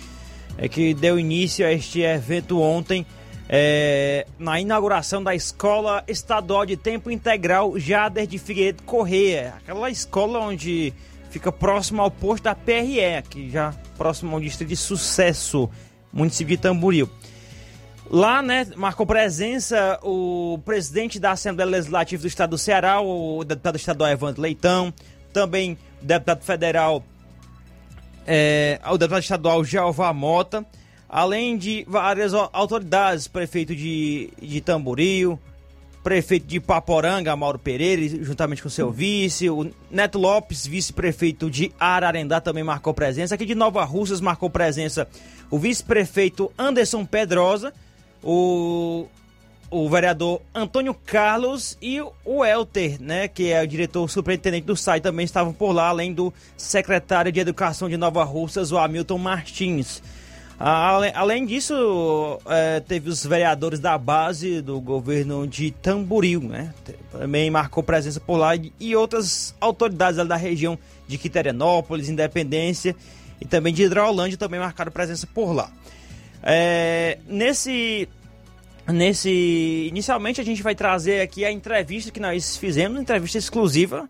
é 0.59 0.69
que 0.69 0.95
deu 0.95 1.19
início 1.19 1.67
a 1.67 1.73
este 1.73 2.01
evento 2.01 2.61
ontem, 2.61 3.07
é, 3.49 4.27
na 4.39 4.61
inauguração 4.61 5.23
da 5.23 5.35
Escola 5.35 6.03
Estadual 6.09 6.67
de 6.67 6.77
Tempo 6.77 7.11
Integral 7.11 7.79
Jader 7.79 8.27
de 8.27 8.39
Figueiredo 8.39 8.83
Correia. 8.83 9.55
Aquela 9.59 9.89
escola 9.91 10.41
onde 10.41 10.93
fica 11.31 11.53
próximo 11.53 12.03
ao 12.03 12.11
posto 12.11 12.45
da 12.45 12.55
PRE, 12.55 13.17
aqui 13.17 13.51
já 13.51 13.75
próximo 13.97 14.35
ao 14.35 14.41
distrito 14.41 14.71
de 14.71 14.77
Sucesso, 14.77 15.69
município 16.13 16.57
de 16.57 16.63
Tamboril. 16.63 17.09
Lá, 18.09 18.41
né, 18.41 18.67
marcou 18.77 19.05
presença 19.05 19.99
o 20.03 20.61
presidente 20.65 21.19
da 21.19 21.33
Assembleia 21.33 21.69
Legislativa 21.71 22.23
do 22.23 22.29
Estado 22.29 22.51
do 22.51 22.59
Ceará, 22.59 23.01
o 23.01 23.43
deputado 23.45 23.77
estadual 23.77 24.11
Evandro 24.11 24.41
Leitão, 24.41 24.95
também 25.33 25.77
o 26.01 26.05
deputado 26.05 26.43
federal, 26.43 27.05
é, 28.27 28.81
o 28.91 28.99
deputado 28.99 29.22
estadual 29.22 29.64
Jeová 29.64 30.12
Mota, 30.12 30.66
além 31.09 31.57
de 31.57 31.85
várias 31.89 32.35
autoridades, 32.35 33.29
prefeito 33.29 33.74
de, 33.74 34.31
de 34.41 34.61
Tamboril, 34.61 35.39
prefeito 36.03 36.47
de 36.47 36.61
Paporanga, 36.61 37.35
Mauro 37.35 37.59
Pereira, 37.59 38.03
juntamente 38.24 38.62
com 38.62 38.68
seu 38.68 38.91
vice, 38.91 39.51
o 39.51 39.70
Neto 39.91 40.18
Lopes, 40.18 40.66
vice-prefeito 40.66 41.51
de 41.51 41.72
Ararendá, 41.81 42.41
também 42.41 42.62
marcou 42.62 42.95
presença. 42.95 43.35
Aqui 43.35 43.45
de 43.45 43.55
Nova 43.55 43.85
Russas 43.85 44.20
marcou 44.20 44.49
presença 44.49 45.09
o 45.51 45.59
vice-prefeito 45.59 46.53
Anderson 46.59 47.05
Pedrosa, 47.05 47.72
o, 48.22 49.07
o 49.71 49.89
vereador 49.89 50.41
Antônio 50.55 50.95
Carlos 50.95 51.77
e 51.81 52.01
o 52.25 52.45
Elter, 52.45 53.01
né, 53.01 53.29
que 53.29 53.51
é 53.51 53.62
o 53.62 53.67
diretor 53.67 54.09
superintendente 54.09 54.67
do 54.67 54.77
SAI, 54.77 55.01
também 55.01 55.25
estavam 55.25 55.53
por 55.53 55.73
lá, 55.73 55.89
além 55.89 56.12
do 56.12 56.33
secretário 56.57 57.33
de 57.33 57.41
Educação 57.41 57.89
de 57.89 57.97
Nova 57.97 58.25
Russas, 58.25 58.73
o 58.73 58.79
Hamilton 58.79 59.19
Martins. 59.19 60.03
Além 60.59 61.45
disso, 61.45 62.41
é, 62.47 62.81
teve 62.81 63.11
os 63.11 63.27
vereadores 63.27 63.79
da 63.79 63.99
base 63.99 64.62
do 64.62 64.81
governo 64.81 65.47
de 65.47 65.71
Tamboril, 65.71 66.41
né? 66.41 66.73
Também 67.12 67.51
marcou 67.51 67.83
presença 67.83 68.19
por 68.19 68.39
lá 68.39 68.53
e 68.81 68.97
outras 68.97 69.55
autoridades 69.61 70.27
da 70.27 70.37
região 70.37 70.79
de 71.07 71.19
Quiterianópolis, 71.19 72.09
Independência 72.09 72.97
e 73.39 73.45
também 73.45 73.75
de 73.75 73.83
Hidrolândia 73.83 74.39
também 74.39 74.59
marcaram 74.59 74.91
presença 74.91 75.27
por 75.27 75.53
lá. 75.53 75.71
É, 76.43 77.19
nesse, 77.27 78.09
nesse, 78.89 79.87
inicialmente 79.89 80.41
a 80.41 80.45
gente 80.45 80.62
vai 80.62 80.74
trazer 80.74 81.20
aqui 81.20 81.45
a 81.45 81.51
entrevista 81.51 82.11
que 82.11 82.20
nós 82.20 82.57
fizemos, 82.57 83.01
entrevista 83.01 83.39
exclusiva 83.39 84.09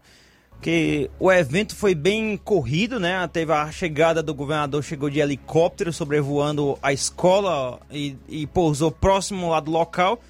que 0.60 1.10
o 1.18 1.30
evento 1.30 1.74
foi 1.74 1.94
bem 1.94 2.36
corrido, 2.36 2.98
né? 2.98 3.28
Teve 3.28 3.52
a 3.52 3.70
chegada 3.70 4.22
do 4.22 4.34
governador, 4.34 4.82
chegou 4.82 5.10
de 5.10 5.20
helicóptero 5.20 5.92
sobrevoando 5.92 6.78
a 6.82 6.92
escola 6.92 7.80
e, 7.90 8.16
e 8.28 8.46
pousou 8.46 8.90
próximo 8.90 9.50
lá 9.50 9.60
do 9.60 9.70
local. 9.70 10.20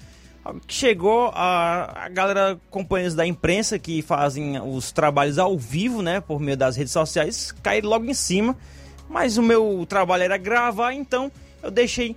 Chegou 0.67 1.31
a, 1.33 2.05
a 2.05 2.09
galera, 2.09 2.59
companheiros 2.69 3.13
da 3.13 3.25
imprensa 3.25 3.77
que 3.77 4.01
fazem 4.01 4.59
os 4.61 4.91
trabalhos 4.91 5.37
ao 5.37 5.57
vivo, 5.57 6.01
né? 6.01 6.21
Por 6.21 6.39
meio 6.39 6.55
das 6.55 6.75
redes 6.75 6.93
sociais, 6.93 7.51
caíram 7.63 7.89
logo 7.89 8.05
em 8.05 8.13
cima. 8.13 8.55
Mas 9.09 9.37
o 9.37 9.41
meu 9.41 9.85
trabalho 9.87 10.23
era 10.23 10.37
gravar, 10.37 10.93
então 10.93 11.31
eu 11.63 11.71
deixei 11.71 12.15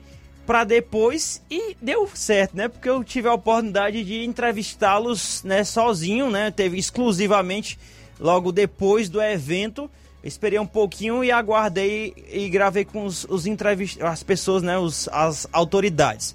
para 0.51 0.65
depois 0.65 1.41
e 1.49 1.77
deu 1.81 2.11
certo, 2.13 2.57
né? 2.57 2.67
Porque 2.67 2.91
eu 2.91 3.05
tive 3.05 3.29
a 3.29 3.35
oportunidade 3.35 4.03
de 4.03 4.25
entrevistá-los, 4.25 5.45
né, 5.45 5.63
sozinho, 5.63 6.29
né? 6.29 6.51
Teve 6.51 6.77
exclusivamente 6.77 7.79
logo 8.19 8.51
depois 8.51 9.09
do 9.09 9.23
evento. 9.23 9.89
Esperei 10.25 10.59
um 10.59 10.67
pouquinho 10.67 11.23
e 11.23 11.31
aguardei 11.31 12.13
e 12.29 12.49
gravei 12.49 12.85
com 12.85 13.05
os, 13.05 13.25
os 13.31 13.47
entrevist... 13.47 14.03
as 14.03 14.25
pessoas, 14.25 14.61
né, 14.61 14.77
os, 14.77 15.09
as 15.13 15.47
autoridades. 15.53 16.35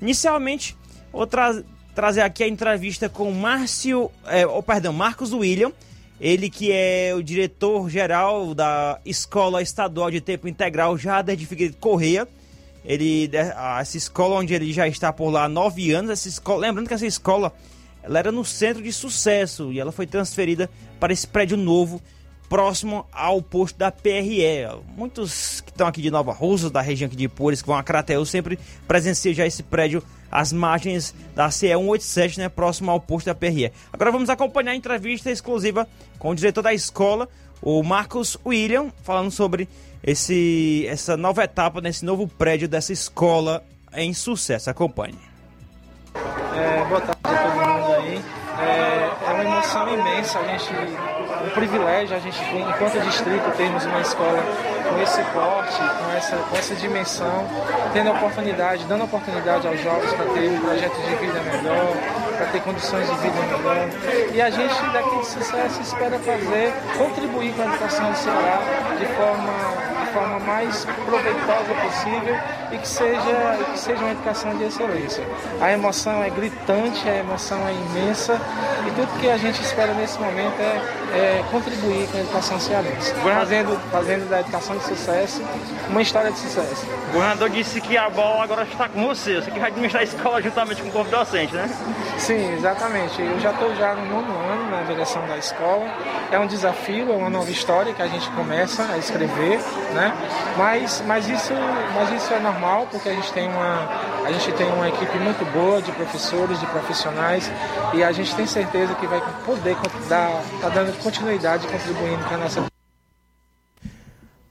Inicialmente, 0.00 0.74
vou 1.12 1.26
tra 1.26 1.62
trazer 1.94 2.22
aqui 2.22 2.42
a 2.42 2.48
entrevista 2.48 3.10
com 3.10 3.30
Márcio, 3.30 4.10
é, 4.24 4.46
oh, 4.46 4.62
perdão, 4.62 4.94
Marcos 4.94 5.34
William, 5.34 5.70
ele 6.18 6.48
que 6.48 6.72
é 6.72 7.12
o 7.14 7.22
diretor-geral 7.22 8.54
da 8.54 8.98
Escola 9.04 9.60
Estadual 9.60 10.10
de 10.10 10.22
Tempo 10.22 10.48
Integral 10.48 10.96
Jader 10.96 11.36
de 11.36 11.44
Figueiredo 11.44 11.76
Correia. 11.76 12.26
Ele, 12.84 13.30
essa 13.78 13.96
escola 13.96 14.36
onde 14.36 14.54
ele 14.54 14.72
já 14.72 14.88
está 14.88 15.12
por 15.12 15.30
lá 15.30 15.44
há 15.44 15.48
nove 15.48 15.92
anos, 15.92 16.10
essa 16.10 16.28
escola, 16.28 16.66
lembrando 16.66 16.88
que 16.88 16.94
essa 16.94 17.06
escola 17.06 17.52
ela 18.02 18.18
era 18.18 18.32
no 18.32 18.44
centro 18.44 18.82
de 18.82 18.92
sucesso 18.92 19.72
e 19.72 19.78
ela 19.78 19.92
foi 19.92 20.06
transferida 20.06 20.70
para 20.98 21.12
esse 21.12 21.26
prédio 21.26 21.56
novo 21.56 22.00
próximo 22.48 23.06
ao 23.12 23.40
posto 23.40 23.78
da 23.78 23.92
PRE. 23.92 24.66
Muitos 24.96 25.60
que 25.60 25.70
estão 25.70 25.86
aqui 25.86 26.02
de 26.02 26.10
Nova 26.10 26.32
Rússia, 26.32 26.68
da 26.68 26.80
região 26.80 27.06
aqui 27.06 27.14
de 27.14 27.28
Pores, 27.28 27.62
que 27.62 27.68
vão 27.68 27.76
a 27.76 27.82
Crateus, 27.82 28.28
sempre 28.28 28.58
presenciam 28.88 29.32
já 29.32 29.46
esse 29.46 29.62
prédio 29.62 30.02
às 30.28 30.52
margens 30.52 31.14
da 31.34 31.48
CE 31.50 31.68
187, 31.68 32.40
né, 32.40 32.48
próximo 32.48 32.90
ao 32.90 33.00
posto 33.00 33.26
da 33.26 33.34
PRE. 33.36 33.70
Agora 33.92 34.10
vamos 34.10 34.28
acompanhar 34.28 34.72
a 34.72 34.76
entrevista 34.76 35.30
exclusiva 35.30 35.86
com 36.18 36.30
o 36.30 36.34
diretor 36.34 36.62
da 36.62 36.74
escola, 36.74 37.28
o 37.62 37.82
Marcos 37.82 38.36
William, 38.44 38.90
falando 39.02 39.30
sobre 39.30 39.68
esse, 40.02 40.86
essa 40.88 41.16
nova 41.16 41.44
etapa 41.44 41.80
nesse 41.80 42.04
novo 42.04 42.26
prédio 42.26 42.68
dessa 42.68 42.92
escola 42.92 43.62
em 43.94 44.14
sucesso. 44.14 44.70
Acompanhe. 44.70 45.18
É, 46.14 46.84
boa 46.86 47.00
tarde 47.00 47.20
a 47.22 47.28
todo 47.28 47.54
mundo 47.54 47.92
aí. 47.94 48.22
É, 48.58 49.26
é 49.26 49.32
uma 49.32 49.44
emoção 49.44 49.94
imensa 49.94 50.38
a 50.38 50.46
gente, 50.46 50.72
um 51.44 51.50
privilégio 51.50 52.16
a 52.16 52.20
gente, 52.20 52.38
enquanto 52.54 53.00
distrito, 53.00 53.56
termos 53.56 53.84
uma 53.84 54.00
escola 54.00 54.42
com 54.88 55.00
esse 55.00 55.22
porte, 55.32 55.76
com 55.76 56.16
essa, 56.16 56.36
com 56.36 56.56
essa 56.56 56.74
dimensão, 56.74 57.46
tendo 57.92 58.10
oportunidade, 58.10 58.84
dando 58.84 59.04
oportunidade 59.04 59.66
aos 59.66 59.80
jovens 59.80 60.12
para 60.12 60.26
ter 60.26 60.50
um 60.50 60.60
projeto 60.60 60.96
de 60.96 61.14
vida 61.16 61.40
melhor, 61.40 61.96
para 62.36 62.46
ter 62.46 62.60
condições 62.62 63.08
de 63.08 63.16
vida 63.16 63.58
melhor. 63.58 63.88
E 64.32 64.42
a 64.42 64.50
gente 64.50 64.90
daqui 64.92 65.18
de 65.18 65.26
sucesso 65.26 65.80
espera 65.80 66.18
fazer, 66.18 66.72
contribuir 66.98 67.52
com 67.54 67.62
a 67.62 67.66
educação 67.66 68.10
do 68.10 68.16
Ceará 68.16 68.58
de 68.98 69.06
forma 69.06 69.89
forma 70.12 70.38
mais 70.40 70.84
proveitosa 71.04 71.74
possível 71.82 72.36
e 72.72 72.78
que 72.78 72.88
seja, 72.88 73.58
que 73.72 73.78
seja 73.78 74.00
uma 74.00 74.12
educação 74.12 74.56
de 74.56 74.64
excelência. 74.64 75.24
A 75.60 75.72
emoção 75.72 76.22
é 76.22 76.30
gritante, 76.30 77.08
a 77.08 77.16
emoção 77.16 77.58
é 77.66 77.72
imensa 77.72 78.40
e 78.86 78.90
tudo 78.92 79.20
que 79.20 79.28
a 79.28 79.36
gente 79.36 79.60
espera 79.60 79.92
nesse 79.94 80.18
momento 80.18 80.60
é, 80.60 80.80
é 81.12 81.44
contribuir 81.50 82.06
com 82.08 82.18
a 82.18 82.20
educação 82.20 82.60
cearense, 82.60 83.12
fazendo, 83.14 83.80
fazendo 83.90 84.28
da 84.28 84.40
educação 84.40 84.76
de 84.76 84.84
sucesso 84.84 85.42
uma 85.88 86.02
história 86.02 86.30
de 86.30 86.38
sucesso. 86.38 86.86
O 87.10 87.12
governador 87.12 87.50
disse 87.50 87.80
que 87.80 87.96
a 87.96 88.08
bola 88.08 88.44
agora 88.44 88.62
está 88.62 88.88
com 88.88 89.06
você, 89.06 89.40
você 89.40 89.50
que 89.50 89.58
vai 89.58 89.70
administrar 89.70 90.02
a 90.02 90.04
escola 90.04 90.40
juntamente 90.40 90.82
com 90.82 90.88
o 90.88 90.92
corpo 90.92 91.10
docente, 91.10 91.54
né? 91.54 91.68
Sim, 92.16 92.54
exatamente. 92.54 93.20
Eu 93.20 93.40
já 93.40 93.50
estou 93.50 93.74
já 93.74 93.94
no 93.94 94.06
nono 94.06 94.38
ano 94.38 94.70
na 94.70 94.82
direção 94.82 95.26
da 95.26 95.36
escola. 95.36 95.86
É 96.30 96.38
um 96.38 96.46
desafio, 96.46 97.12
é 97.12 97.16
uma 97.16 97.30
nova 97.30 97.50
história 97.50 97.92
que 97.92 98.02
a 98.02 98.06
gente 98.06 98.30
começa 98.30 98.84
a 98.92 98.98
escrever, 98.98 99.58
né? 99.92 99.99
Mas, 100.56 101.02
mas, 101.06 101.28
isso, 101.28 101.52
mas 101.94 102.10
isso 102.12 102.32
é 102.32 102.38
normal 102.38 102.86
porque 102.90 103.08
a 103.08 103.14
gente 103.14 103.32
tem 103.32 103.48
uma, 103.48 103.88
a 104.24 104.32
gente 104.32 104.52
tem 104.52 104.70
uma 104.72 104.88
equipe 104.88 105.18
muito 105.18 105.44
boa 105.52 105.80
de 105.82 105.90
professores, 105.92 106.58
de 106.60 106.66
profissionais 106.66 107.50
e 107.92 108.02
a 108.02 108.12
gente 108.12 108.34
tem 108.34 108.46
certeza 108.46 108.94
que 108.94 109.06
vai 109.06 109.22
poder 109.44 109.76
dar, 110.08 110.42
tá 110.60 110.68
dando 110.68 110.96
continuidade 111.02 111.66
contribuindo 111.66 112.24
com 112.24 112.34
a 112.34 112.38
nossa 112.38 112.69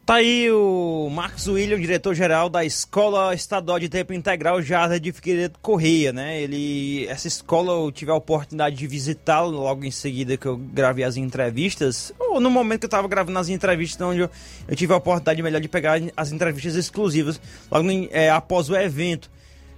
Tá 0.10 0.16
aí 0.16 0.50
o 0.50 1.08
Marcos 1.12 1.48
William, 1.48 1.80
diretor-geral 1.80 2.50
da 2.50 2.66
Escola 2.66 3.32
Estadual 3.36 3.78
de 3.78 3.88
Tempo 3.88 4.12
Integral 4.12 4.60
Jardim 4.60 5.00
de 5.00 5.12
Figueiredo 5.12 5.60
Correia, 5.62 6.12
né? 6.12 6.42
Ele, 6.42 7.06
essa 7.08 7.28
escola 7.28 7.74
eu 7.74 7.92
tive 7.92 8.10
a 8.10 8.16
oportunidade 8.16 8.76
de 8.76 8.88
visitá 8.88 9.40
lo 9.42 9.62
logo 9.62 9.86
em 9.86 9.92
seguida 9.92 10.36
que 10.36 10.48
eu 10.48 10.58
gravei 10.58 11.06
as 11.06 11.16
entrevistas, 11.16 12.12
ou 12.18 12.40
no 12.40 12.50
momento 12.50 12.80
que 12.80 12.86
eu 12.86 12.88
estava 12.88 13.08
gravando 13.08 13.38
as 13.38 13.50
entrevistas, 13.50 14.02
onde 14.02 14.22
eu, 14.22 14.32
eu, 14.68 14.76
tive 14.76 14.92
a 14.94 14.98
oportunidade 14.98 15.44
melhor 15.44 15.62
de 15.62 15.68
pegar 15.68 16.02
as 16.18 16.32
entrevistas 16.32 16.74
exclusivas 16.74 17.40
logo 17.70 17.88
é, 18.10 18.32
após 18.32 18.68
o 18.68 18.76
evento. 18.76 19.30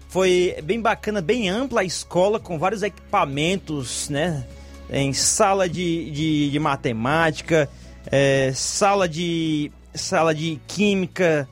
Foi 0.08 0.56
bem 0.64 0.80
bacana, 0.80 1.20
bem 1.20 1.50
ampla 1.50 1.82
a 1.82 1.84
escola, 1.84 2.40
com 2.40 2.58
vários 2.58 2.84
equipamentos, 2.84 4.08
né? 4.08 4.46
Em 4.90 5.12
sala 5.12 5.68
de, 5.68 6.10
de, 6.10 6.52
de 6.52 6.58
matemática, 6.58 7.68
é, 8.10 8.54
sala 8.56 9.10
de 9.10 9.70
sala 9.94 10.34
de 10.34 10.60
química, 10.68 11.48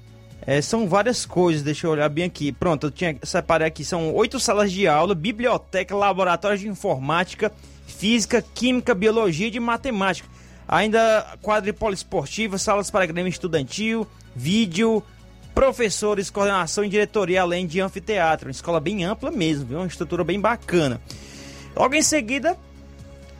é, 0.45 0.61
são 0.61 0.87
várias 0.87 1.25
coisas, 1.25 1.61
deixa 1.61 1.85
eu 1.85 1.91
olhar 1.91 2.09
bem 2.09 2.25
aqui. 2.25 2.51
Pronto, 2.51 2.87
eu 2.87 2.91
tinha 2.91 3.17
separei 3.23 3.67
aqui, 3.67 3.83
são 3.85 4.13
oito 4.15 4.39
salas 4.39 4.71
de 4.71 4.87
aula, 4.87 5.13
biblioteca, 5.13 5.95
laboratório 5.95 6.57
de 6.57 6.67
informática, 6.67 7.51
física, 7.85 8.41
química, 8.41 8.95
biologia 8.95 9.47
e 9.47 9.51
de 9.51 9.59
matemática. 9.59 10.27
Ainda 10.67 11.37
quadra 11.41 11.73
poliesportiva, 11.73 12.57
salas 12.57 12.89
para 12.89 13.05
grêmio 13.05 13.29
estudantil, 13.29 14.07
vídeo, 14.35 15.03
professores, 15.53 16.29
coordenação 16.29 16.83
e 16.83 16.89
diretoria, 16.89 17.41
além 17.41 17.67
de 17.67 17.81
anfiteatro. 17.81 18.47
Uma 18.47 18.51
escola 18.51 18.79
bem 18.79 19.03
ampla 19.03 19.31
mesmo, 19.31 19.65
viu? 19.65 19.79
uma 19.79 19.87
estrutura 19.87 20.23
bem 20.23 20.39
bacana. 20.39 21.01
Logo 21.75 21.95
em 21.95 22.01
seguida, 22.01 22.57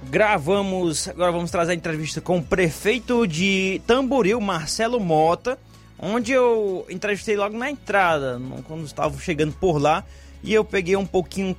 gravamos, 0.04 1.08
agora 1.08 1.32
vamos 1.32 1.52
trazer 1.52 1.74
a 1.74 1.76
entrevista 1.76 2.22
com 2.22 2.38
o 2.38 2.43
prefeito 2.43 3.28
de 3.28 3.82
Tamboril, 3.86 4.39
Marcelo 4.39 5.00
Mota, 5.00 5.58
onde 5.97 6.32
eu 6.32 6.86
entrevistei 6.89 7.36
logo 7.36 7.58
na 7.58 7.70
entrada, 7.70 8.39
quando 8.66 8.86
estava 8.86 9.20
chegando 9.20 9.54
por 9.54 9.78
lá, 9.82 10.04
e 10.43 10.54
eu 10.54 10.64
peguei 10.64 10.95
um 10.95 11.06
pouquinho 11.06 11.56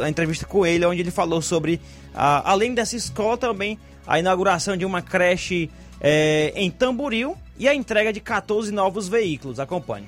a 0.00 0.08
entrevista 0.08 0.46
com 0.46 0.64
ele, 0.64 0.86
onde 0.86 1.00
ele 1.00 1.10
falou 1.10 1.42
sobre, 1.42 1.80
além 2.14 2.74
dessa 2.74 2.96
escola, 2.96 3.36
também 3.36 3.78
a 4.06 4.18
inauguração 4.18 4.76
de 4.76 4.84
uma 4.84 5.02
creche 5.02 5.70
é, 6.00 6.52
em 6.54 6.70
Tamboril 6.70 7.36
e 7.58 7.68
a 7.68 7.74
entrega 7.74 8.12
de 8.12 8.20
14 8.20 8.72
novos 8.72 9.08
veículos. 9.08 9.58
Acompanhe. 9.58 10.06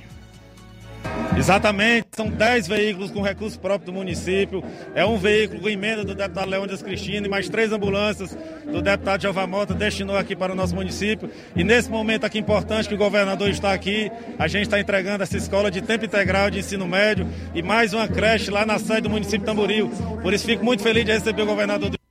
Exatamente, 1.36 2.08
são 2.14 2.28
10 2.28 2.68
veículos 2.68 3.10
com 3.10 3.22
recurso 3.22 3.58
próprio 3.58 3.86
do 3.86 3.92
município. 3.92 4.62
É 4.94 5.04
um 5.04 5.16
veículo 5.18 5.62
com 5.62 5.68
emenda 5.68 6.04
do 6.04 6.14
deputado 6.14 6.48
Leônidas 6.48 6.82
Cristina 6.82 7.26
e 7.26 7.30
mais 7.30 7.48
três 7.48 7.72
ambulâncias 7.72 8.36
do 8.70 8.82
deputado 8.82 9.22
Jeová 9.22 9.46
Mota 9.46 9.74
destinou 9.74 10.16
aqui 10.16 10.36
para 10.36 10.52
o 10.52 10.54
nosso 10.54 10.74
município. 10.74 11.30
E 11.56 11.64
nesse 11.64 11.90
momento 11.90 12.24
aqui 12.24 12.38
importante 12.38 12.88
que 12.88 12.94
o 12.94 12.98
governador 12.98 13.48
está 13.48 13.72
aqui, 13.72 14.10
a 14.38 14.46
gente 14.46 14.64
está 14.64 14.78
entregando 14.78 15.22
essa 15.22 15.36
escola 15.36 15.70
de 15.70 15.80
tempo 15.80 16.04
integral 16.04 16.50
de 16.50 16.58
ensino 16.58 16.86
médio 16.86 17.26
e 17.54 17.62
mais 17.62 17.92
uma 17.92 18.06
creche 18.06 18.50
lá 18.50 18.66
na 18.66 18.78
sede 18.78 19.02
do 19.02 19.10
município 19.10 19.44
Tamboril. 19.44 19.90
Por 20.22 20.32
isso 20.32 20.44
fico 20.44 20.64
muito 20.64 20.82
feliz 20.82 21.04
de 21.04 21.12
receber 21.12 21.42
o 21.42 21.46
governador 21.46 21.90
do 21.90 22.02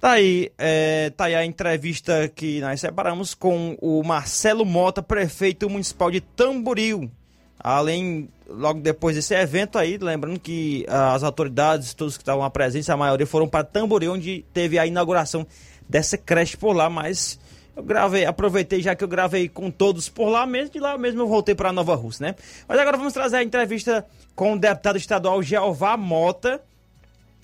Tá 0.00 0.12
aí, 0.12 0.50
é, 0.58 1.10
tá 1.16 1.24
aí 1.24 1.34
a 1.34 1.46
entrevista 1.46 2.28
que 2.28 2.60
nós 2.60 2.78
separamos 2.78 3.34
com 3.34 3.74
o 3.80 4.02
Marcelo 4.04 4.64
Mota, 4.64 5.02
prefeito 5.02 5.68
municipal 5.68 6.10
de 6.10 6.20
Tamboril. 6.20 7.10
Além, 7.58 8.28
logo 8.48 8.80
depois 8.80 9.16
desse 9.16 9.34
evento 9.34 9.78
aí, 9.78 9.96
lembrando 9.96 10.38
que 10.38 10.84
as 10.88 11.22
autoridades, 11.22 11.94
todos 11.94 12.16
que 12.16 12.22
estavam 12.22 12.44
à 12.44 12.50
presença, 12.50 12.92
a 12.92 12.96
maioria 12.96 13.26
foram 13.26 13.48
para 13.48 13.64
Tamboril, 13.64 14.12
onde 14.12 14.44
teve 14.52 14.78
a 14.78 14.86
inauguração 14.86 15.46
dessa 15.88 16.18
creche 16.18 16.56
por 16.56 16.74
lá, 16.74 16.90
mas 16.90 17.38
eu 17.76 17.82
gravei, 17.82 18.24
aproveitei 18.24 18.80
já 18.80 18.94
que 18.94 19.02
eu 19.02 19.08
gravei 19.08 19.48
com 19.48 19.70
todos 19.70 20.08
por 20.08 20.28
lá 20.28 20.46
mesmo, 20.46 20.72
de 20.72 20.80
lá 20.80 20.96
mesmo 20.96 21.22
eu 21.22 21.26
voltei 21.26 21.54
para 21.54 21.72
Nova 21.72 21.94
Rússia, 21.94 22.28
né? 22.28 22.34
Mas 22.68 22.78
agora 22.78 22.96
vamos 22.96 23.12
trazer 23.12 23.38
a 23.38 23.42
entrevista 23.42 24.06
com 24.34 24.52
o 24.52 24.58
deputado 24.58 24.96
estadual 24.96 25.42
Jeová 25.42 25.96
Mota, 25.96 26.60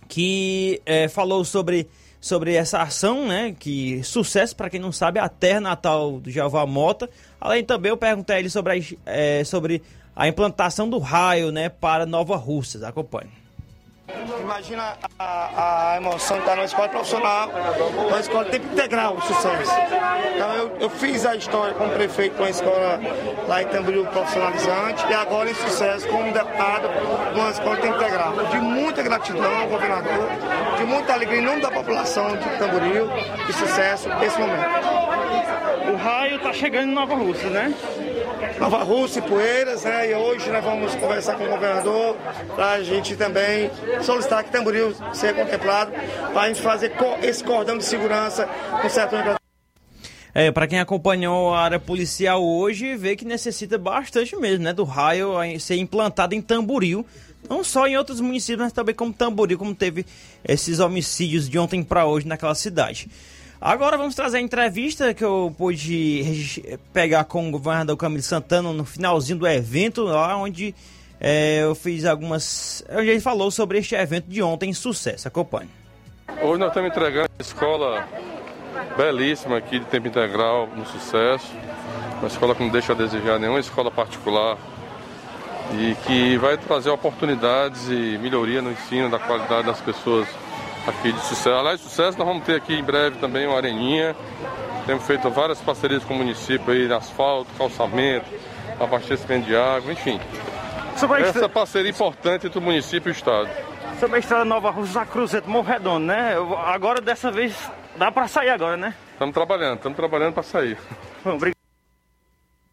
que 0.08 0.80
é, 0.84 1.08
falou 1.08 1.44
sobre 1.44 1.88
sobre 2.20 2.54
essa 2.54 2.82
ação, 2.82 3.26
né? 3.26 3.56
Que 3.58 4.02
sucesso, 4.04 4.54
para 4.54 4.68
quem 4.68 4.78
não 4.78 4.92
sabe, 4.92 5.18
a 5.18 5.28
terra 5.28 5.60
natal 5.60 6.20
do 6.20 6.30
Jeová 6.30 6.66
Mota. 6.66 7.08
Além 7.40 7.64
também 7.64 7.90
eu 7.90 7.96
perguntei 7.96 8.36
a 8.36 8.38
ele 8.38 8.50
sobre 8.50 8.98
é, 9.06 9.42
sobre 9.42 9.82
a 10.14 10.28
implantação 10.28 10.88
do 10.88 10.98
raio, 10.98 11.50
né, 11.50 11.68
para 11.68 12.06
Nova 12.06 12.36
Russas. 12.36 12.82
Acompanhe. 12.82 13.40
Imagina 14.40 14.96
a, 15.18 15.92
a 15.92 15.96
emoção 15.96 16.36
de 16.38 16.42
estar 16.42 16.56
numa 16.56 16.64
escola 16.64 16.88
profissional, 16.88 17.48
uma 18.08 18.18
escola 18.18 18.44
de 18.44 18.50
tempo 18.50 18.66
integral, 18.72 19.16
de 19.16 19.26
sucesso. 19.26 19.72
Então 20.34 20.52
eu, 20.54 20.76
eu 20.80 20.90
fiz 20.90 21.24
a 21.24 21.36
história 21.36 21.74
como 21.74 21.90
prefeito 21.92 22.36
com 22.36 22.44
a 22.44 22.50
escola 22.50 23.00
lá 23.46 23.62
em 23.62 23.66
Tamboril 23.68 24.04
profissionalizante 24.06 25.06
e 25.08 25.14
agora 25.14 25.50
em 25.50 25.54
sucesso 25.54 26.08
como 26.08 26.32
deputado 26.32 26.88
de 27.32 27.38
uma 27.38 27.50
escola 27.50 27.76
de 27.76 27.82
tempo 27.82 27.96
integral. 27.98 28.32
De 28.46 28.56
muita 28.58 29.02
gratidão 29.02 29.60
ao 29.60 29.68
governador, 29.68 30.28
de 30.76 30.84
muita 30.84 31.12
alegria 31.12 31.38
em 31.38 31.44
nome 31.44 31.62
da 31.62 31.70
população 31.70 32.36
de 32.36 32.48
Tamboril, 32.58 33.08
de 33.46 33.52
sucesso 33.52 34.08
esse 34.22 34.38
momento. 34.38 34.66
O 35.92 35.96
raio 35.96 36.36
está 36.36 36.52
chegando 36.52 36.88
em 36.88 36.94
Nova 36.94 37.14
Rússia, 37.14 37.48
né? 37.48 37.72
Nova 38.58 38.82
Rússia 38.82 39.20
e 39.20 39.22
Poeiras, 39.22 39.84
né? 39.84 40.10
E 40.10 40.14
hoje 40.14 40.50
nós 40.50 40.64
vamos 40.64 40.94
conversar 40.94 41.36
com 41.36 41.44
o 41.44 41.48
governador 41.48 42.16
para 42.54 42.72
a 42.72 42.82
gente 42.82 43.16
também 43.16 43.70
solicitar 44.02 44.44
que 44.44 44.50
Tamboril 44.50 44.94
seja 45.12 45.34
contemplado 45.34 45.92
para 46.32 46.42
a 46.42 46.48
gente 46.48 46.60
fazer 46.60 46.92
esse 47.22 47.42
cordão 47.42 47.78
de 47.78 47.84
segurança 47.84 48.48
no 48.82 48.90
setor 48.90 49.40
é, 50.32 50.50
para 50.52 50.68
quem 50.68 50.78
acompanhou 50.78 51.52
a 51.52 51.60
área 51.60 51.80
policial 51.80 52.44
hoje, 52.44 52.94
vê 52.94 53.16
que 53.16 53.24
necessita 53.24 53.76
bastante 53.76 54.36
mesmo, 54.36 54.64
né, 54.64 54.72
do 54.72 54.84
raio 54.84 55.32
ser 55.58 55.76
implantado 55.76 56.36
em 56.36 56.40
Tamboril, 56.40 57.04
não 57.48 57.64
só 57.64 57.88
em 57.88 57.96
outros 57.96 58.20
municípios, 58.20 58.60
mas 58.60 58.72
também 58.72 58.94
como 58.94 59.12
Tamboril, 59.12 59.58
como 59.58 59.74
teve 59.74 60.06
esses 60.46 60.78
homicídios 60.78 61.48
de 61.48 61.58
ontem 61.58 61.82
para 61.82 62.06
hoje 62.06 62.28
naquela 62.28 62.54
cidade. 62.54 63.08
Agora 63.60 63.98
vamos 63.98 64.14
trazer 64.14 64.38
a 64.38 64.40
entrevista 64.40 65.12
que 65.12 65.22
eu 65.22 65.54
pude 65.58 66.78
pegar 66.94 67.24
com 67.24 67.46
o 67.46 67.50
governador 67.50 67.94
Camilo 67.94 68.22
Santana 68.22 68.72
no 68.72 68.86
finalzinho 68.86 69.38
do 69.38 69.46
evento, 69.46 70.04
lá 70.04 70.34
onde 70.34 70.74
é, 71.20 71.58
eu 71.62 71.74
fiz 71.74 72.06
algumas. 72.06 72.82
Onde 72.90 73.10
ele 73.10 73.20
falou 73.20 73.50
sobre 73.50 73.76
este 73.76 73.94
evento 73.94 74.24
de 74.28 74.42
ontem, 74.42 74.72
sucesso. 74.72 75.28
Acompanhe. 75.28 75.68
Hoje 76.40 76.58
nós 76.58 76.68
estamos 76.68 76.90
entregando 76.90 77.28
uma 77.28 77.42
escola 77.42 78.08
belíssima 78.96 79.58
aqui 79.58 79.78
de 79.78 79.84
tempo 79.84 80.08
integral, 80.08 80.66
no 80.74 80.86
sucesso. 80.86 81.52
Uma 82.18 82.28
escola 82.28 82.54
que 82.54 82.62
não 82.62 82.70
deixa 82.70 82.94
a 82.94 82.96
desejar 82.96 83.38
nenhuma 83.38 83.60
escola 83.60 83.90
particular 83.90 84.56
e 85.78 85.94
que 86.06 86.38
vai 86.38 86.56
trazer 86.56 86.88
oportunidades 86.88 87.90
e 87.90 88.18
melhoria 88.22 88.62
no 88.62 88.72
ensino 88.72 89.10
da 89.10 89.18
qualidade 89.18 89.66
das 89.66 89.80
pessoas 89.82 90.26
aqui 90.86 91.12
de 91.12 91.20
sucesso. 91.20 91.50
Aliás, 91.50 91.80
sucesso 91.80 92.18
nós 92.18 92.26
vamos 92.26 92.44
ter 92.44 92.56
aqui 92.56 92.74
em 92.74 92.82
breve 92.82 93.18
também 93.18 93.46
uma 93.46 93.56
areninha. 93.56 94.14
Temos 94.86 95.04
feito 95.04 95.28
várias 95.30 95.60
parcerias 95.60 96.04
com 96.04 96.14
o 96.14 96.16
município 96.16 96.72
aí, 96.72 96.92
asfalto, 96.92 97.50
calçamento, 97.56 98.26
abastecimento 98.78 99.46
de 99.46 99.56
água, 99.56 99.92
enfim. 99.92 100.18
Sobre 100.96 101.22
Essa 101.22 101.48
parceria 101.48 101.90
importante 101.90 102.46
entre 102.46 102.58
o 102.58 102.62
município 102.62 103.08
e 103.08 103.12
o 103.12 103.14
estado. 103.14 103.48
Sobre 103.98 104.16
a 104.16 104.18
estrada 104.18 104.44
Nova 104.44 104.70
Rússia 104.70 105.04
Cruzeiro 105.04 105.48
Morredondo, 105.48 106.06
né? 106.06 106.34
Agora 106.64 107.00
dessa 107.00 107.30
vez 107.30 107.54
dá 107.96 108.10
para 108.10 108.26
sair 108.28 108.50
agora, 108.50 108.76
né? 108.76 108.94
Estamos 109.12 109.34
trabalhando, 109.34 109.76
estamos 109.76 109.96
trabalhando 109.96 110.34
para 110.34 110.42
sair. 110.42 110.78
Obrigado. 111.24 111.60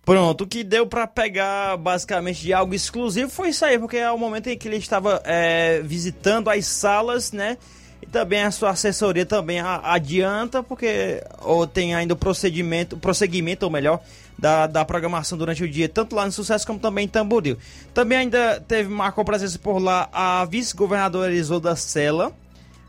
Pronto, 0.05 0.45
o 0.45 0.47
que 0.47 0.63
deu 0.63 0.87
para 0.87 1.05
pegar 1.05 1.75
basicamente 1.75 2.41
de 2.41 2.53
algo 2.53 2.73
exclusivo 2.73 3.29
foi 3.29 3.49
isso 3.49 3.65
aí, 3.65 3.77
porque 3.77 3.97
é 3.97 4.09
o 4.09 4.17
momento 4.17 4.47
em 4.47 4.57
que 4.57 4.65
ele 4.65 4.77
estava 4.77 5.21
é, 5.25 5.81
visitando 5.83 6.49
as 6.49 6.65
salas, 6.65 7.33
né? 7.33 7.57
E 8.01 8.05
também 8.05 8.43
a 8.43 8.51
sua 8.51 8.71
assessoria 8.71 9.25
também 9.25 9.59
adianta, 9.59 10.61
porque 10.61 11.23
ou 11.41 11.65
tem 11.65 11.95
ainda 11.95 12.13
o 12.13 12.17
procedimento, 12.17 12.97
prosseguimento, 12.97 13.65
ou 13.65 13.71
melhor, 13.71 14.01
da, 14.37 14.67
da 14.67 14.85
programação 14.85 15.37
durante 15.37 15.63
o 15.63 15.69
dia, 15.69 15.89
tanto 15.89 16.15
lá 16.15 16.25
no 16.25 16.31
Sucesso 16.31 16.65
como 16.65 16.79
também 16.79 17.05
em 17.05 17.07
Tamboril. 17.07 17.57
Também 17.93 18.19
ainda 18.19 18.61
teve, 18.67 18.89
marcou 18.89 19.25
presença 19.25 19.57
por 19.57 19.79
lá 19.79 20.07
a 20.11 20.45
vice-governadora 20.45 21.33
Isolda 21.33 21.75
Sela, 21.75 22.31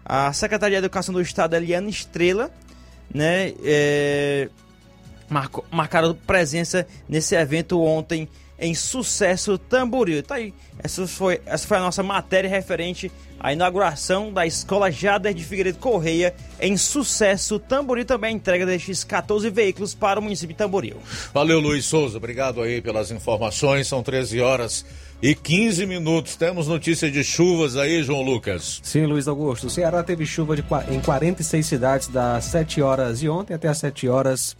a 0.04 0.32
secretária 0.32 0.74
de 0.74 0.84
Educação 0.84 1.14
do 1.14 1.20
Estado, 1.20 1.56
Eliana 1.56 1.88
Estrela, 1.88 2.50
né? 3.12 3.54
É, 3.64 4.48
marcou, 5.28 5.64
marcaram 5.70 6.14
presença 6.14 6.86
nesse 7.08 7.34
evento 7.34 7.80
ontem 7.82 8.28
em 8.58 8.74
Sucesso 8.74 9.56
Tamboril. 9.56 10.22
Tá 10.22 10.36
aí, 10.36 10.52
essa 10.82 11.06
foi, 11.06 11.40
essa 11.46 11.66
foi 11.66 11.76
a 11.76 11.80
nossa 11.80 12.02
matéria 12.02 12.50
referente 12.50 13.10
à 13.38 13.52
inauguração 13.52 14.32
da 14.32 14.46
Escola 14.46 14.90
Jader 14.90 15.32
de 15.32 15.44
Figueiredo 15.44 15.78
Correia 15.78 16.34
em 16.60 16.76
Sucesso 16.76 17.58
Tamboril. 17.58 18.04
Também 18.04 18.30
a 18.30 18.36
entrega 18.36 18.66
destes 18.66 19.04
14 19.04 19.48
veículos 19.50 19.94
para 19.94 20.18
o 20.18 20.22
município 20.22 20.54
de 20.54 20.58
Tamboril. 20.58 20.96
Valeu, 21.32 21.60
Luiz 21.60 21.84
Souza. 21.84 22.18
Obrigado 22.18 22.60
aí 22.60 22.80
pelas 22.80 23.10
informações. 23.10 23.86
São 23.86 24.02
13 24.02 24.40
horas 24.40 24.84
e 25.22 25.34
15 25.34 25.86
minutos. 25.86 26.36
Temos 26.36 26.66
notícia 26.66 27.10
de 27.10 27.22
chuvas 27.22 27.76
aí, 27.76 28.02
João 28.02 28.22
Lucas. 28.22 28.80
Sim, 28.82 29.06
Luiz 29.06 29.28
Augusto. 29.28 29.68
O 29.68 29.70
Ceará 29.70 30.02
teve 30.02 30.26
chuva 30.26 30.56
de, 30.56 30.64
em 30.90 31.00
46 31.00 31.66
cidades 31.66 32.08
das 32.08 32.44
7 32.46 32.82
horas 32.82 33.20
de 33.20 33.28
ontem 33.28 33.54
até 33.54 33.68
as 33.68 33.78
7 33.78 34.08
horas 34.08 34.56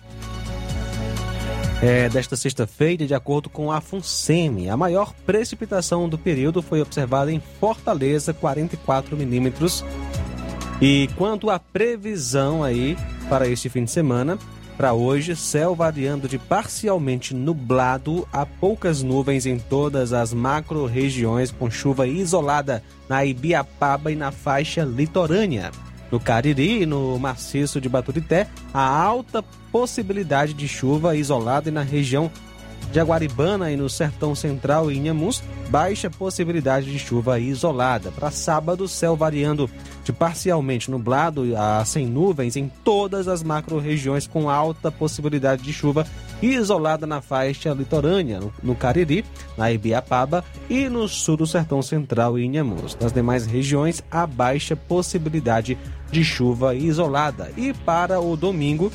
é, 1.80 2.08
desta 2.08 2.36
sexta-feira, 2.36 3.06
de 3.06 3.14
acordo 3.14 3.48
com 3.48 3.70
a 3.70 3.80
FUNSEMI. 3.80 4.68
A 4.68 4.76
maior 4.76 5.12
precipitação 5.24 6.08
do 6.08 6.18
período 6.18 6.60
foi 6.60 6.80
observada 6.80 7.32
em 7.32 7.40
Fortaleza, 7.60 8.34
44 8.34 9.16
milímetros. 9.16 9.84
E 10.80 11.08
quanto 11.16 11.50
à 11.50 11.58
previsão 11.58 12.62
aí 12.62 12.96
para 13.28 13.48
este 13.48 13.68
fim 13.68 13.84
de 13.84 13.90
semana, 13.90 14.38
para 14.76 14.92
hoje, 14.92 15.34
céu 15.34 15.74
variando 15.74 16.28
de 16.28 16.38
parcialmente 16.38 17.34
nublado 17.34 18.26
a 18.32 18.46
poucas 18.46 19.02
nuvens 19.02 19.44
em 19.44 19.58
todas 19.58 20.12
as 20.12 20.32
macro-regiões, 20.32 21.50
com 21.50 21.68
chuva 21.68 22.06
isolada 22.06 22.82
na 23.08 23.24
Ibiapaba 23.24 24.12
e 24.12 24.16
na 24.16 24.30
faixa 24.30 24.84
litorânea. 24.84 25.72
No 26.10 26.18
Cariri 26.18 26.82
e 26.82 26.86
no 26.86 27.18
maciço 27.18 27.80
de 27.80 27.88
Baturité, 27.88 28.46
há 28.72 28.80
alta 28.80 29.42
possibilidade 29.70 30.54
de 30.54 30.66
chuva 30.66 31.16
isolada 31.16 31.68
e 31.68 31.72
na 31.72 31.82
região 31.82 32.30
Jaguaribana 32.92 33.70
e 33.70 33.76
no 33.76 33.88
Sertão 33.90 34.34
Central 34.34 34.90
e 34.90 34.96
Inhamus, 34.96 35.42
baixa 35.68 36.08
possibilidade 36.08 36.90
de 36.90 36.98
chuva 36.98 37.38
isolada. 37.38 38.10
Para 38.10 38.30
sábado, 38.30 38.88
céu 38.88 39.14
variando 39.14 39.68
de 40.02 40.12
parcialmente 40.12 40.90
nublado 40.90 41.54
a 41.56 41.84
sem 41.84 42.06
nuvens 42.06 42.56
em 42.56 42.70
todas 42.82 43.28
as 43.28 43.42
macro-regiões 43.42 44.26
com 44.26 44.48
alta 44.48 44.90
possibilidade 44.90 45.62
de 45.62 45.72
chuva 45.72 46.06
isolada 46.42 47.06
na 47.06 47.20
faixa 47.20 47.72
litorânea, 47.72 48.40
no, 48.62 48.74
Cariri, 48.74 49.24
na 49.56 49.72
Ibiapaba 49.72 50.44
e 50.68 50.88
no 50.88 51.08
sul 51.08 51.36
do 51.36 51.46
Sertão 51.46 51.82
Central 51.82 52.38
e 52.38 52.44
Inhamus. 52.44 52.96
Nas 53.00 53.12
demais 53.12 53.46
regiões, 53.46 54.02
a 54.10 54.26
baixa 54.26 54.76
possibilidade 54.76 55.78
de 56.10 56.24
chuva 56.24 56.74
isolada. 56.74 57.50
E 57.56 57.72
para 57.72 58.20
o 58.20 58.36
domingo, 58.36 58.92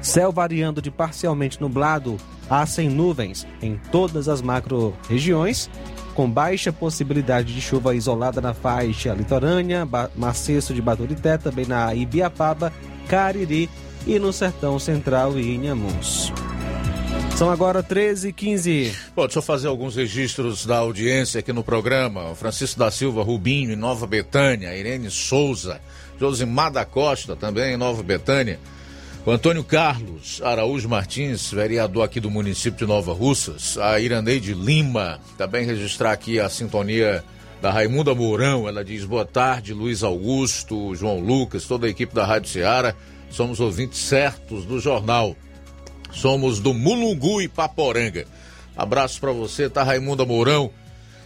céu 0.00 0.32
variando 0.32 0.82
de 0.82 0.90
parcialmente 0.90 1.60
nublado 1.60 2.16
a 2.50 2.64
sem 2.66 2.88
nuvens 2.88 3.46
em 3.60 3.78
todas 3.90 4.28
as 4.28 4.40
macro-regiões, 4.40 5.70
com 6.14 6.28
baixa 6.28 6.72
possibilidade 6.72 7.54
de 7.54 7.60
chuva 7.60 7.94
isolada 7.94 8.40
na 8.40 8.52
faixa 8.52 9.12
litorânea, 9.12 9.86
maciço 10.16 10.74
de 10.74 10.82
Baturité, 10.82 11.38
também 11.38 11.66
na 11.66 11.94
Ibiapaba, 11.94 12.72
Cariri 13.06 13.68
e 14.08 14.18
no 14.18 14.32
Sertão 14.32 14.78
Central 14.78 15.38
e 15.38 15.54
Inhamus. 15.54 16.32
São 17.36 17.50
agora 17.50 17.82
13 17.82 18.28
e 18.28 18.32
15. 18.32 18.92
Bom, 19.14 19.26
deixa 19.26 19.38
eu 19.38 19.42
fazer 19.42 19.68
alguns 19.68 19.94
registros 19.94 20.66
da 20.66 20.78
audiência 20.78 21.38
aqui 21.38 21.52
no 21.52 21.62
programa. 21.62 22.30
O 22.30 22.34
Francisco 22.34 22.80
da 22.80 22.90
Silva 22.90 23.22
Rubinho, 23.22 23.70
em 23.70 23.76
Nova 23.76 24.06
Betânia. 24.06 24.74
Irene 24.74 25.10
Souza. 25.10 25.80
Josimar 26.18 26.72
da 26.72 26.84
Costa, 26.84 27.36
também 27.36 27.74
em 27.74 27.76
Nova 27.76 28.02
Betânia. 28.02 28.58
O 29.24 29.30
Antônio 29.30 29.62
Carlos 29.62 30.40
Araújo 30.42 30.88
Martins, 30.88 31.52
vereador 31.52 32.02
aqui 32.02 32.18
do 32.18 32.30
município 32.30 32.78
de 32.78 32.86
Nova 32.86 33.12
Russas, 33.12 33.76
a 33.76 34.00
Iraneide 34.00 34.54
Lima, 34.54 35.20
também 35.36 35.66
registrar 35.66 36.12
aqui 36.12 36.40
a 36.40 36.48
sintonia 36.48 37.22
da 37.60 37.70
Raimunda 37.70 38.14
Mourão, 38.14 38.66
ela 38.66 38.84
diz 38.84 39.04
boa 39.04 39.24
tarde, 39.24 39.74
Luiz 39.74 40.02
Augusto, 40.02 40.94
João 40.94 41.20
Lucas, 41.20 41.66
toda 41.66 41.86
a 41.86 41.90
equipe 41.90 42.14
da 42.14 42.24
Rádio 42.24 42.48
Ceará, 42.48 42.94
somos 43.30 43.60
ouvintes 43.60 43.98
certos 43.98 44.64
do 44.64 44.80
jornal, 44.80 45.36
somos 46.12 46.60
do 46.60 46.72
Mulungu 46.72 47.40
e 47.42 47.48
Paporanga. 47.48 48.26
Abraço 48.76 49.20
para 49.20 49.32
você, 49.32 49.68
tá 49.68 49.82
Raimunda 49.82 50.24
Mourão, 50.24 50.70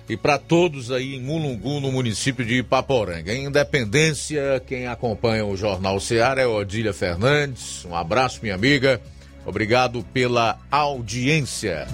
e 0.08 0.16
para 0.16 0.38
todos 0.38 0.90
aí 0.90 1.14
em 1.14 1.20
Mulungu, 1.20 1.80
no 1.80 1.92
município 1.92 2.44
de 2.44 2.58
Ipaporanga. 2.58 3.32
Em 3.32 3.44
Independência, 3.44 4.62
quem 4.66 4.86
acompanha 4.86 5.46
o 5.46 5.56
Jornal 5.56 5.98
Seara 6.00 6.42
é 6.42 6.46
Odília 6.46 6.92
Fernandes. 6.92 7.84
Um 7.84 7.94
abraço, 7.94 8.40
minha 8.42 8.54
amiga. 8.54 9.00
Obrigado 9.46 10.04
pela 10.12 10.58
audiência. 10.70 11.86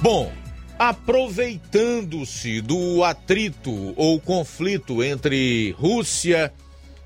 Bom, 0.00 0.30
aproveitando-se 0.78 2.60
do 2.60 3.02
atrito 3.02 3.94
ou 3.96 4.20
conflito 4.20 5.02
entre 5.02 5.74
Rússia 5.78 6.52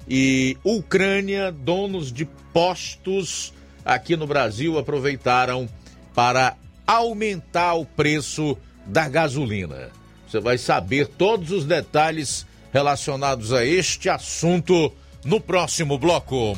e 0.09 0.56
Ucrânia, 0.64 1.52
donos 1.52 2.12
de 2.12 2.24
postos 2.52 3.52
aqui 3.85 4.16
no 4.16 4.26
Brasil 4.26 4.78
aproveitaram 4.78 5.68
para 6.14 6.56
aumentar 6.86 7.74
o 7.74 7.85
preço 7.85 8.56
da 8.86 9.09
gasolina. 9.09 9.90
Você 10.26 10.40
vai 10.40 10.59
saber 10.59 11.06
todos 11.06 11.51
os 11.51 11.64
detalhes 11.64 12.47
relacionados 12.72 13.52
a 13.52 13.64
este 13.64 14.09
assunto 14.09 14.93
no 15.24 15.40
próximo 15.40 15.98
bloco. 15.98 16.56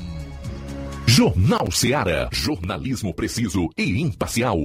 Jornal 1.07 1.71
Seara. 1.73 2.29
Jornalismo 2.33 3.13
preciso 3.13 3.69
e 3.77 4.01
imparcial. 4.01 4.59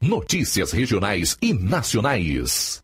Notícias 0.00 0.72
regionais 0.72 1.36
e 1.40 1.54
nacionais. 1.54 2.83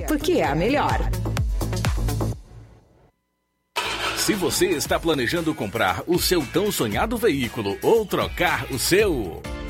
porque 0.00 0.34
é 0.34 0.44
a 0.44 0.54
melhor. 0.54 0.98
Se 4.16 4.32
você 4.32 4.68
está 4.68 4.98
planejando 4.98 5.54
comprar 5.54 6.02
o 6.06 6.18
seu 6.18 6.46
tão 6.46 6.72
sonhado 6.72 7.16
veículo 7.16 7.76
ou 7.82 8.06
trocar 8.06 8.66
o 8.72 8.78
seu. 8.78 9.42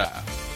Yeah. 0.00 0.49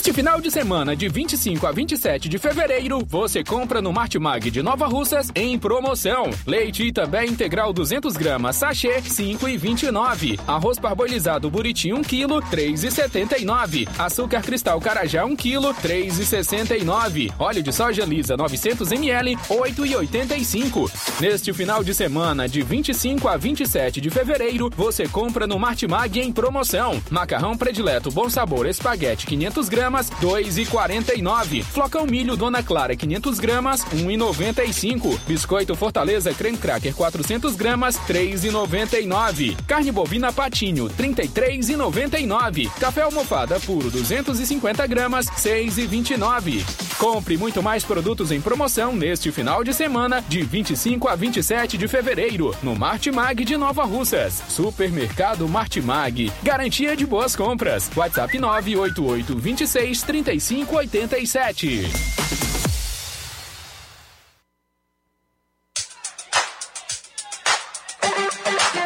Neste 0.00 0.14
final 0.14 0.40
de 0.40 0.50
semana, 0.50 0.96
de 0.96 1.10
25 1.10 1.66
a 1.66 1.72
27 1.72 2.26
de 2.26 2.38
fevereiro, 2.38 3.04
você 3.06 3.44
compra 3.44 3.82
no 3.82 3.92
Martimag 3.92 4.50
de 4.50 4.62
Nova 4.62 4.86
Russas 4.86 5.30
em 5.34 5.58
promoção. 5.58 6.30
Leite 6.46 6.86
Itabé 6.86 7.26
integral 7.26 7.70
200 7.70 8.16
gramas, 8.16 8.56
sachê 8.56 9.02
5,29. 9.02 10.40
Arroz 10.46 10.78
parbolizado 10.78 11.50
Buriti 11.50 11.92
1 11.92 12.00
kg, 12.02 12.40
3,79. 12.50 13.86
Açúcar 13.98 14.40
cristal 14.40 14.80
Carajá 14.80 15.26
1 15.26 15.36
kg, 15.36 15.74
3,69. 15.82 17.30
Óleo 17.38 17.62
de 17.62 17.70
soja 17.70 18.06
lisa 18.06 18.38
900 18.38 18.90
ml, 18.92 19.36
8,85. 19.50 21.20
Neste 21.20 21.52
final 21.52 21.84
de 21.84 21.92
semana, 21.92 22.48
de 22.48 22.62
25 22.62 23.28
a 23.28 23.36
27 23.36 24.00
de 24.00 24.08
fevereiro, 24.08 24.70
você 24.74 25.06
compra 25.06 25.46
no 25.46 25.58
Martimag 25.58 26.18
em 26.18 26.32
promoção. 26.32 27.02
Macarrão 27.10 27.54
predileto 27.54 28.10
Bom 28.10 28.30
Sabor 28.30 28.66
Espaguete 28.66 29.26
500 29.26 29.68
gramas, 29.68 29.89
2,49. 29.90 31.64
Flocão 31.64 32.06
milho 32.06 32.36
Dona 32.36 32.62
Clara, 32.62 32.94
500 32.94 33.38
gramas, 33.38 33.84
1,95. 33.86 35.18
Biscoito 35.26 35.74
Fortaleza 35.74 36.32
Creme 36.32 36.56
Cracker, 36.56 36.94
400 36.94 37.56
gramas, 37.56 37.96
3,99. 38.08 39.56
Carne 39.66 39.90
bovina 39.90 40.32
Patinho, 40.32 40.88
33,99. 40.90 42.70
Café 42.78 43.02
almofada 43.02 43.58
puro, 43.60 43.90
250 43.90 44.86
gramas, 44.86 45.26
6,29. 45.26 46.64
Compre 46.98 47.36
muito 47.36 47.62
mais 47.62 47.82
produtos 47.82 48.30
em 48.30 48.40
promoção 48.40 48.94
neste 48.94 49.32
final 49.32 49.64
de 49.64 49.72
semana, 49.72 50.22
de 50.28 50.42
25 50.42 51.08
a 51.08 51.16
27 51.16 51.78
de 51.78 51.88
fevereiro, 51.88 52.54
no 52.62 52.76
Martimag 52.76 53.44
de 53.44 53.56
Nova 53.56 53.84
Russas. 53.84 54.42
Supermercado 54.48 55.48
Martimag. 55.48 56.30
Garantia 56.42 56.96
de 56.96 57.06
boas 57.06 57.34
compras. 57.34 57.90
WhatsApp 57.96 58.38
988 58.38 59.36
26 59.80 60.04
35 60.04 60.90
87. 60.90 62.69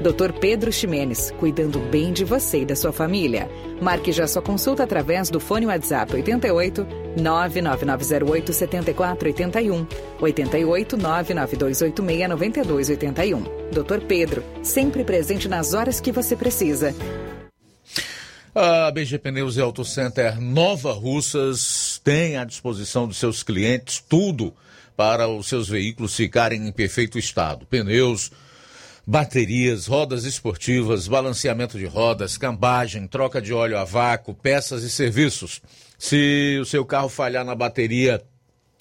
Dr. 0.00 0.32
Pedro 0.40 0.72
Ximenes, 0.72 1.32
cuidando 1.38 1.80
bem 1.90 2.12
de 2.12 2.24
você 2.24 2.60
e 2.60 2.64
da 2.64 2.76
sua 2.76 2.92
família. 2.92 3.50
Marque 3.82 4.12
já 4.12 4.28
sua 4.28 4.40
consulta 4.40 4.84
através 4.84 5.28
do 5.28 5.40
fone 5.40 5.66
WhatsApp 5.66 6.14
88 6.14 6.86
99908 7.20 8.52
7481 8.52 9.86
88 10.20 10.96
99286 10.96 12.28
9281. 12.28 13.42
Dr. 13.72 14.06
Pedro, 14.06 14.44
sempre 14.62 15.02
presente 15.02 15.48
nas 15.48 15.74
horas 15.74 16.00
que 16.00 16.12
você 16.12 16.36
precisa. 16.36 16.94
A 18.54 18.90
BG 18.90 19.18
Pneus 19.18 19.56
e 19.56 19.60
Auto 19.60 19.84
Center 19.84 20.40
Nova 20.40 20.92
Russas 20.92 22.00
tem 22.02 22.36
à 22.36 22.44
disposição 22.44 23.06
dos 23.06 23.16
seus 23.16 23.42
clientes 23.42 24.02
tudo 24.08 24.54
para 24.96 25.28
os 25.28 25.46
seus 25.46 25.68
veículos 25.68 26.16
ficarem 26.16 26.66
em 26.66 26.72
perfeito 26.72 27.18
estado. 27.18 27.66
Pneus, 27.66 28.32
baterias, 29.08 29.86
rodas 29.86 30.24
esportivas, 30.24 31.08
balanceamento 31.08 31.78
de 31.78 31.86
rodas, 31.86 32.36
cambagem, 32.36 33.06
troca 33.06 33.40
de 33.40 33.54
óleo 33.54 33.78
a 33.78 33.84
vácuo, 33.84 34.34
peças 34.34 34.82
e 34.82 34.90
serviços. 34.90 35.62
Se 35.98 36.58
o 36.60 36.66
seu 36.66 36.84
carro 36.84 37.08
falhar 37.08 37.42
na 37.42 37.54
bateria, 37.54 38.22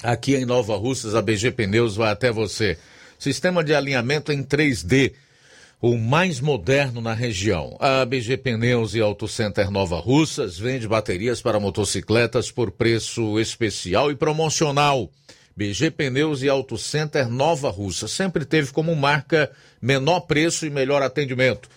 aqui 0.03 0.35
em 0.35 0.43
Nova 0.43 0.75
Russas, 0.75 1.15
a 1.15 1.21
BG 1.21 1.51
Pneus 1.51 1.95
vai 1.95 2.11
até 2.11 2.29
você. 2.29 2.77
Sistema 3.17 3.63
de 3.63 3.73
alinhamento 3.73 4.33
em 4.33 4.43
3D, 4.43 5.13
o 5.81 5.95
mais 5.95 6.41
moderno 6.41 6.99
na 6.99 7.13
região. 7.13 7.77
A 7.79 8.03
BG 8.03 8.35
Pneus 8.35 8.95
e 8.95 8.99
Auto 8.99 9.29
Center 9.29 9.71
Nova 9.71 9.97
Russas 9.97 10.59
vende 10.59 10.89
baterias 10.89 11.41
para 11.41 11.57
motocicletas 11.57 12.51
por 12.51 12.69
preço 12.69 13.39
especial 13.39 14.11
e 14.11 14.15
promocional. 14.15 15.09
BG 15.57 15.91
Pneus 15.91 16.41
e 16.43 16.49
Auto 16.49 16.77
Center 16.77 17.27
Nova 17.27 17.71
Russa. 17.71 18.07
Sempre 18.07 18.45
teve 18.45 18.71
como 18.71 18.95
marca 18.95 19.51
menor 19.81 20.19
preço 20.21 20.65
e 20.67 20.69
melhor 20.69 21.01
atendimento. 21.01 21.67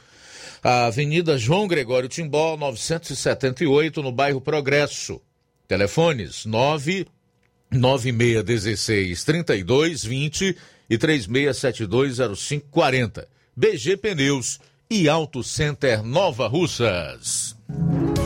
A 0.63 0.85
Avenida 0.87 1.37
João 1.39 1.67
Gregório 1.67 2.07
Timbó, 2.07 2.55
978, 2.59 4.03
no 4.03 4.13
bairro 4.13 4.43
Progresso. 4.43 5.19
Telefones 5.67 6.45
99616 6.45 9.25
3220 9.25 10.55
e 10.91 10.99
36720540. 10.99 13.27
BG 13.57 13.97
Pneus 13.97 14.61
e 14.91 15.09
Auto 15.09 15.43
Center 15.43 16.03
Nova 16.03 16.47
Russas. 16.47 17.57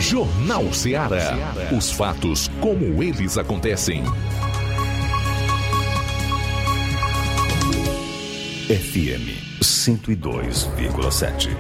Jornal 0.01 0.73
Ceará. 0.73 1.55
Os 1.77 1.93
fatos 1.93 2.51
como 2.61 3.01
eles 3.01 3.39
acontecem. 3.39 4.03
FM 8.69 9.61
102,7. 9.61 11.51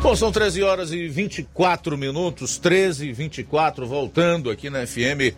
Bom, 0.00 0.16
são 0.16 0.32
13 0.32 0.62
horas 0.62 0.90
e 0.90 1.06
24 1.06 1.98
minutos, 1.98 2.56
13 2.56 3.08
e 3.08 3.12
24, 3.12 3.86
voltando 3.86 4.48
aqui 4.50 4.70
na 4.70 4.86
FM 4.86 5.36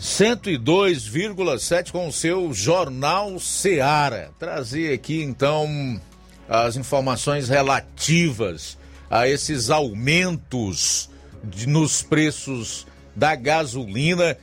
102,7 0.00 1.92
com 1.92 2.08
o 2.08 2.12
seu 2.12 2.52
Jornal 2.52 3.38
Seara. 3.38 4.32
Trazer 4.40 4.92
aqui 4.92 5.22
então 5.22 6.00
as 6.48 6.74
informações 6.76 7.48
relativas 7.48 8.76
a 9.08 9.28
esses 9.28 9.70
aumentos 9.70 11.08
de, 11.44 11.68
nos 11.68 12.02
preços 12.02 12.88
da 13.14 13.36
gasolina 13.36 14.36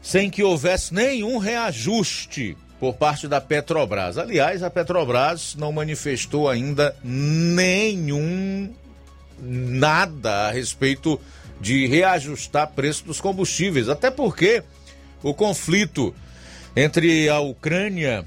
sem 0.00 0.30
que 0.30 0.44
houvesse 0.44 0.94
nenhum 0.94 1.38
reajuste 1.38 2.56
por 2.80 2.94
parte 2.94 3.28
da 3.28 3.40
Petrobras. 3.40 4.16
Aliás, 4.16 4.62
a 4.62 4.70
Petrobras 4.70 5.54
não 5.54 5.70
manifestou 5.70 6.48
ainda 6.48 6.96
nenhum 7.04 8.72
nada 9.38 10.48
a 10.48 10.50
respeito 10.50 11.20
de 11.60 11.86
reajustar 11.86 12.72
preço 12.72 13.04
dos 13.04 13.20
combustíveis, 13.20 13.90
até 13.90 14.10
porque 14.10 14.62
o 15.22 15.34
conflito 15.34 16.14
entre 16.74 17.28
a 17.28 17.38
Ucrânia 17.40 18.24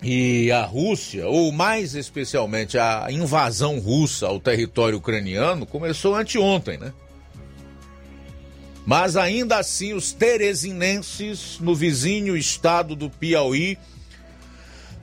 e 0.00 0.52
a 0.52 0.64
Rússia, 0.64 1.26
ou 1.26 1.50
mais 1.50 1.96
especialmente 1.96 2.78
a 2.78 3.08
invasão 3.10 3.80
russa 3.80 4.28
ao 4.28 4.38
território 4.38 4.98
ucraniano, 4.98 5.66
começou 5.66 6.14
anteontem, 6.14 6.78
né? 6.78 6.92
Mas 8.88 9.18
ainda 9.18 9.58
assim, 9.58 9.92
os 9.92 10.12
teresinenses 10.12 11.58
no 11.60 11.74
vizinho 11.74 12.34
estado 12.34 12.96
do 12.96 13.10
Piauí 13.10 13.76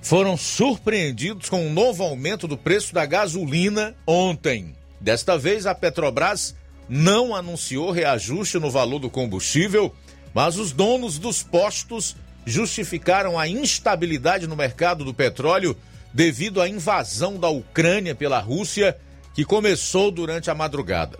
foram 0.01 0.35
surpreendidos 0.35 1.49
com 1.49 1.67
um 1.67 1.71
novo 1.71 2.01
aumento 2.01 2.47
do 2.47 2.57
preço 2.57 2.95
da 2.95 3.05
gasolina 3.05 3.95
ontem. 4.07 4.75
Desta 4.99 5.37
vez, 5.37 5.67
a 5.67 5.75
Petrobras 5.75 6.55
não 6.89 7.35
anunciou 7.35 7.91
reajuste 7.91 8.57
no 8.57 8.71
valor 8.71 8.97
do 8.97 9.07
combustível, 9.07 9.93
Mas 10.33 10.57
os 10.57 10.71
donos 10.71 11.19
dos 11.19 11.43
postos 11.43 12.15
justificaram 12.43 13.37
a 13.37 13.47
instabilidade 13.47 14.47
no 14.47 14.55
mercado 14.55 15.05
do 15.05 15.13
petróleo 15.13 15.77
devido 16.11 16.59
à 16.59 16.67
invasão 16.67 17.39
da 17.39 17.49
Ucrânia 17.49 18.15
pela 18.15 18.39
Rússia, 18.39 18.97
que 19.35 19.45
começou 19.45 20.09
durante 20.09 20.49
a 20.49 20.55
madrugada. 20.55 21.19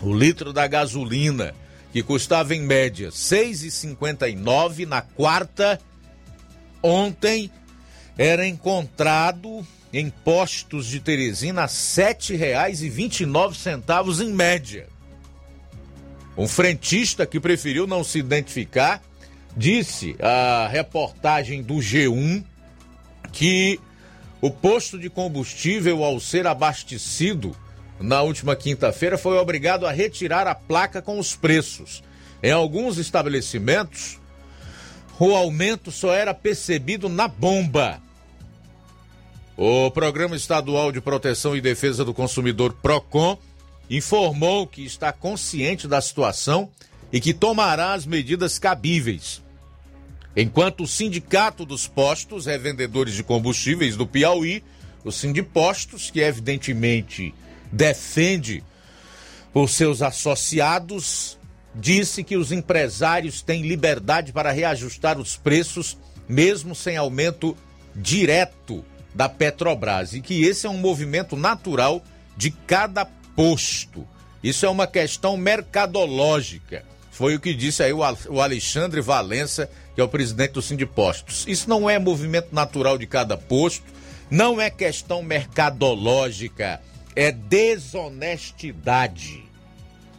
O 0.00 0.14
litro 0.14 0.52
da 0.52 0.66
gasolina, 0.66 1.52
que 1.92 2.02
custava 2.02 2.54
em 2.54 2.62
média 2.62 3.08
R$ 3.08 3.14
6,59 3.14 4.86
na 4.86 5.02
quarta, 5.02 5.78
ontem 6.82 7.50
era 8.16 8.46
encontrado 8.46 9.66
em 9.92 10.08
postos 10.08 10.86
de 10.86 11.00
Teresina 11.00 11.62
R$ 11.62 11.68
7,29 11.68 14.24
em 14.24 14.32
média. 14.32 14.86
Um 16.36 16.46
frentista 16.46 17.26
que 17.26 17.40
preferiu 17.40 17.84
não 17.86 18.04
se 18.04 18.18
identificar 18.18 19.02
disse 19.56 20.14
à 20.20 20.68
reportagem 20.68 21.62
do 21.62 21.76
G1 21.76 22.44
que 23.32 23.80
o 24.40 24.50
posto 24.50 24.98
de 24.98 25.10
combustível, 25.10 26.02
ao 26.02 26.18
ser 26.18 26.46
abastecido 26.46 27.54
na 28.00 28.22
última 28.22 28.56
quinta-feira, 28.56 29.18
foi 29.18 29.36
obrigado 29.36 29.86
a 29.86 29.92
retirar 29.92 30.46
a 30.46 30.54
placa 30.54 31.02
com 31.02 31.18
os 31.18 31.36
preços. 31.36 32.02
Em 32.42 32.50
alguns 32.50 32.96
estabelecimentos, 32.96 34.18
o 35.18 35.34
aumento 35.34 35.92
só 35.92 36.14
era 36.14 36.32
percebido 36.32 37.08
na 37.08 37.28
bomba. 37.28 38.00
O 39.54 39.90
Programa 39.90 40.34
Estadual 40.34 40.90
de 40.90 41.02
Proteção 41.02 41.54
e 41.54 41.60
Defesa 41.60 42.02
do 42.02 42.14
Consumidor 42.14 42.72
PROCON 42.80 43.36
informou 43.90 44.66
que 44.66 44.82
está 44.82 45.12
consciente 45.12 45.86
da 45.86 46.00
situação 46.00 46.70
e 47.12 47.20
que 47.20 47.34
tomará 47.34 47.92
as 47.92 48.06
medidas 48.06 48.58
cabíveis. 48.58 49.42
Enquanto 50.34 50.84
o 50.84 50.86
Sindicato 50.86 51.66
dos 51.66 51.86
Postos, 51.86 52.46
revendedores 52.46 53.12
de 53.12 53.22
combustíveis 53.22 53.96
do 53.96 54.06
Piauí, 54.06 54.62
o 55.04 55.10
Sindipostos, 55.10 56.10
que 56.10 56.20
evidentemente 56.20 57.34
defende 57.72 58.64
por 59.52 59.68
seus 59.68 60.02
associados, 60.02 61.38
disse 61.74 62.22
que 62.22 62.36
os 62.36 62.52
empresários 62.52 63.42
têm 63.42 63.62
liberdade 63.62 64.32
para 64.32 64.50
reajustar 64.50 65.18
os 65.18 65.36
preços, 65.36 65.96
mesmo 66.28 66.74
sem 66.74 66.96
aumento 66.96 67.56
direto 67.94 68.84
da 69.14 69.28
Petrobras, 69.28 70.14
e 70.14 70.20
que 70.20 70.44
esse 70.44 70.66
é 70.66 70.70
um 70.70 70.78
movimento 70.78 71.36
natural 71.36 72.02
de 72.36 72.50
cada 72.50 73.04
posto. 73.04 74.06
Isso 74.42 74.64
é 74.64 74.68
uma 74.68 74.86
questão 74.86 75.36
mercadológica. 75.36 76.84
Foi 77.10 77.34
o 77.34 77.40
que 77.40 77.52
disse 77.52 77.82
aí 77.82 77.92
o 77.92 78.40
Alexandre 78.40 79.00
Valença, 79.00 79.68
que 79.94 80.00
é 80.00 80.04
o 80.04 80.08
presidente 80.08 80.52
do 80.52 80.62
Sindipostos. 80.62 81.44
Isso 81.46 81.68
não 81.68 81.90
é 81.90 81.98
movimento 81.98 82.54
natural 82.54 82.96
de 82.96 83.06
cada 83.06 83.36
posto, 83.36 83.84
não 84.30 84.60
é 84.60 84.70
questão 84.70 85.22
mercadológica, 85.22 86.80
é 87.20 87.30
desonestidade. 87.30 89.44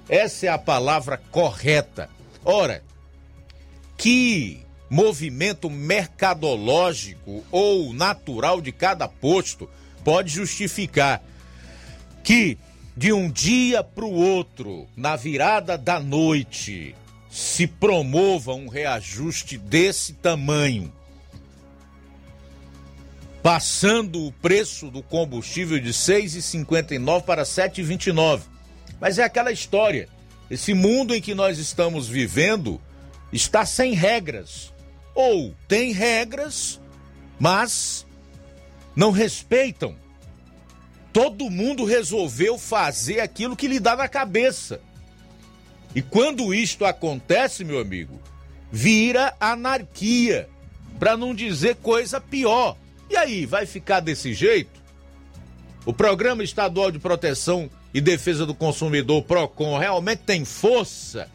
Essa 0.07 0.45
é 0.45 0.49
a 0.49 0.60
palavra 0.60 1.18
correta. 1.18 2.07
Ora, 2.45 2.84
que 3.98 4.60
movimento 4.88 5.68
mercadológico 5.68 7.44
ou 7.49 7.91
natural 7.91 8.61
de 8.61 8.72
cada 8.72 9.07
posto 9.07 9.68
pode 10.03 10.30
justificar 10.30 11.23
que 12.23 12.60
de 12.95 13.11
um 13.11 13.32
dia 13.32 13.84
para 13.84 14.06
o 14.06 14.14
outro, 14.14 14.88
na 14.95 15.15
virada 15.15 15.80
da 15.80 15.99
noite, 15.99 16.95
se 17.32 17.65
promova 17.65 18.53
um 18.53 18.68
reajuste 18.68 19.57
desse 19.57 20.14
tamanho, 20.14 20.94
passando 23.41 24.27
o 24.27 24.31
preço 24.31 24.91
do 24.91 25.01
combustível 25.01 25.80
de 25.80 25.88
R$ 25.88 25.93
6,59 25.93 27.23
para 27.23 27.41
R$ 27.41 27.47
7,29. 27.47 28.41
Mas 28.99 29.18
é 29.18 29.23
aquela 29.23 29.51
história. 29.51 30.07
Esse 30.49 30.73
mundo 30.73 31.15
em 31.15 31.22
que 31.22 31.34
nós 31.34 31.57
estamos 31.57 32.07
vivendo 32.07 32.80
está 33.34 33.65
sem 33.65 33.93
regras. 33.93 34.72
Ou 35.15 35.55
tem 35.68 35.91
regras, 35.91 36.80
mas 37.39 38.05
não 38.95 39.11
respeitam. 39.11 39.95
Todo 41.11 41.49
mundo 41.49 41.84
resolveu 41.84 42.57
fazer 42.57 43.19
aquilo 43.19 43.55
que 43.55 43.68
lhe 43.68 43.80
dá 43.80 43.95
na 43.95 44.07
cabeça. 44.07 44.80
E 45.93 46.01
quando 46.01 46.53
isto 46.53 46.85
acontece, 46.85 47.65
meu 47.65 47.80
amigo, 47.80 48.22
vira 48.72 49.35
anarquia, 49.39 50.47
para 50.97 51.18
não 51.18 51.35
dizer 51.35 51.76
coisa 51.77 52.22
pior. 52.22 52.77
E 53.11 53.17
aí, 53.17 53.45
vai 53.45 53.65
ficar 53.65 53.99
desse 53.99 54.33
jeito? 54.33 54.79
O 55.85 55.91
Programa 55.91 56.45
Estadual 56.45 56.89
de 56.89 56.97
Proteção 56.97 57.69
e 57.93 57.99
Defesa 57.99 58.45
do 58.45 58.55
Consumidor 58.55 59.23
PROCON 59.23 59.77
realmente 59.77 60.19
tem 60.19 60.45
força 60.45 61.29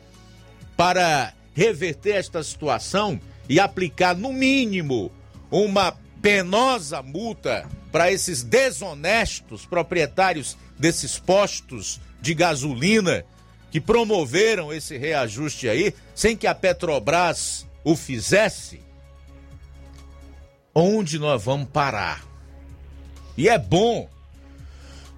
para 0.74 1.34
reverter 1.52 2.14
esta 2.14 2.42
situação 2.42 3.20
e 3.46 3.60
aplicar, 3.60 4.16
no 4.16 4.32
mínimo, 4.32 5.12
uma 5.50 5.94
penosa 6.22 7.02
multa 7.02 7.68
para 7.92 8.10
esses 8.10 8.42
desonestos 8.42 9.66
proprietários 9.66 10.56
desses 10.78 11.18
postos 11.18 12.00
de 12.22 12.32
gasolina 12.32 13.22
que 13.70 13.82
promoveram 13.82 14.72
esse 14.72 14.96
reajuste 14.96 15.68
aí, 15.68 15.92
sem 16.14 16.38
que 16.38 16.46
a 16.46 16.54
Petrobras 16.54 17.66
o 17.84 17.94
fizesse? 17.94 18.85
Onde 20.78 21.18
nós 21.18 21.42
vamos 21.42 21.70
parar? 21.70 22.22
E 23.34 23.48
é 23.48 23.58
bom 23.58 24.06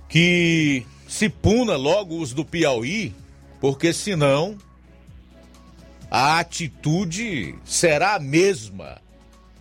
que 0.09 0.87
se 1.09 1.29
puna 1.29 1.75
logo 1.75 2.21
os 2.21 2.33
do 2.33 2.45
Piauí, 2.45 3.13
porque 3.61 3.93
senão 3.93 4.57
a 6.09 6.39
atitude 6.39 7.57
será 7.65 8.15
a 8.15 8.21
mesma 8.21 9.03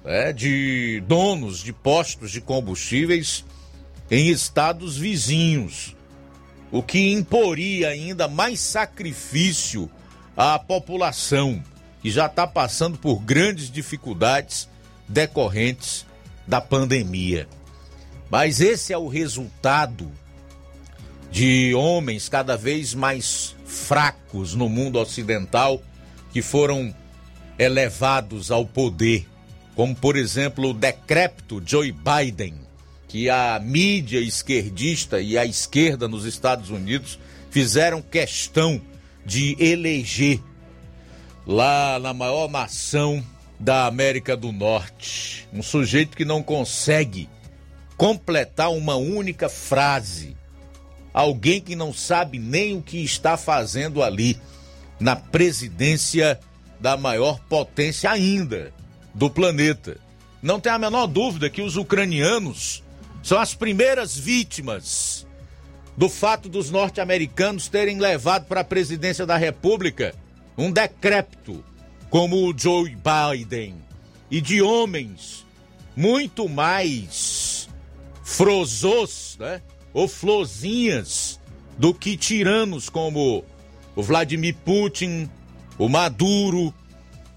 né, 0.05 0.31
de 0.31 1.01
donos 1.07 1.63
de 1.63 1.73
postos 1.73 2.29
de 2.29 2.41
combustíveis 2.41 3.43
em 4.11 4.29
estados 4.29 4.97
vizinhos, 4.97 5.95
o 6.71 6.83
que 6.83 7.11
imporia 7.11 7.89
ainda 7.89 8.27
mais 8.27 8.59
sacrifício 8.59 9.89
à 10.37 10.59
população, 10.59 11.63
que 12.03 12.11
já 12.11 12.27
está 12.27 12.45
passando 12.45 12.99
por 12.99 13.19
grandes 13.19 13.71
dificuldades 13.71 14.69
decorrentes 15.07 16.05
da 16.45 16.61
pandemia. 16.61 17.47
Mas 18.29 18.59
esse 18.59 18.93
é 18.93 18.97
o 18.97 19.07
resultado 19.07 20.11
de 21.31 21.73
homens 21.75 22.29
cada 22.29 22.55
vez 22.55 22.93
mais 22.93 23.55
fracos 23.65 24.53
no 24.53 24.69
mundo 24.69 24.99
ocidental 24.99 25.81
que 26.31 26.41
foram 26.41 26.93
elevados 27.59 28.51
ao 28.51 28.65
poder, 28.65 29.27
como 29.75 29.95
por 29.95 30.15
exemplo 30.15 30.69
o 30.69 30.73
decrépito 30.73 31.61
Joe 31.65 31.91
Biden, 31.91 32.55
que 33.07 33.29
a 33.29 33.59
mídia 33.59 34.19
esquerdista 34.19 35.19
e 35.19 35.37
a 35.37 35.45
esquerda 35.45 36.07
nos 36.07 36.25
Estados 36.25 36.69
Unidos 36.69 37.17
fizeram 37.49 38.01
questão 38.01 38.81
de 39.25 39.55
eleger 39.59 40.39
lá 41.45 41.97
na 41.99 42.13
maior 42.13 42.49
nação 42.49 43.23
da 43.59 43.85
América 43.85 44.37
do 44.37 44.51
Norte, 44.51 45.47
um 45.51 45.63
sujeito 45.63 46.15
que 46.15 46.25
não 46.25 46.43
consegue 46.43 47.27
completar 47.97 48.71
uma 48.71 48.95
única 48.95 49.49
frase 49.49 50.37
alguém 51.17 51.59
que 51.59 51.75
não 51.75 51.91
sabe 51.91 52.37
nem 52.37 52.77
o 52.77 52.81
que 52.81 53.03
está 53.03 53.35
fazendo 53.35 54.03
ali 54.03 54.39
na 54.99 55.15
presidência 55.15 56.39
da 56.79 56.95
maior 56.95 57.39
potência 57.49 58.11
ainda 58.11 58.71
do 59.15 59.27
planeta. 59.27 59.97
Não 60.43 60.59
tem 60.59 60.71
a 60.71 60.77
menor 60.77 61.07
dúvida 61.07 61.49
que 61.49 61.61
os 61.61 61.75
ucranianos 61.75 62.83
são 63.23 63.39
as 63.39 63.55
primeiras 63.55 64.15
vítimas 64.15 65.25
do 65.97 66.07
fato 66.07 66.47
dos 66.47 66.69
norte-americanos 66.69 67.67
terem 67.67 67.97
levado 67.97 68.45
para 68.45 68.61
a 68.61 68.63
presidência 68.63 69.25
da 69.25 69.37
República 69.37 70.13
um 70.55 70.71
decrépito 70.71 71.63
como 72.17 72.49
o 72.49 72.57
Joe 72.57 72.97
Biden 72.97 73.75
e 74.31 74.41
de 74.41 74.59
homens 74.59 75.45
muito 75.95 76.49
mais 76.49 77.69
frozos, 78.23 79.37
né? 79.39 79.61
ou 79.93 80.07
florzinhas 80.07 81.39
do 81.77 81.93
que 81.93 82.17
tiranos 82.17 82.89
como 82.89 83.45
o 83.95 84.01
Vladimir 84.01 84.55
Putin, 84.65 85.29
o 85.77 85.87
Maduro 85.87 86.73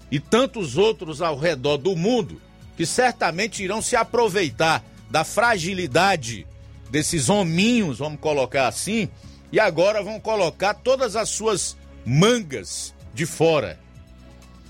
e 0.09 0.19
tantos 0.19 0.79
outros 0.79 1.21
ao 1.21 1.37
redor 1.37 1.77
do 1.77 1.95
mundo 1.95 2.41
que 2.75 2.83
certamente 2.83 3.63
irão 3.63 3.83
se 3.83 3.95
aproveitar 3.95 4.83
da 5.11 5.23
fragilidade 5.23 6.47
desses 6.89 7.29
hominhos, 7.29 7.99
vamos 7.99 8.19
colocar 8.19 8.67
assim, 8.67 9.07
e 9.51 9.59
agora 9.59 10.01
vão 10.01 10.19
colocar 10.19 10.73
todas 10.73 11.15
as 11.15 11.29
suas 11.29 11.77
mangas 12.03 12.95
de 13.13 13.27
fora. 13.27 13.79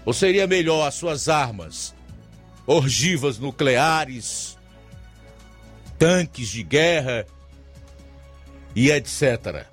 Ou 0.06 0.14
seria 0.14 0.48
melhor 0.48 0.88
as 0.88 0.96
suas 0.96 1.30
armas, 1.30 1.94
orgivas 2.66 3.38
nucleares, 3.38 4.58
tanques 5.98 6.48
de 6.50 6.64
guerra 6.64 7.26
e 8.76 8.90
etc. 8.90 9.68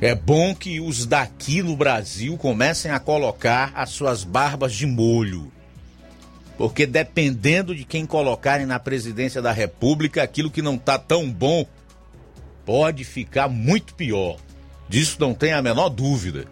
É 0.00 0.14
bom 0.14 0.54
que 0.54 0.80
os 0.80 1.06
daqui 1.06 1.62
no 1.62 1.76
Brasil 1.76 2.36
comecem 2.36 2.90
a 2.90 2.98
colocar 2.98 3.70
as 3.74 3.90
suas 3.90 4.24
barbas 4.24 4.74
de 4.74 4.86
molho. 4.86 5.52
Porque 6.58 6.86
dependendo 6.86 7.74
de 7.74 7.84
quem 7.84 8.04
colocarem 8.04 8.66
na 8.66 8.80
presidência 8.80 9.40
da 9.40 9.52
República, 9.52 10.22
aquilo 10.22 10.50
que 10.50 10.62
não 10.62 10.74
está 10.74 10.98
tão 10.98 11.30
bom 11.30 11.66
pode 12.64 13.04
ficar 13.04 13.48
muito 13.48 13.94
pior. 13.94 14.38
Disso 14.88 15.16
não 15.20 15.34
tem 15.34 15.52
a 15.52 15.62
menor 15.62 15.88
dúvida. 15.88 16.46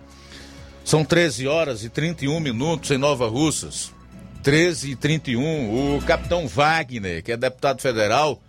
São 0.85 1.05
13 1.05 1.47
horas 1.47 1.85
e 1.85 1.89
31 1.89 2.41
minutos 2.41 2.91
em 2.91 2.99
Nova 2.99 3.29
Russas. 3.29 3.93
13 4.43 4.93
e 4.93 4.97
31. 4.97 5.97
O 5.97 6.03
capitão 6.03 6.49
Wagner, 6.49 7.23
que 7.23 7.33
é 7.33 7.37
deputado 7.37 7.81
federal, 7.81 8.41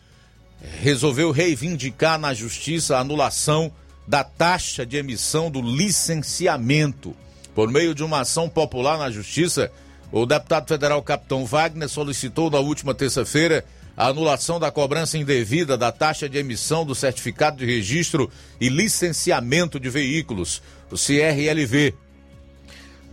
resolveu 0.82 1.32
reivindicar 1.32 2.18
na 2.20 2.34
justiça 2.34 2.95
a 2.95 3.02
anulação 3.02 3.72
da 4.08 4.24
taxa 4.24 4.86
de 4.86 4.98
emissão 4.98 5.49
do 5.52 5.62
licenciamento. 5.62 7.16
Por 7.53 7.70
meio 7.70 7.94
de 7.94 8.03
uma 8.03 8.22
ação 8.22 8.48
popular 8.49 8.98
na 8.98 9.12
Justiça, 9.12 9.72
o 10.12 10.26
deputado 10.26 10.68
federal 10.68 11.02
Capitão 11.02 11.45
Wagner 11.45 11.90
solicitou 11.90 12.49
na 12.49 12.60
última 12.60 12.94
terça-feira 12.94 13.66
a 13.95 14.07
anulação 14.07 14.59
da 14.59 14.72
cobrança 14.72 15.18
indevida 15.18 15.77
da 15.77 15.91
taxa 15.91 16.27
de 16.27 16.38
emissão 16.38 16.85
do 16.85 16.95
certificado 16.95 17.57
de 17.57 17.65
registro 17.65 18.31
e 18.59 18.69
licenciamento 18.69 19.80
de 19.80 19.89
veículos, 19.89 20.61
o 20.89 20.95
CRLV. 20.95 21.93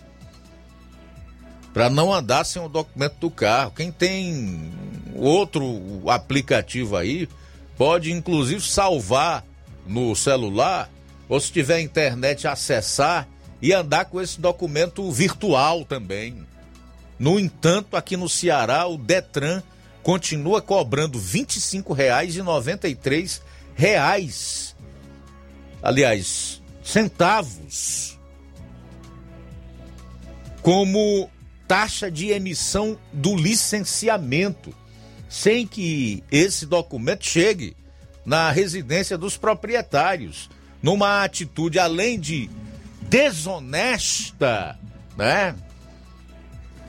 Para 1.73 1.89
não 1.89 2.12
andar 2.12 2.44
sem 2.44 2.60
o 2.60 2.69
documento 2.69 3.15
do 3.20 3.31
carro. 3.31 3.73
Quem 3.74 3.90
tem 3.90 4.70
outro 5.15 5.62
aplicativo 6.10 6.94
aí, 6.94 7.27
pode 7.78 8.12
inclusive 8.12 8.60
salvar 8.60 9.48
no 9.89 10.15
celular, 10.15 10.89
ou 11.28 11.40
se 11.40 11.51
tiver 11.51 11.81
internet, 11.81 12.47
acessar 12.47 13.27
e 13.60 13.73
andar 13.73 14.05
com 14.05 14.20
esse 14.20 14.40
documento 14.40 15.10
virtual 15.10 15.85
também. 15.85 16.47
No 17.19 17.40
entanto, 17.40 17.97
aqui 17.97 18.16
no 18.16 18.28
Ceará, 18.28 18.86
o 18.86 18.97
Detran 18.97 19.60
continua 20.02 20.62
cobrando 20.62 21.19
25,93 21.19 23.43
reais. 23.74 24.77
Aliás, 25.82 26.62
centavos 26.85 28.16
como 30.62 31.28
taxa 31.66 32.09
de 32.10 32.28
emissão 32.28 32.98
do 33.12 33.36
licenciamento, 33.36 34.73
sem 35.28 35.66
que 35.66 36.23
esse 36.31 36.65
documento 36.66 37.24
chegue 37.24 37.77
na 38.28 38.50
residência 38.50 39.16
dos 39.16 39.38
proprietários, 39.38 40.50
numa 40.82 41.24
atitude 41.24 41.78
além 41.78 42.20
de 42.20 42.50
desonesta, 43.00 44.78
né? 45.16 45.56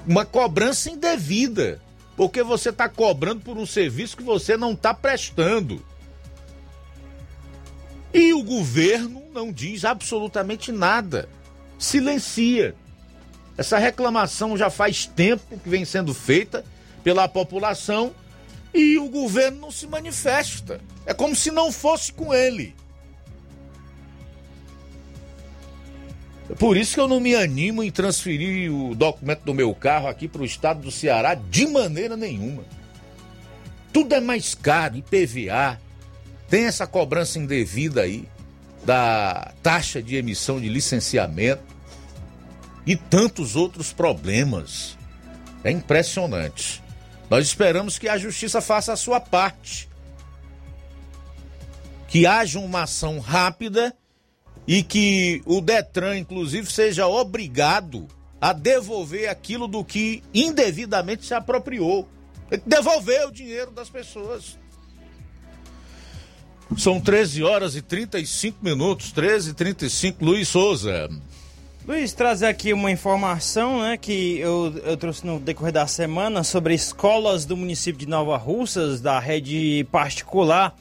Uma 0.05 0.25
cobrança 0.25 0.91
indevida, 0.91 1.81
porque 2.17 2.43
você 2.43 2.71
está 2.71 2.89
cobrando 2.89 3.39
por 3.39 3.57
um 3.57 3.65
serviço 3.65 4.17
que 4.17 4.23
você 4.23 4.57
não 4.57 4.73
está 4.73 4.93
prestando. 4.93 5.81
E 8.13 8.33
o 8.33 8.43
governo 8.43 9.23
não 9.31 9.49
diz 9.49 9.85
absolutamente 9.85 10.73
nada. 10.73 11.29
Silencia. 11.77 12.75
Essa 13.57 13.77
reclamação 13.77 14.57
já 14.57 14.69
faz 14.69 15.05
tempo 15.05 15.57
que 15.57 15.69
vem 15.69 15.85
sendo 15.85 16.13
feita 16.13 16.65
pela 17.01 17.29
população 17.29 18.13
e 18.73 18.97
o 18.97 19.09
governo 19.09 19.59
não 19.59 19.71
se 19.71 19.87
manifesta. 19.87 20.79
É 21.05 21.13
como 21.13 21.35
se 21.35 21.51
não 21.51 21.71
fosse 21.71 22.13
com 22.13 22.33
ele. 22.33 22.75
Por 26.57 26.75
isso 26.75 26.95
que 26.95 26.99
eu 26.99 27.07
não 27.07 27.19
me 27.19 27.35
animo 27.35 27.83
em 27.83 27.91
transferir 27.91 28.73
o 28.73 28.95
documento 28.95 29.43
do 29.43 29.53
meu 29.53 29.73
carro 29.75 30.07
aqui 30.07 30.27
para 30.27 30.41
o 30.41 30.45
estado 30.45 30.81
do 30.81 30.91
Ceará 30.91 31.35
de 31.35 31.67
maneira 31.67 32.17
nenhuma. 32.17 32.63
Tudo 33.93 34.15
é 34.15 34.19
mais 34.19 34.55
caro, 34.55 34.97
IPVA, 34.97 35.79
tem 36.49 36.65
essa 36.65 36.87
cobrança 36.87 37.37
indevida 37.37 38.01
aí 38.01 38.27
da 38.83 39.51
taxa 39.61 40.01
de 40.01 40.15
emissão 40.15 40.59
de 40.59 40.69
licenciamento 40.69 41.63
e 42.85 42.95
tantos 42.95 43.55
outros 43.55 43.93
problemas. 43.93 44.97
É 45.63 45.69
impressionante. 45.69 46.81
Nós 47.29 47.45
esperamos 47.45 47.97
que 47.97 48.09
a 48.09 48.17
justiça 48.17 48.59
faça 48.59 48.93
a 48.93 48.97
sua 48.97 49.19
parte. 49.19 49.87
Que 52.07 52.25
haja 52.25 52.59
uma 52.59 52.83
ação 52.83 53.19
rápida 53.19 53.95
e 54.67 54.81
que 54.81 55.41
o 55.45 55.61
Detran, 55.61 56.17
inclusive, 56.17 56.71
seja 56.71 57.07
obrigado 57.07 58.07
a 58.41 58.53
devolver 58.53 59.29
aquilo 59.29 59.67
do 59.67 59.83
que 59.83 60.23
indevidamente 60.33 61.25
se 61.25 61.33
apropriou. 61.33 62.09
Devolver 62.65 63.27
o 63.27 63.31
dinheiro 63.31 63.69
das 63.69 63.89
pessoas. 63.89 64.57
São 66.77 66.99
13 66.99 67.43
horas 67.43 67.75
e 67.75 67.81
35 67.81 68.63
minutos, 68.63 69.11
13 69.11 69.51
e 69.51 69.53
35 69.53 70.25
Luiz 70.25 70.47
Souza. 70.47 71.09
Luiz, 71.89 72.13
trazer 72.13 72.45
aqui 72.45 72.71
uma 72.71 72.91
informação 72.91 73.81
né, 73.81 73.97
que 73.97 74.37
eu, 74.37 74.79
eu 74.85 74.95
trouxe 74.95 75.25
no 75.25 75.39
decorrer 75.39 75.73
da 75.73 75.87
semana 75.87 76.43
sobre 76.43 76.75
escolas 76.75 77.45
do 77.45 77.57
município 77.57 77.99
de 77.99 78.07
Nova 78.07 78.37
Russas, 78.37 79.01
da 79.01 79.19
rede 79.19 79.87
particular, 79.91 80.75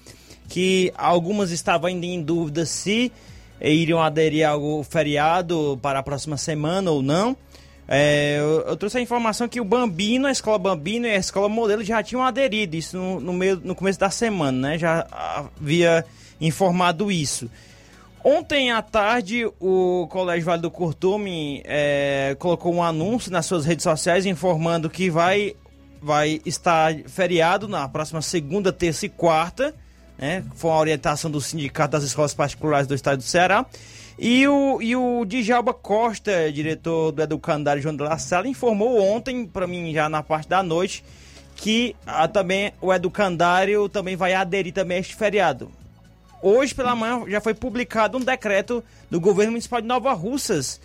que 0.50 0.92
algumas 0.94 1.50
estavam 1.50 1.88
ainda 1.88 2.04
em 2.04 2.20
dúvida 2.20 2.66
se 2.66 3.10
iriam 3.58 4.02
aderir 4.02 4.46
ao 4.46 4.84
feriado 4.84 5.78
para 5.80 6.00
a 6.00 6.02
próxima 6.02 6.36
semana 6.36 6.90
ou 6.90 7.00
não. 7.00 7.34
É, 7.88 8.36
eu, 8.38 8.66
eu, 8.66 8.76
trouxe 8.76 8.98
a 8.98 9.00
informação 9.00 9.48
que 9.48 9.62
o 9.62 9.64
Bambino, 9.64 10.26
a 10.26 10.30
escola 10.30 10.58
Bambino 10.58 11.06
e 11.06 11.12
a 11.12 11.16
escola 11.16 11.48
Modelo 11.48 11.82
já 11.82 12.02
tinham 12.02 12.22
aderido, 12.22 12.76
isso 12.76 12.98
no, 12.98 13.18
no, 13.18 13.32
meio, 13.32 13.58
no 13.64 13.74
começo 13.74 13.98
da 13.98 14.10
semana, 14.10 14.72
né? 14.72 14.78
Já 14.78 15.06
havia 15.10 16.04
informado 16.38 17.10
isso. 17.10 17.50
Ontem 18.24 18.72
à 18.72 18.82
tarde, 18.82 19.46
o 19.60 20.06
Colégio 20.10 20.46
Vale 20.46 20.60
do 20.60 20.70
Curtume 20.70 21.62
é, 21.64 22.36
colocou 22.38 22.74
um 22.74 22.82
anúncio 22.82 23.30
nas 23.30 23.46
suas 23.46 23.64
redes 23.64 23.84
sociais 23.84 24.26
informando 24.26 24.90
que 24.90 25.08
vai, 25.08 25.54
vai 26.02 26.40
estar 26.44 26.94
feriado 27.06 27.68
na 27.68 27.88
próxima 27.88 28.20
segunda, 28.20 28.72
terça 28.72 29.06
e 29.06 29.08
quarta. 29.08 29.74
Né? 30.18 30.44
Foi 30.56 30.70
uma 30.70 30.80
orientação 30.80 31.30
do 31.30 31.40
Sindicato 31.40 31.92
das 31.92 32.02
Escolas 32.02 32.34
Particulares 32.34 32.88
do 32.88 32.94
Estado 32.94 33.18
do 33.18 33.22
Ceará. 33.22 33.64
E 34.18 34.48
o, 34.48 34.82
e 34.82 34.96
o 34.96 35.24
Djalba 35.24 35.72
Costa, 35.72 36.50
diretor 36.52 37.12
do 37.12 37.22
Educandário 37.22 37.80
João 37.80 37.94
de 37.94 38.02
La 38.02 38.18
Sala, 38.18 38.48
informou 38.48 39.00
ontem, 39.00 39.46
para 39.46 39.64
mim 39.64 39.92
já 39.92 40.08
na 40.08 40.24
parte 40.24 40.48
da 40.48 40.60
noite, 40.60 41.04
que 41.54 41.94
ah, 42.04 42.26
também 42.26 42.72
o 42.80 42.92
Educandário 42.92 43.88
também 43.88 44.16
vai 44.16 44.34
aderir 44.34 44.72
também 44.72 44.96
a 44.96 45.00
este 45.00 45.14
feriado. 45.14 45.70
Hoje 46.40 46.74
pela 46.74 46.94
manhã 46.94 47.24
já 47.28 47.40
foi 47.40 47.54
publicado 47.54 48.16
um 48.16 48.20
decreto 48.20 48.82
do 49.10 49.20
governo 49.20 49.52
municipal 49.52 49.80
de 49.80 49.88
Nova 49.88 50.12
Russas 50.12 50.80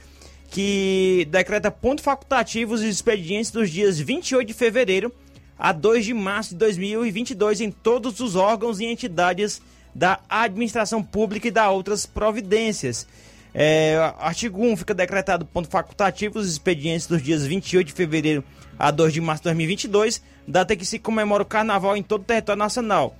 que 0.49 1.27
decreta 1.31 1.71
ponto 1.71 2.01
facultativo 2.01 2.73
os 2.73 2.81
expedientes 2.81 3.49
dos 3.49 3.71
dias 3.71 3.99
28 3.99 4.47
de 4.47 4.53
fevereiro 4.53 5.13
a 5.57 5.71
2 5.71 6.05
de 6.05 6.13
março 6.13 6.51
de 6.51 6.57
2022 6.57 7.61
em 7.61 7.71
todos 7.71 8.19
os 8.19 8.35
órgãos 8.35 8.79
e 8.79 8.85
entidades 8.85 9.61
da 9.93 10.19
administração 10.27 11.03
pública 11.03 11.47
e 11.47 11.51
da 11.51 11.69
outras 11.69 12.05
providências. 12.05 13.07
É, 13.53 13.97
artigo 14.19 14.63
1 14.63 14.77
fica 14.77 14.93
decretado 14.93 15.45
ponto 15.45 15.69
facultativo 15.69 16.39
os 16.39 16.47
expedientes 16.47 17.05
dos 17.05 17.21
dias 17.21 17.45
28 17.45 17.87
de 17.87 17.93
fevereiro 17.93 18.43
a 18.77 18.89
2 18.89 19.13
de 19.13 19.21
março 19.21 19.43
de 19.43 19.49
2022, 19.49 20.21
data 20.47 20.75
que 20.75 20.85
se 20.85 20.97
comemora 20.97 21.43
o 21.43 21.45
carnaval 21.45 21.95
em 21.95 22.01
todo 22.01 22.21
o 22.21 22.25
território 22.25 22.59
nacional. 22.59 23.15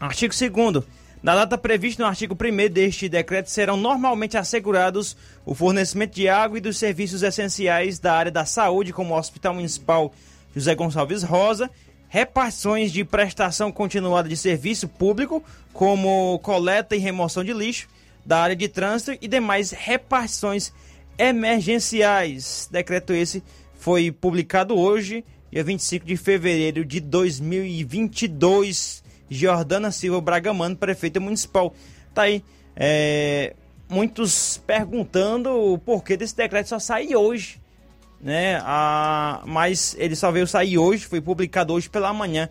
Artigo 0.00 0.34
2 0.34 0.84
na 1.22 1.36
data 1.36 1.56
prevista 1.56 2.02
no 2.02 2.08
artigo 2.08 2.34
1 2.34 2.72
deste 2.72 3.08
decreto, 3.08 3.48
serão 3.48 3.76
normalmente 3.76 4.36
assegurados 4.36 5.16
o 5.46 5.54
fornecimento 5.54 6.16
de 6.16 6.28
água 6.28 6.58
e 6.58 6.60
dos 6.60 6.76
serviços 6.76 7.22
essenciais 7.22 8.00
da 8.00 8.12
área 8.12 8.32
da 8.32 8.44
saúde, 8.44 8.92
como 8.92 9.14
o 9.14 9.16
Hospital 9.16 9.54
Municipal 9.54 10.12
José 10.54 10.74
Gonçalves 10.74 11.22
Rosa, 11.22 11.70
repartições 12.08 12.92
de 12.92 13.04
prestação 13.04 13.70
continuada 13.70 14.28
de 14.28 14.36
serviço 14.36 14.88
público, 14.88 15.44
como 15.72 16.40
coleta 16.40 16.96
e 16.96 16.98
remoção 16.98 17.44
de 17.44 17.52
lixo, 17.52 17.86
da 18.26 18.40
área 18.40 18.56
de 18.56 18.68
trânsito 18.68 19.16
e 19.20 19.28
demais 19.28 19.70
repartições 19.70 20.72
emergenciais. 21.16 22.68
Decreto 22.70 23.12
esse 23.12 23.44
foi 23.78 24.10
publicado 24.10 24.76
hoje, 24.76 25.24
dia 25.52 25.62
25 25.62 26.04
de 26.04 26.16
fevereiro 26.16 26.84
de 26.84 26.98
2022 26.98 29.01
Jordana 29.32 29.90
Silva 29.90 30.20
Bragamano, 30.20 30.76
prefeita 30.76 31.18
municipal. 31.20 31.74
Tá 32.14 32.22
aí. 32.22 32.44
É, 32.76 33.54
muitos 33.88 34.60
perguntando 34.66 35.50
o 35.50 35.78
porquê 35.78 36.16
desse 36.16 36.36
decreto 36.36 36.68
só 36.68 36.78
sair 36.78 37.16
hoje. 37.16 37.60
Né? 38.20 38.60
A, 38.62 39.42
mas 39.44 39.96
ele 39.98 40.14
só 40.14 40.30
veio 40.30 40.46
sair 40.46 40.78
hoje, 40.78 41.06
foi 41.06 41.20
publicado 41.20 41.72
hoje 41.72 41.90
pela 41.90 42.12
manhã 42.12 42.48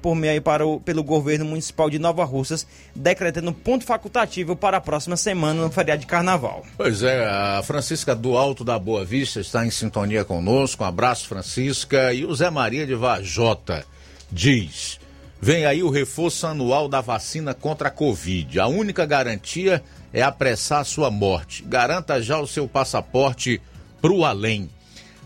por 0.00 0.14
meio 0.14 0.40
para 0.42 0.66
o, 0.66 0.80
pelo 0.80 1.02
governo 1.02 1.44
municipal 1.44 1.88
de 1.88 1.98
Nova 1.98 2.24
Russas, 2.24 2.66
decretando 2.94 3.52
ponto 3.52 3.84
facultativo 3.84 4.54
para 4.54 4.76
a 4.76 4.80
próxima 4.80 5.16
semana 5.16 5.62
no 5.62 5.70
feriado 5.70 6.00
de 6.00 6.06
carnaval. 6.06 6.64
Pois 6.76 7.02
é, 7.02 7.26
a 7.26 7.62
Francisca 7.62 8.14
do 8.14 8.36
Alto 8.36 8.64
da 8.64 8.78
Boa 8.78 9.04
Vista 9.04 9.40
está 9.40 9.64
em 9.66 9.70
sintonia 9.70 10.24
conosco. 10.24 10.84
Um 10.84 10.86
abraço, 10.86 11.28
Francisca. 11.28 12.12
E 12.12 12.24
o 12.24 12.34
Zé 12.34 12.50
Maria 12.50 12.86
de 12.86 12.94
Vajota 12.94 13.84
diz: 14.30 15.00
Vem 15.44 15.66
aí 15.66 15.82
o 15.82 15.90
reforço 15.90 16.46
anual 16.46 16.88
da 16.88 17.00
vacina 17.00 17.52
contra 17.52 17.88
a 17.88 17.90
Covid. 17.90 18.60
A 18.60 18.68
única 18.68 19.04
garantia 19.04 19.82
é 20.12 20.22
apressar 20.22 20.78
a 20.78 20.84
sua 20.84 21.10
morte. 21.10 21.64
Garanta 21.64 22.22
já 22.22 22.38
o 22.38 22.46
seu 22.46 22.68
passaporte 22.68 23.60
pro 24.00 24.24
além. 24.24 24.70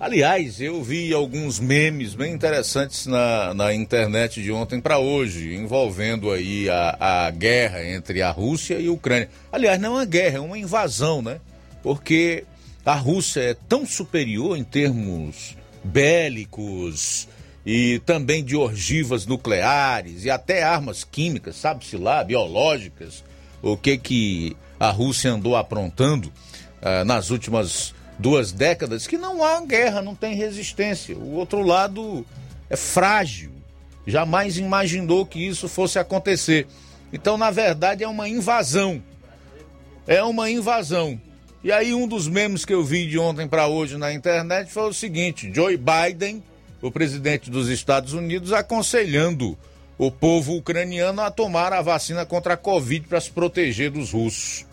Aliás, 0.01 0.59
eu 0.59 0.83
vi 0.83 1.13
alguns 1.13 1.61
memes 1.61 2.15
bem 2.15 2.33
interessantes 2.33 3.05
na, 3.05 3.53
na 3.53 3.75
internet 3.75 4.43
de 4.43 4.51
ontem 4.51 4.81
para 4.81 4.99
hoje, 4.99 5.55
envolvendo 5.55 6.31
aí 6.31 6.67
a, 6.71 7.27
a 7.27 7.31
guerra 7.31 7.85
entre 7.87 8.23
a 8.23 8.31
Rússia 8.31 8.81
e 8.81 8.87
a 8.87 8.93
Ucrânia. 8.93 9.29
Aliás, 9.53 9.79
não 9.79 9.91
é 9.91 9.99
uma 9.99 10.07
guerra, 10.07 10.39
é 10.39 10.41
uma 10.41 10.59
invasão, 10.59 11.21
né? 11.21 11.41
Porque 11.83 12.45
a 12.87 12.95
Rússia 12.95 13.41
é 13.41 13.55
tão 13.69 13.85
superior 13.85 14.57
em 14.57 14.65
termos 14.65 15.59
bélicos, 15.85 17.29
e 17.67 17.99
também 18.07 18.45
de 18.45 18.55
ogivas 18.55 19.27
nucleares 19.27 20.25
e 20.25 20.31
até 20.31 20.63
armas 20.63 21.03
químicas, 21.03 21.57
sabe-se 21.57 21.97
lá, 21.97 22.23
biológicas, 22.23 23.25
o 23.61 23.77
que 23.77 23.99
que 23.99 24.57
a 24.79 24.91
Rússia 24.91 25.33
andou 25.33 25.57
aprontando 25.57 26.29
uh, 26.81 27.05
nas 27.05 27.31
últimas 27.31 27.93
duas 28.17 28.53
décadas, 28.53 29.09
que 29.09 29.19
não 29.19 29.43
há 29.43 29.61
guerra, 29.63 30.01
não 30.01 30.15
tem 30.15 30.37
resistência. 30.37 31.17
O 31.17 31.33
outro 31.33 31.61
lado 31.61 32.25
é 32.71 32.77
frágil, 32.77 33.51
jamais 34.07 34.59
imaginou 34.59 35.27
que 35.27 35.45
isso 35.45 35.69
fosse 35.69 35.99
acontecer. 35.99 36.69
Então, 37.13 37.37
na 37.37 37.51
verdade, 37.51 38.05
é 38.05 38.09
uma 38.09 38.29
invasão. 38.29 39.03
É 40.07 40.23
uma 40.23 40.49
invasão. 40.49 41.21
E 41.65 41.73
aí, 41.73 41.93
um 41.93 42.07
dos 42.07 42.29
memes 42.29 42.65
que 42.65 42.73
eu 42.73 42.85
vi 42.85 43.09
de 43.09 43.19
ontem 43.19 43.49
para 43.49 43.67
hoje 43.67 43.97
na 43.97 44.13
internet 44.13 44.71
foi 44.71 44.89
o 44.89 44.93
seguinte: 44.93 45.51
Joe 45.53 45.77
Biden 45.77 46.43
o 46.81 46.90
presidente 46.90 47.51
dos 47.51 47.69
Estados 47.69 48.12
Unidos 48.12 48.53
aconselhando 48.53 49.59
o 49.98 50.11
povo 50.11 50.55
ucraniano 50.55 51.23
a 51.23 51.31
tomar 51.31 51.73
a 51.73 51.81
vacina 51.81 52.27
contra 52.27 52.55
a 52.55 52.57
Covid 52.57 53.09
para 53.09 53.20
se 53.20 53.31
proteger 53.31 53.90
dos 53.90 54.12
russos. 54.12 54.66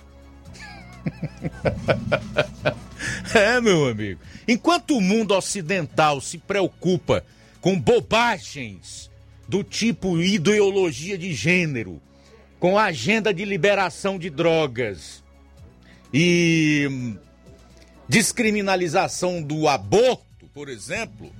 é, 3.33 3.59
meu 3.61 3.87
amigo. 3.87 4.19
Enquanto 4.47 4.97
o 4.97 5.01
mundo 5.01 5.33
ocidental 5.33 6.19
se 6.19 6.37
preocupa 6.37 7.23
com 7.61 7.79
bobagens 7.79 9.09
do 9.47 9.63
tipo 9.63 10.19
ideologia 10.19 11.17
de 11.17 11.33
gênero, 11.33 12.01
com 12.59 12.77
agenda 12.77 13.33
de 13.33 13.45
liberação 13.45 14.17
de 14.17 14.29
drogas 14.29 15.23
e 16.13 17.15
descriminalização 18.07 19.41
do 19.41 19.67
aborto, 19.67 20.47
por 20.53 20.69
exemplo, 20.69 21.31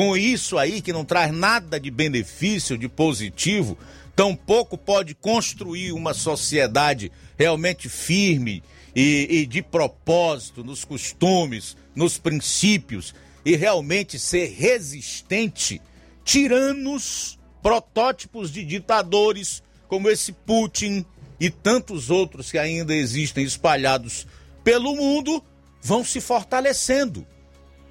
com 0.00 0.16
isso 0.16 0.56
aí 0.56 0.80
que 0.80 0.94
não 0.94 1.04
traz 1.04 1.30
nada 1.30 1.78
de 1.78 1.90
benefício, 1.90 2.78
de 2.78 2.88
positivo, 2.88 3.76
tampouco 4.16 4.78
pode 4.78 5.14
construir 5.14 5.92
uma 5.92 6.14
sociedade 6.14 7.12
realmente 7.38 7.86
firme 7.86 8.62
e, 8.96 9.26
e 9.28 9.44
de 9.44 9.60
propósito 9.60 10.64
nos 10.64 10.86
costumes, 10.86 11.76
nos 11.94 12.16
princípios 12.16 13.14
e 13.44 13.54
realmente 13.56 14.18
ser 14.18 14.46
resistente, 14.46 15.82
tiranos, 16.24 17.38
protótipos 17.62 18.50
de 18.50 18.64
ditadores 18.64 19.62
como 19.86 20.08
esse 20.08 20.32
Putin 20.32 21.04
e 21.38 21.50
tantos 21.50 22.08
outros 22.08 22.50
que 22.50 22.56
ainda 22.56 22.94
existem 22.94 23.44
espalhados 23.44 24.26
pelo 24.64 24.96
mundo, 24.96 25.44
vão 25.82 26.02
se 26.02 26.22
fortalecendo. 26.22 27.26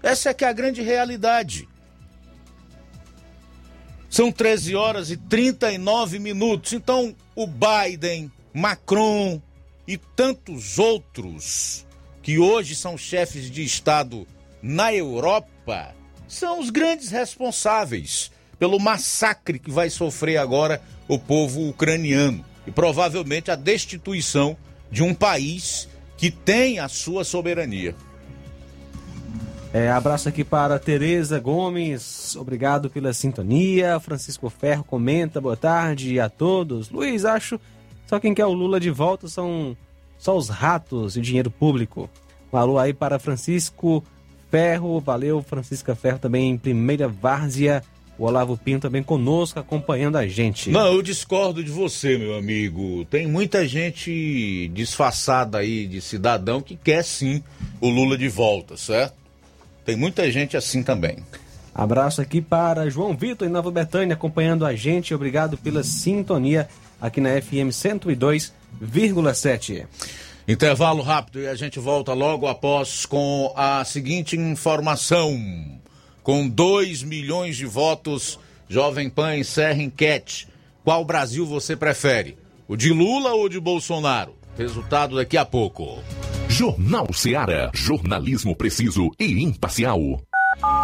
Essa 0.01 0.31
é 0.31 0.33
que 0.33 0.43
é 0.43 0.47
a 0.47 0.53
grande 0.53 0.81
realidade. 0.81 1.69
São 4.09 4.31
13 4.31 4.75
horas 4.75 5.11
e 5.11 5.17
39 5.17 6.19
minutos. 6.19 6.73
Então, 6.73 7.15
o 7.35 7.45
Biden, 7.45 8.31
Macron 8.53 9.41
e 9.87 9.97
tantos 9.97 10.79
outros 10.79 11.85
que 12.21 12.39
hoje 12.39 12.75
são 12.75 12.97
chefes 12.97 13.49
de 13.49 13.63
Estado 13.63 14.27
na 14.61 14.93
Europa 14.93 15.95
são 16.27 16.59
os 16.59 16.69
grandes 16.69 17.09
responsáveis 17.09 18.31
pelo 18.59 18.79
massacre 18.79 19.57
que 19.57 19.71
vai 19.71 19.89
sofrer 19.89 20.37
agora 20.37 20.81
o 21.07 21.17
povo 21.17 21.67
ucraniano 21.67 22.45
e 22.67 22.71
provavelmente 22.71 23.49
a 23.49 23.55
destituição 23.55 24.55
de 24.91 25.01
um 25.01 25.13
país 25.13 25.87
que 26.17 26.29
tem 26.29 26.77
a 26.79 26.87
sua 26.87 27.23
soberania. 27.23 27.95
É, 29.71 29.91
abraço 29.91 30.27
aqui 30.27 30.43
para 30.43 30.79
Tereza 30.79 31.39
Gomes, 31.39 32.35
obrigado 32.35 32.89
pela 32.89 33.13
sintonia. 33.13 33.99
Francisco 33.99 34.49
Ferro 34.49 34.83
comenta, 34.83 35.39
boa 35.39 35.55
tarde 35.55 36.19
a 36.19 36.27
todos. 36.27 36.89
Luiz, 36.89 37.23
acho 37.23 37.59
só 38.07 38.19
quem 38.19 38.33
quer 38.33 38.47
o 38.47 38.53
Lula 38.53 38.79
de 38.79 38.89
volta 38.89 39.27
são 39.27 39.77
só 40.17 40.35
os 40.35 40.49
ratos 40.49 41.15
e 41.15 41.21
dinheiro 41.21 41.51
público. 41.51 42.09
Um 42.51 42.57
alô 42.57 42.79
aí 42.79 42.95
para 42.95 43.19
Francisco 43.19 44.03
Ferro, 44.49 44.99
valeu 44.99 45.43
Francisca 45.43 45.93
Ferro 45.95 46.17
também 46.17 46.49
em 46.49 46.57
primeira 46.57 47.07
várzea. 47.07 47.83
O 48.17 48.25
Olavo 48.25 48.57
Pinto 48.57 48.81
também 48.81 49.01
conosco, 49.03 49.59
acompanhando 49.59 50.17
a 50.17 50.27
gente. 50.27 50.71
Não, 50.71 50.87
eu 50.87 51.01
discordo 51.01 51.63
de 51.63 51.71
você, 51.71 52.17
meu 52.17 52.35
amigo. 52.35 53.05
Tem 53.05 53.25
muita 53.25 53.65
gente 53.65 54.69
disfarçada 54.73 55.59
aí 55.59 55.87
de 55.87 56.01
cidadão 56.01 56.61
que 56.61 56.75
quer 56.75 57.03
sim 57.03 57.41
o 57.79 57.87
Lula 57.87 58.17
de 58.17 58.27
volta, 58.27 58.75
certo? 58.75 59.18
Tem 59.85 59.95
muita 59.95 60.29
gente 60.31 60.57
assim 60.57 60.83
também. 60.83 61.17
Abraço 61.73 62.21
aqui 62.21 62.41
para 62.41 62.89
João 62.89 63.15
Vitor 63.15 63.47
em 63.47 63.51
Nova 63.51 63.71
Betânia, 63.71 64.13
acompanhando 64.13 64.65
a 64.65 64.75
gente. 64.75 65.13
Obrigado 65.13 65.57
pela 65.57 65.81
sintonia 65.83 66.67
aqui 66.99 67.21
na 67.21 67.41
FM 67.41 67.69
102,7. 67.71 69.85
Intervalo 70.47 71.03
rápido 71.03 71.41
e 71.41 71.47
a 71.47 71.55
gente 71.55 71.79
volta 71.79 72.13
logo 72.13 72.47
após 72.47 73.05
com 73.05 73.53
a 73.55 73.85
seguinte 73.85 74.35
informação. 74.35 75.39
Com 76.23 76.49
2 76.49 77.03
milhões 77.03 77.55
de 77.55 77.65
votos, 77.65 78.37
Jovem 78.67 79.09
Pan 79.09 79.37
encerra 79.37 79.81
enquete. 79.81 80.49
Qual 80.83 81.05
Brasil 81.05 81.45
você 81.45 81.75
prefere? 81.75 82.37
O 82.67 82.75
de 82.75 82.91
Lula 82.91 83.33
ou 83.33 83.47
de 83.47 83.59
Bolsonaro? 83.59 84.38
Resultado 84.59 85.15
daqui 85.15 85.37
a 85.37 85.45
pouco. 85.45 86.03
Jornal 86.49 87.07
Seara. 87.13 87.71
Jornalismo 87.73 88.53
preciso 88.53 89.09
e 89.17 89.41
imparcial. 89.41 90.21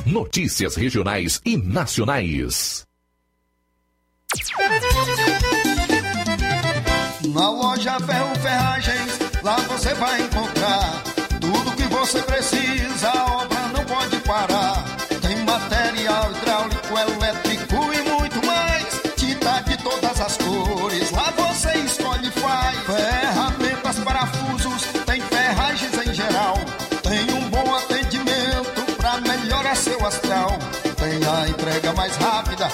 Notícias 0.05 0.77
regionais 0.77 1.41
e 1.43 1.57
nacionais. 1.57 2.85
Na 7.33 7.49
loja 7.49 7.99
Ferro 7.99 8.35
Ferragens, 8.35 9.19
lá 9.43 9.57
você 9.57 9.93
vai 9.95 10.21
encontrar 10.21 11.03
tudo 11.41 11.75
que 11.75 11.83
você 11.93 12.21
precisa, 12.21 13.11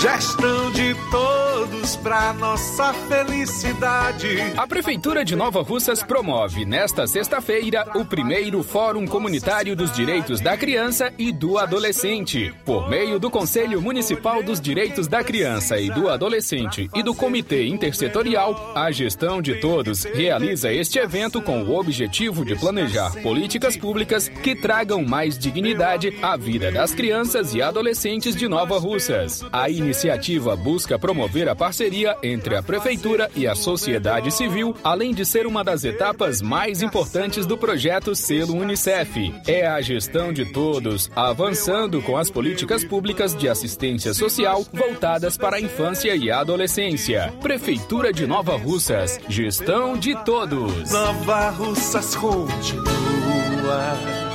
Gestão 0.00 0.70
de 0.70 0.94
todos 1.10 1.96
pra 1.96 2.32
nossa 2.34 2.92
felicidade. 2.92 4.28
A 4.56 4.64
Prefeitura 4.64 5.24
de 5.24 5.34
Nova 5.34 5.60
Russas 5.60 6.04
promove 6.04 6.64
nesta 6.64 7.04
sexta-feira 7.04 7.84
o 7.96 8.04
primeiro 8.04 8.62
Fórum 8.62 9.08
Comunitário 9.08 9.74
dos 9.74 9.90
Direitos 9.90 10.40
da 10.40 10.56
Criança 10.56 11.12
e 11.18 11.32
do 11.32 11.58
Adolescente. 11.58 12.54
Por 12.64 12.88
meio 12.88 13.18
do 13.18 13.28
Conselho 13.28 13.82
Municipal 13.82 14.40
dos 14.40 14.60
Direitos 14.60 15.08
da 15.08 15.24
Criança 15.24 15.80
e 15.80 15.90
do 15.90 16.08
Adolescente 16.08 16.88
e 16.94 17.02
do 17.02 17.12
Comitê 17.12 17.66
Intersetorial, 17.66 18.72
a 18.76 18.92
Gestão 18.92 19.42
de 19.42 19.56
Todos 19.56 20.04
realiza 20.04 20.72
este 20.72 21.00
evento 21.00 21.42
com 21.42 21.60
o 21.64 21.76
objetivo 21.76 22.44
de 22.44 22.54
planejar 22.54 23.10
políticas 23.20 23.76
públicas 23.76 24.28
que 24.28 24.54
tragam 24.54 25.04
mais 25.04 25.36
dignidade 25.36 26.16
à 26.22 26.36
vida 26.36 26.70
das 26.70 26.94
crianças 26.94 27.52
e 27.52 27.60
adolescentes 27.60 28.36
de 28.36 28.46
Nova 28.46 28.78
Russas. 28.78 29.44
A 29.50 29.68
iniciativa 29.88 30.54
busca 30.54 30.98
promover 30.98 31.48
a 31.48 31.56
parceria 31.56 32.14
entre 32.22 32.54
a 32.54 32.62
Prefeitura 32.62 33.30
e 33.34 33.46
a 33.46 33.54
sociedade 33.54 34.30
civil, 34.30 34.74
além 34.84 35.14
de 35.14 35.24
ser 35.24 35.46
uma 35.46 35.64
das 35.64 35.82
etapas 35.82 36.42
mais 36.42 36.82
importantes 36.82 37.46
do 37.46 37.56
projeto 37.56 38.14
Selo 38.14 38.54
Unicef. 38.54 39.32
É 39.46 39.66
a 39.66 39.80
gestão 39.80 40.30
de 40.30 40.52
todos, 40.52 41.10
avançando 41.16 42.02
com 42.02 42.18
as 42.18 42.30
políticas 42.30 42.84
públicas 42.84 43.34
de 43.34 43.48
assistência 43.48 44.12
social 44.12 44.62
voltadas 44.72 45.38
para 45.38 45.56
a 45.56 45.60
infância 45.60 46.14
e 46.14 46.30
a 46.30 46.40
adolescência. 46.40 47.32
Prefeitura 47.40 48.12
de 48.12 48.26
Nova 48.26 48.58
Russas, 48.58 49.18
gestão 49.26 49.96
de 49.96 50.14
todos. 50.24 50.92
Nova 50.92 51.48
Russas 51.50 52.14
continua 52.14 54.27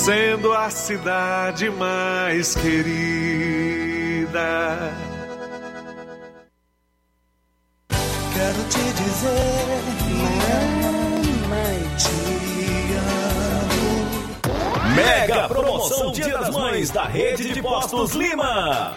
sendo 0.00 0.52
a 0.54 0.70
cidade 0.70 1.68
mais 1.70 2.54
querida. 2.54 2.88
Quero 8.32 8.64
te 8.70 8.92
dizer, 9.02 9.82
mamãe, 10.16 11.78
te 11.98 12.16
amo. 13.66 14.94
Mega 14.94 15.48
promoção 15.48 16.12
Dia 16.12 16.38
das 16.38 16.54
Mães 16.54 16.90
da 16.90 17.04
Rede 17.04 17.52
de 17.52 17.60
Postos 17.60 18.12
Lima. 18.14 18.96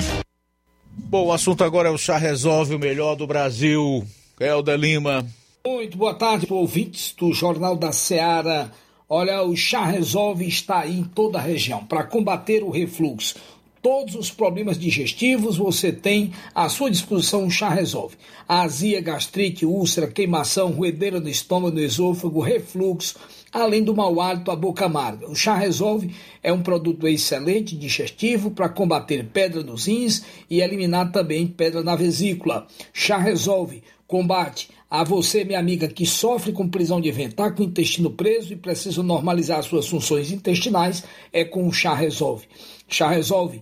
Bom, 1.09 1.27
o 1.27 1.31
assunto 1.31 1.63
agora 1.63 1.89
é 1.89 1.91
o 1.91 1.97
Chá 1.97 2.17
Resolve, 2.17 2.75
o 2.75 2.79
melhor 2.79 3.15
do 3.15 3.27
Brasil. 3.27 4.05
Helder 4.39 4.77
Lima. 4.77 5.25
Muito 5.65 5.97
boa 5.97 6.13
tarde, 6.13 6.47
ouvintes 6.49 7.13
do 7.17 7.33
Jornal 7.33 7.75
da 7.75 7.91
Seara. 7.91 8.71
Olha, 9.07 9.43
o 9.43 9.55
Chá 9.55 9.85
Resolve 9.85 10.47
está 10.47 10.79
aí 10.79 10.99
em 10.99 11.03
toda 11.03 11.37
a 11.37 11.41
região 11.41 11.85
para 11.85 12.03
combater 12.03 12.63
o 12.63 12.69
refluxo. 12.69 13.35
Todos 13.81 14.15
os 14.15 14.29
problemas 14.29 14.79
digestivos 14.79 15.57
você 15.57 15.91
tem 15.91 16.31
à 16.53 16.69
sua 16.69 16.89
disposição 16.89 17.45
o 17.45 17.51
Chá 17.51 17.69
Resolve. 17.69 18.15
Azia, 18.47 19.01
gastrite, 19.01 19.65
úlcera, 19.65 20.07
queimação, 20.07 20.71
ruedeira 20.71 21.19
no 21.19 21.27
estômago, 21.27 21.75
no 21.75 21.81
esôfago, 21.81 22.39
refluxo, 22.39 23.15
além 23.51 23.83
do 23.83 23.95
mau 23.95 24.21
hálito, 24.21 24.51
a 24.51 24.55
boca 24.55 24.85
amarga. 24.85 25.29
O 25.29 25.35
Chá 25.35 25.55
Resolve 25.55 26.13
é 26.41 26.51
um 26.53 26.61
produto 26.61 27.07
excelente 27.07 27.75
digestivo 27.75 28.51
para 28.51 28.69
combater 28.69 29.25
pedra 29.25 29.63
nos 29.63 29.85
rins 29.85 30.23
e 30.49 30.61
eliminar 30.61 31.11
também 31.11 31.47
pedra 31.47 31.83
na 31.83 31.95
vesícula. 31.95 32.67
Chá 32.93 33.17
Resolve 33.17 33.83
combate 34.07 34.69
a 34.89 35.05
você, 35.05 35.45
minha 35.45 35.57
amiga, 35.57 35.87
que 35.87 36.05
sofre 36.05 36.51
com 36.51 36.67
prisão 36.67 36.99
de 36.99 37.09
está 37.09 37.49
com 37.49 37.63
o 37.63 37.65
intestino 37.65 38.11
preso 38.11 38.51
e 38.51 38.57
precisa 38.57 39.01
normalizar 39.01 39.63
suas 39.63 39.87
funções 39.87 40.33
intestinais, 40.33 41.05
é 41.31 41.45
com 41.45 41.65
o 41.65 41.71
chá 41.71 41.93
resolve. 41.93 42.45
Chá 42.89 43.09
Resolve 43.09 43.61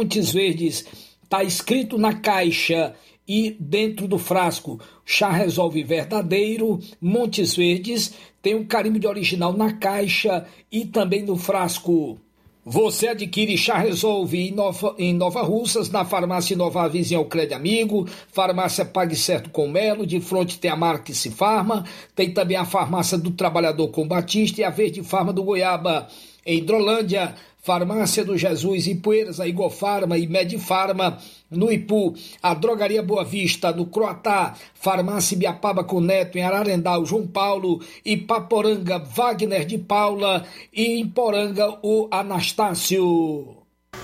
Montes 0.00 0.32
Verdes. 0.32 0.86
Está 1.22 1.44
escrito 1.44 1.98
na 1.98 2.14
caixa 2.14 2.94
e 3.28 3.54
dentro 3.60 4.08
do 4.08 4.18
frasco. 4.18 4.80
Chá 5.04 5.30
Resolve 5.30 5.84
Verdadeiro, 5.84 6.80
Montes 6.98 7.54
Verdes. 7.54 8.14
Tem 8.40 8.54
um 8.54 8.64
carimbo 8.64 8.98
de 8.98 9.06
original 9.06 9.52
na 9.52 9.74
caixa 9.74 10.46
e 10.72 10.86
também 10.86 11.22
no 11.22 11.36
frasco. 11.36 12.18
Você 12.64 13.08
adquire 13.08 13.58
Chá 13.58 13.76
Resolve 13.76 14.38
em 14.38 14.52
Nova, 14.52 14.94
em 14.98 15.12
Nova 15.12 15.42
Russas, 15.42 15.90
na 15.90 16.02
farmácia 16.04 16.56
Nova 16.56 16.88
Vizinha 16.88 17.22
Crédito 17.26 17.54
Amigo, 17.54 18.08
farmácia 18.32 18.86
Pague 18.86 19.16
Certo 19.16 19.50
com 19.50 19.68
Melo, 19.68 20.06
de 20.06 20.18
frente 20.20 20.58
tem 20.58 20.70
a 20.70 20.76
Marques 20.76 21.26
Farma, 21.26 21.84
tem 22.14 22.32
também 22.32 22.56
a 22.56 22.64
farmácia 22.64 23.18
do 23.18 23.32
Trabalhador 23.32 23.88
com 23.88 24.08
Batista 24.08 24.62
e 24.62 24.64
a 24.64 24.70
Verde 24.70 25.02
Farma 25.02 25.32
do 25.32 25.42
Goiaba. 25.42 26.08
Em 26.44 26.58
Hidrolândia, 26.58 27.34
Farmácia 27.62 28.24
do 28.24 28.38
Jesus 28.38 28.86
em 28.86 28.96
Poeiras, 28.96 29.38
a 29.38 29.46
Igofarma 29.46 30.16
e 30.16 30.26
Medifarma, 30.26 31.18
no 31.50 31.70
Ipu, 31.70 32.14
a 32.42 32.54
Drogaria 32.54 33.02
Boa 33.02 33.24
Vista, 33.24 33.70
no 33.70 33.86
Croatá, 33.86 34.54
Farmácia 34.74 35.36
Biapaba 35.36 35.84
com 35.84 36.00
Neto, 36.00 36.38
em 36.38 36.42
Ararendal, 36.42 37.04
João 37.04 37.26
Paulo, 37.26 37.80
e 38.04 38.16
Paporanga, 38.16 38.98
Wagner 38.98 39.66
de 39.66 39.76
Paula, 39.76 40.46
e 40.72 41.00
em 41.00 41.06
Poranga, 41.06 41.78
o 41.82 42.08
Anastácio. 42.10 43.56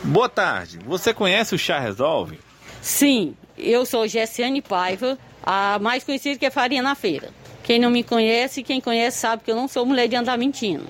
Boa 0.05 0.29
tarde, 0.29 0.79
você 0.87 1.15
conhece 1.15 1.55
o 1.55 1.59
Chá 1.59 1.79
Resolve? 1.79 2.39
Sim, 2.83 3.35
eu 3.57 3.87
sou 3.87 4.07
Gessiane 4.07 4.61
Paiva, 4.61 5.19
a 5.43 5.79
mais 5.81 6.05
conhecida 6.05 6.39
que 6.39 6.47
é 6.47 6.51
Farinha 6.51 6.83
na 6.83 6.95
Feira. 6.95 7.31
Quem 7.65 7.79
não 7.79 7.91
me 7.91 8.05
conhece, 8.05 8.63
quem 8.63 8.81
conhece 8.81 9.19
sabe 9.19 9.43
que 9.43 9.51
eu 9.51 9.57
não 9.57 9.67
sou 9.67 9.87
mulher 9.87 10.07
de 10.09 10.15
andar 10.15 10.37
mentindo. 10.37 10.85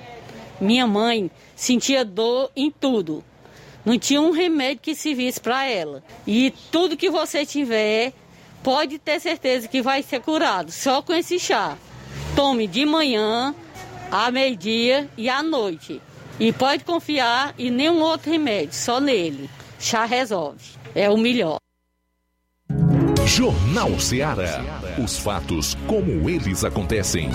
Minha 0.61 0.87
mãe 0.87 1.31
sentia 1.57 2.05
dor 2.05 2.51
em 2.55 2.71
tudo. 2.71 3.25
Não 3.85 3.99
tinha 3.99 4.21
um 4.21 4.31
remédio 4.31 4.83
que 4.83 4.95
servisse 4.95 5.41
para 5.41 5.65
ela. 5.65 6.05
E 6.27 6.53
tudo 6.71 6.97
que 6.97 7.11
você 7.11 7.47
tiver, 7.47 8.13
pode 8.63 8.99
ter 8.99 9.21
certeza 9.21 9.67
que 9.67 9.81
vai 9.81 10.03
ser 10.03 10.21
curado 10.21 10.71
só 10.71 11.01
com 11.01 11.15
esse 11.15 11.39
chá. 11.39 11.77
Tome 12.35 12.67
de 12.67 12.85
manhã, 12.85 13.55
à 14.11 14.31
meio-dia 14.31 15.09
e 15.17 15.29
à 15.29 15.43
noite. 15.43 16.03
E 16.39 16.53
pode 16.53 16.85
confiar 16.85 17.55
em 17.59 17.71
nenhum 17.71 18.01
outro 18.03 18.31
remédio, 18.31 18.75
só 18.75 19.01
nele. 19.01 19.49
Chá 19.79 20.05
resolve. 20.05 20.65
É 20.95 21.09
o 21.09 21.17
melhor. 21.17 21.59
Jornal 23.25 23.99
Ceará. 23.99 24.63
Os 25.03 25.19
fatos 25.19 25.75
como 25.87 26.29
eles 26.29 26.65
acontecem. 26.65 27.31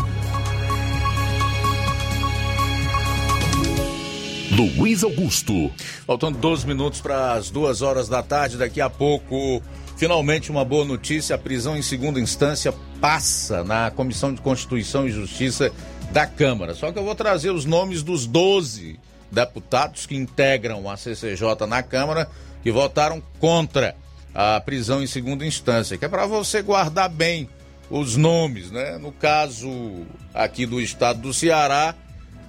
Luiz 4.51 5.03
Augusto. 5.03 5.71
Faltando 6.05 6.37
12 6.37 6.67
minutos 6.67 6.99
para 6.99 7.33
as 7.33 7.49
duas 7.49 7.81
horas 7.81 8.09
da 8.09 8.21
tarde, 8.21 8.57
daqui 8.57 8.81
a 8.81 8.89
pouco, 8.89 9.61
finalmente 9.95 10.51
uma 10.51 10.65
boa 10.65 10.83
notícia: 10.83 11.35
a 11.35 11.39
prisão 11.39 11.77
em 11.77 11.81
segunda 11.81 12.19
instância 12.19 12.73
passa 12.99 13.63
na 13.63 13.89
Comissão 13.91 14.33
de 14.33 14.41
Constituição 14.41 15.07
e 15.07 15.11
Justiça 15.11 15.71
da 16.11 16.27
Câmara. 16.27 16.75
Só 16.75 16.91
que 16.91 16.99
eu 16.99 17.03
vou 17.03 17.15
trazer 17.15 17.51
os 17.51 17.63
nomes 17.63 18.03
dos 18.03 18.27
12 18.27 18.99
deputados 19.31 20.05
que 20.05 20.15
integram 20.15 20.89
a 20.89 20.97
CCJ 20.97 21.65
na 21.67 21.81
Câmara 21.81 22.27
que 22.61 22.71
votaram 22.71 23.23
contra 23.39 23.95
a 24.35 24.59
prisão 24.59 25.01
em 25.01 25.07
segunda 25.07 25.45
instância, 25.45 25.97
que 25.97 26.05
é 26.05 26.09
para 26.09 26.25
você 26.25 26.61
guardar 26.61 27.09
bem 27.09 27.49
os 27.89 28.15
nomes, 28.15 28.69
né? 28.69 28.97
No 28.97 29.11
caso 29.11 30.05
aqui 30.33 30.65
do 30.65 30.79
estado 30.79 31.21
do 31.21 31.33
Ceará, 31.33 31.95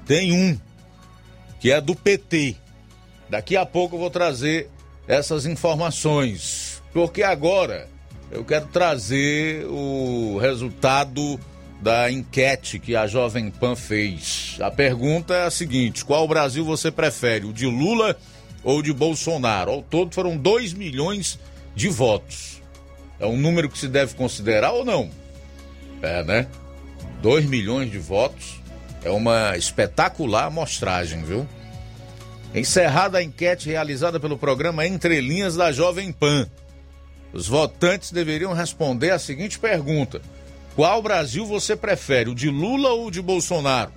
tem 0.07 0.33
um 0.33 0.59
que 1.63 1.71
é 1.71 1.81
do 1.81 1.95
PT. 1.95 2.57
Daqui 3.31 3.57
a 3.57 3.65
pouco 3.65 3.95
eu 3.95 4.01
vou 4.01 4.11
trazer 4.11 4.69
essas 5.07 5.47
informações, 5.47 6.83
porque 6.93 7.23
agora 7.23 7.89
eu 8.33 8.45
quero 8.45 8.67
trazer 8.67 9.65
o 9.67 10.39
resultado 10.39 11.39
da 11.81 12.11
enquete 12.11 12.81
que 12.81 12.97
a 12.97 13.07
Jovem 13.07 13.49
Pan 13.49 13.77
fez. 13.77 14.57
A 14.61 14.73
pergunta 14.73 15.35
é 15.35 15.45
a 15.45 15.51
seguinte: 15.51 16.05
qual 16.05 16.27
Brasil 16.27 16.65
você 16.65 16.91
prefere, 16.91 17.47
o 17.47 17.53
de 17.53 17.67
Lula 17.67 18.19
ou 18.65 18.83
de 18.83 18.93
Bolsonaro? 18.93 19.71
Ao 19.71 19.83
todo 19.83 20.13
foram 20.13 20.37
2 20.37 20.73
milhões 20.73 21.39
de 21.77 21.89
votos. 21.89 22.61
É 23.21 23.27
um 23.27 23.37
número 23.37 23.69
que 23.69 23.79
se 23.79 23.87
deve 23.87 24.15
considerar 24.15 24.73
ou 24.73 24.85
não? 24.85 25.09
É, 26.03 26.25
né? 26.25 26.49
2 27.23 27.47
milhões 27.47 27.89
de 27.89 27.99
votos 27.99 28.62
é 29.05 29.11
uma 29.11 29.57
espetacular 29.57 30.47
amostragem, 30.47 31.25
viu? 31.25 31.47
Encerrada 32.55 33.19
a 33.19 33.23
enquete 33.23 33.69
realizada 33.69 34.21
pelo 34.21 34.37
programa 34.37 34.87
Entre 34.87 35.21
Linhas 35.21 35.57
da 35.57 35.73
Jovem 35.73 36.13
Pan, 36.13 36.47
os 37.33 37.49
votantes 37.49 38.13
deveriam 38.13 38.53
responder 38.53 39.11
a 39.11 39.19
seguinte 39.19 39.59
pergunta: 39.59 40.21
Qual 40.77 41.03
Brasil 41.03 41.47
você 41.47 41.75
prefere, 41.75 42.31
o 42.31 42.35
de 42.35 42.51
Lula 42.51 42.91
ou 42.91 43.07
o 43.07 43.11
de 43.11 43.23
Bolsonaro? 43.23 43.91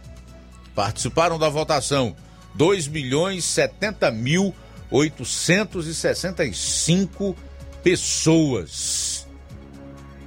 Participaram 0.73 1.37
da 1.37 1.49
votação 1.49 2.15
2 2.55 2.87
milhões 2.87 3.43
70 3.45 4.09
mil 4.11 4.55
865 4.89 7.35
pessoas. 7.83 9.14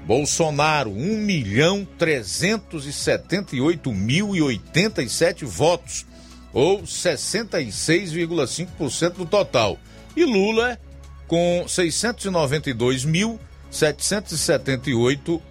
Bolsonaro, 0.08 0.90
1 0.90 1.18
milhão 1.18 1.86
378 1.98 3.92
mil 3.92 4.34
e 4.34 4.40
87 4.40 5.44
votos, 5.44 6.06
ou 6.50 6.82
66,5% 6.82 9.12
do 9.12 9.26
total. 9.26 9.78
E 10.16 10.24
Lula, 10.24 10.80
com 11.26 11.66
692 11.68 13.04
mil 13.04 13.38
778, 13.70 15.42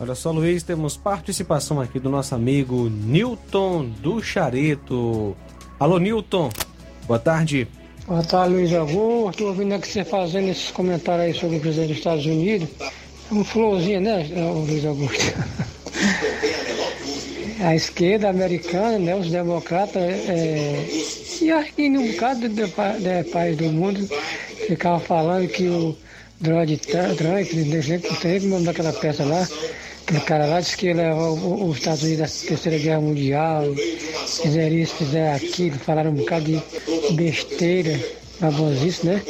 Olha 0.00 0.14
só, 0.14 0.30
Luiz, 0.30 0.62
temos 0.62 0.96
participação 0.96 1.80
aqui 1.80 1.98
do 1.98 2.08
nosso 2.08 2.32
amigo 2.34 2.88
Newton 2.88 3.90
do 4.00 4.22
Chareto. 4.22 5.36
Alô, 5.78 5.98
Newton. 5.98 6.50
Boa 7.08 7.18
tarde. 7.18 7.66
Boa 8.06 8.22
tarde, 8.22 8.54
Luiz 8.54 8.72
Augusto. 8.74 9.46
Ouvindo 9.46 9.74
aqui 9.74 9.88
você 9.88 10.04
fazendo 10.04 10.50
esses 10.50 10.70
comentários 10.70 11.24
aí 11.24 11.32
sobre 11.32 11.56
o 11.56 11.60
presidente 11.60 11.88
dos 11.88 11.96
Estados 11.96 12.26
Unidos. 12.26 12.68
É 13.30 13.34
um 13.34 13.42
florzinho, 13.42 14.02
né, 14.02 14.28
Luiz 14.36 14.84
Augusto? 14.84 15.16
A 17.60 17.74
esquerda 17.74 18.28
americana, 18.28 18.98
né, 18.98 19.16
os 19.16 19.30
democratas, 19.30 19.96
é, 19.96 20.86
e 21.40 21.72
que 21.72 21.88
um 21.88 22.12
bocado 22.12 22.48
de, 22.48 22.66
de, 22.66 23.30
país 23.32 23.56
do 23.56 23.64
mundo 23.64 24.08
ficava 24.68 25.00
falando 25.00 25.48
que 25.48 25.66
o 25.66 25.96
Donald 26.40 26.76
Trump, 26.76 27.20
não 27.20 28.16
tem 28.16 28.38
o 28.38 28.48
nome 28.48 28.64
daquela 28.64 28.92
peça 28.92 29.24
lá, 29.24 29.44
aquele 30.08 30.20
cara 30.20 30.46
lá 30.46 30.60
disse 30.60 30.76
que 30.76 30.90
levou 30.90 31.68
os 31.68 31.76
Estados 31.76 32.02
Unidos 32.02 32.44
à 32.44 32.48
Terceira 32.48 32.78
Guerra 32.78 33.00
Mundial, 33.02 33.64
fizeram 34.42 34.76
isso, 34.76 34.94
fizeram 34.94 35.36
aquilo, 35.36 35.78
falaram 35.78 36.10
um 36.12 36.14
bocado 36.14 36.44
de 36.46 37.12
besteira, 37.12 38.00
babosice, 38.40 39.04
né? 39.04 39.22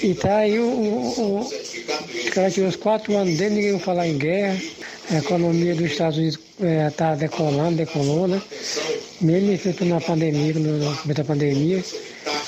E 0.00 0.14
tá 0.14 0.36
aí 0.38 0.60
o, 0.60 0.64
o, 0.64 1.40
o 1.40 2.30
cara 2.30 2.48
tirou 2.50 2.68
os 2.68 2.76
quatro 2.76 3.16
anos 3.16 3.36
dele, 3.36 3.56
ninguém 3.56 3.78
falar 3.80 4.06
em 4.06 4.16
guerra, 4.16 4.56
a 5.10 5.18
economia 5.18 5.74
dos 5.74 5.90
Estados 5.90 6.18
Unidos 6.18 6.38
está 6.62 7.12
é, 7.12 7.16
decolando, 7.16 7.76
decolou, 7.76 8.28
né? 8.28 8.40
Mesmo 9.20 9.52
enfrentando 9.52 9.90
na 9.90 10.00
pandemia, 10.00 10.54
no 10.54 10.96
começo 10.98 11.14
da 11.14 11.24
pandemia. 11.24 11.82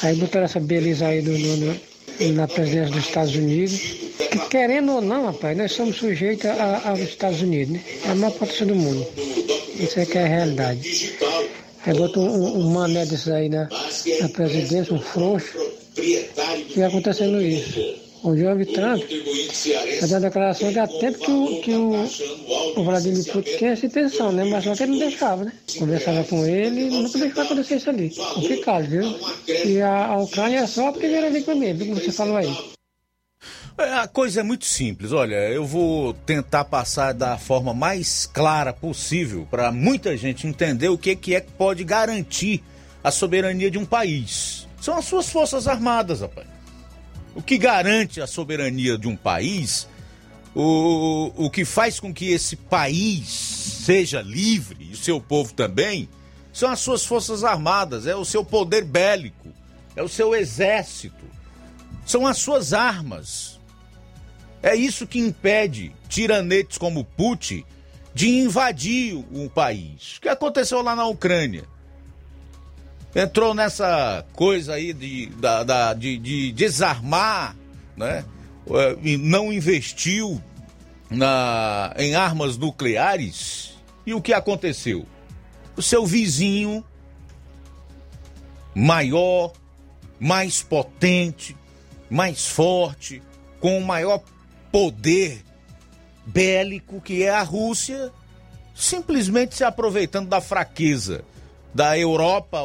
Aí 0.04 0.14
botaram 0.14 0.44
essa 0.44 0.60
beleza 0.60 1.08
aí 1.08 1.22
do, 1.22 1.32
do, 1.36 2.34
na 2.34 2.46
presidência 2.46 2.94
dos 2.94 3.04
Estados 3.04 3.34
Unidos. 3.34 4.07
Que, 4.38 4.48
querendo 4.48 4.92
ou 4.92 5.00
não, 5.00 5.26
rapaz, 5.26 5.56
nós 5.56 5.72
somos 5.72 5.96
sujeitos 5.96 6.46
a, 6.46 6.88
aos 6.88 7.00
Estados 7.00 7.42
Unidos, 7.42 7.74
né? 7.74 7.82
É 8.06 8.10
a 8.10 8.14
maior 8.14 8.32
potência 8.32 8.66
do 8.66 8.74
mundo. 8.74 9.06
Isso 9.78 10.00
é 10.00 10.06
que 10.06 10.18
é 10.18 10.24
a 10.24 10.28
realidade. 10.28 11.14
Aí 11.86 11.94
botou 11.94 12.24
um, 12.24 12.58
um 12.58 12.70
mané 12.70 13.06
desses 13.06 13.28
aí 13.28 13.48
na, 13.48 13.68
na 14.20 14.28
presidência, 14.28 14.94
um 14.94 15.00
frouxo. 15.00 15.58
E 15.96 16.82
acontecendo 16.82 17.40
isso 17.40 18.08
o 18.22 18.36
João 18.36 18.64
Trump 18.64 19.02
fazendo 20.00 20.24
a 20.24 20.28
declaração 20.28 20.72
que 20.72 20.78
há 20.78 20.86
tempo 20.86 21.18
que 21.18 21.30
o, 21.30 21.60
que 21.60 21.72
o, 21.72 22.80
o 22.80 22.84
Vladimir 22.84 23.24
Putin 23.32 23.56
tinha 23.56 23.70
essa 23.72 23.86
intenção, 23.86 24.32
né? 24.32 24.44
Mas 24.44 24.64
só 24.64 24.74
que 24.74 24.82
ele 24.82 24.92
não 24.92 24.98
deixava, 24.98 25.44
né? 25.44 25.52
Conversava 25.78 26.24
com 26.24 26.44
ele 26.44 26.88
e 26.88 26.90
nunca 26.90 27.18
deixou 27.18 27.42
acontecer 27.42 27.76
isso 27.76 27.90
ali. 27.90 28.10
Complicado, 28.10 28.86
viu? 28.86 29.14
E 29.64 29.80
a, 29.80 30.06
a 30.06 30.18
Ucrânia 30.18 30.58
é 30.58 30.66
só 30.66 30.88
a 30.88 30.92
primeira 30.92 31.30
vítima 31.30 31.54
mesmo, 31.54 31.86
como 31.86 32.00
você 32.00 32.12
falou 32.12 32.36
aí. 32.36 32.77
É, 33.78 33.94
a 33.94 34.08
coisa 34.08 34.40
é 34.40 34.42
muito 34.42 34.64
simples. 34.64 35.12
Olha, 35.12 35.36
eu 35.36 35.64
vou 35.64 36.12
tentar 36.12 36.64
passar 36.64 37.14
da 37.14 37.38
forma 37.38 37.72
mais 37.72 38.26
clara 38.26 38.72
possível 38.72 39.46
para 39.48 39.70
muita 39.70 40.16
gente 40.16 40.48
entender 40.48 40.88
o 40.88 40.98
que, 40.98 41.14
que 41.14 41.36
é 41.36 41.40
que 41.40 41.52
pode 41.52 41.84
garantir 41.84 42.60
a 43.04 43.12
soberania 43.12 43.70
de 43.70 43.78
um 43.78 43.86
país. 43.86 44.66
São 44.80 44.96
as 44.96 45.04
suas 45.04 45.28
forças 45.28 45.68
armadas, 45.68 46.22
rapaz. 46.22 46.48
O 47.36 47.40
que 47.42 47.56
garante 47.56 48.20
a 48.20 48.26
soberania 48.26 48.98
de 48.98 49.06
um 49.06 49.14
país, 49.14 49.86
o, 50.56 51.30
o 51.36 51.48
que 51.48 51.64
faz 51.64 52.00
com 52.00 52.12
que 52.12 52.32
esse 52.32 52.56
país 52.56 53.28
seja 53.28 54.20
livre, 54.20 54.88
e 54.90 54.92
o 54.92 54.96
seu 54.96 55.20
povo 55.20 55.54
também, 55.54 56.08
são 56.52 56.68
as 56.68 56.80
suas 56.80 57.04
forças 57.04 57.44
armadas, 57.44 58.08
é 58.08 58.16
o 58.16 58.24
seu 58.24 58.44
poder 58.44 58.84
bélico, 58.84 59.50
é 59.94 60.02
o 60.02 60.08
seu 60.08 60.34
exército, 60.34 61.24
são 62.04 62.26
as 62.26 62.38
suas 62.38 62.72
armas. 62.72 63.57
É 64.62 64.74
isso 64.74 65.06
que 65.06 65.18
impede 65.18 65.94
tiranetes 66.08 66.78
como 66.78 67.04
Putin 67.04 67.64
de 68.14 68.28
invadir 68.28 69.14
o 69.14 69.48
país. 69.48 70.16
O 70.16 70.20
que 70.22 70.28
aconteceu 70.28 70.82
lá 70.82 70.96
na 70.96 71.06
Ucrânia? 71.06 71.64
entrou 73.14 73.54
nessa 73.54 74.24
coisa 74.32 74.74
aí 74.74 74.92
de, 74.92 75.26
da, 75.26 75.62
da, 75.64 75.94
de, 75.94 76.18
de 76.18 76.52
desarmar, 76.52 77.56
né? 77.96 78.24
É, 78.70 78.96
e 79.02 79.16
não 79.16 79.52
investiu 79.52 80.40
na, 81.10 81.94
em 81.96 82.14
armas 82.14 82.56
nucleares. 82.56 83.74
E 84.06 84.14
o 84.14 84.20
que 84.20 84.32
aconteceu? 84.32 85.06
O 85.76 85.82
seu 85.82 86.04
vizinho, 86.04 86.84
maior, 88.74 89.52
mais 90.20 90.62
potente, 90.62 91.56
mais 92.10 92.46
forte, 92.46 93.22
com 93.60 93.80
maior 93.80 94.22
poder 94.70 95.44
bélico 96.26 97.00
que 97.00 97.22
é 97.22 97.30
a 97.30 97.42
Rússia, 97.42 98.12
simplesmente 98.74 99.56
se 99.56 99.64
aproveitando 99.64 100.28
da 100.28 100.40
fraqueza 100.40 101.24
da 101.74 101.98
Europa 101.98 102.60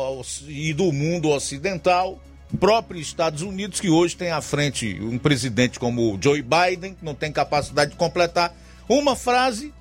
e 0.48 0.74
do 0.74 0.92
mundo 0.92 1.30
ocidental, 1.30 2.20
próprio 2.60 3.00
Estados 3.00 3.42
Unidos, 3.42 3.80
que 3.80 3.90
hoje 3.90 4.16
tem 4.16 4.32
à 4.32 4.42
frente 4.42 5.00
um 5.02 5.18
presidente 5.18 5.80
como 5.80 6.18
Joe 6.22 6.42
Biden, 6.42 6.96
que 6.96 7.04
não 7.04 7.16
tem 7.16 7.32
capacidade 7.32 7.92
de 7.92 7.98
completar 7.98 8.56
uma 8.88 9.16
frase, 9.16 9.74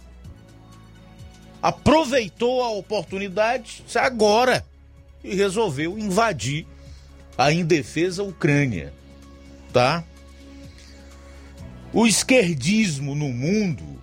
aproveitou 1.63 2.63
a 2.63 2.71
oportunidade 2.71 3.85
agora 3.95 4.65
e 5.23 5.35
resolveu 5.35 5.99
invadir 5.99 6.67
a 7.37 7.53
indefesa 7.53 8.23
Ucrânia, 8.23 8.93
tá? 9.73 10.05
O 11.93 12.07
esquerdismo 12.07 13.15
no 13.15 13.29
mundo 13.29 14.03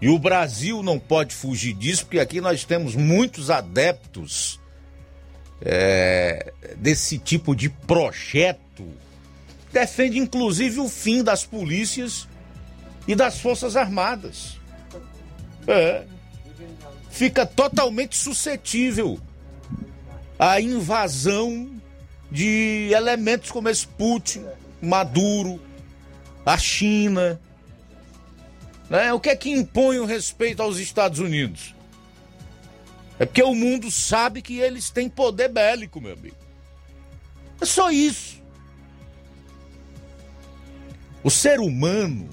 e 0.00 0.08
o 0.08 0.18
Brasil 0.18 0.82
não 0.82 0.98
pode 0.98 1.32
fugir 1.32 1.74
disso, 1.74 2.04
porque 2.04 2.18
aqui 2.18 2.40
nós 2.40 2.64
temos 2.64 2.96
muitos 2.96 3.50
adeptos 3.50 4.60
é, 5.60 6.52
desse 6.76 7.18
tipo 7.18 7.54
de 7.54 7.68
projeto. 7.68 8.84
Defende 9.72 10.18
inclusive 10.18 10.80
o 10.80 10.88
fim 10.88 11.22
das 11.22 11.44
polícias 11.44 12.26
e 13.06 13.14
das 13.14 13.38
Forças 13.38 13.76
Armadas. 13.76 14.58
É. 15.68 16.02
Fica 17.08 17.46
totalmente 17.46 18.16
suscetível 18.16 19.20
à 20.36 20.60
invasão 20.60 21.70
de 22.28 22.90
elementos 22.92 23.52
como 23.52 23.68
esse 23.68 23.86
Putin, 23.86 24.44
Maduro, 24.80 25.60
a 26.44 26.58
China 26.58 27.40
né? 28.92 29.10
O 29.10 29.18
que 29.18 29.30
é 29.30 29.36
que 29.36 29.50
impõe 29.50 29.98
o 30.00 30.04
respeito 30.04 30.60
aos 30.62 30.76
Estados 30.76 31.18
Unidos? 31.18 31.74
É 33.18 33.24
porque 33.24 33.42
o 33.42 33.54
mundo 33.54 33.90
sabe 33.90 34.42
que 34.42 34.58
eles 34.58 34.90
têm 34.90 35.08
poder 35.08 35.48
bélico, 35.48 35.98
meu 35.98 36.12
amigo. 36.12 36.36
É 37.58 37.64
só 37.64 37.90
isso. 37.90 38.38
O 41.24 41.30
ser 41.30 41.58
humano, 41.58 42.28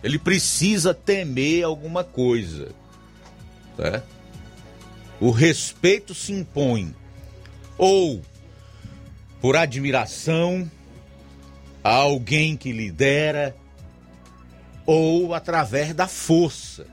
ele 0.00 0.16
precisa 0.16 0.94
temer 0.94 1.64
alguma 1.64 2.04
coisa. 2.04 2.70
Né? 3.76 4.00
O 5.18 5.32
respeito 5.32 6.14
se 6.14 6.32
impõe 6.32 6.94
ou 7.76 8.22
por 9.40 9.56
admiração 9.56 10.70
alguém 11.92 12.56
que 12.56 12.72
lidera, 12.72 13.54
ou 14.86 15.34
através 15.34 15.94
da 15.94 16.08
força. 16.08 16.86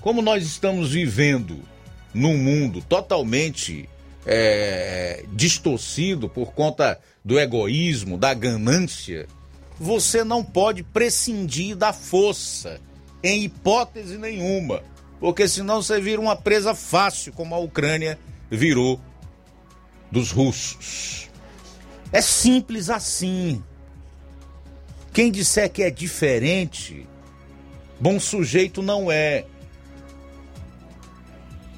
Como 0.00 0.20
nós 0.20 0.44
estamos 0.44 0.92
vivendo 0.92 1.60
num 2.12 2.36
mundo 2.36 2.82
totalmente 2.82 3.88
é, 4.26 5.24
distorcido 5.32 6.28
por 6.28 6.52
conta 6.52 7.00
do 7.24 7.38
egoísmo, 7.38 8.18
da 8.18 8.34
ganância, 8.34 9.26
você 9.78 10.24
não 10.24 10.44
pode 10.44 10.82
prescindir 10.82 11.76
da 11.76 11.92
força, 11.92 12.80
em 13.22 13.44
hipótese 13.44 14.18
nenhuma, 14.18 14.82
porque 15.20 15.46
senão 15.46 15.82
você 15.82 16.00
vira 16.00 16.20
uma 16.20 16.34
presa 16.34 16.74
fácil, 16.74 17.32
como 17.32 17.54
a 17.54 17.58
Ucrânia 17.58 18.18
virou 18.50 19.00
dos 20.10 20.30
russos. 20.30 21.29
É 22.12 22.20
simples 22.20 22.90
assim. 22.90 23.62
Quem 25.12 25.30
disser 25.30 25.70
que 25.70 25.82
é 25.82 25.90
diferente, 25.90 27.06
bom 27.98 28.18
sujeito 28.18 28.82
não 28.82 29.10
é. 29.10 29.44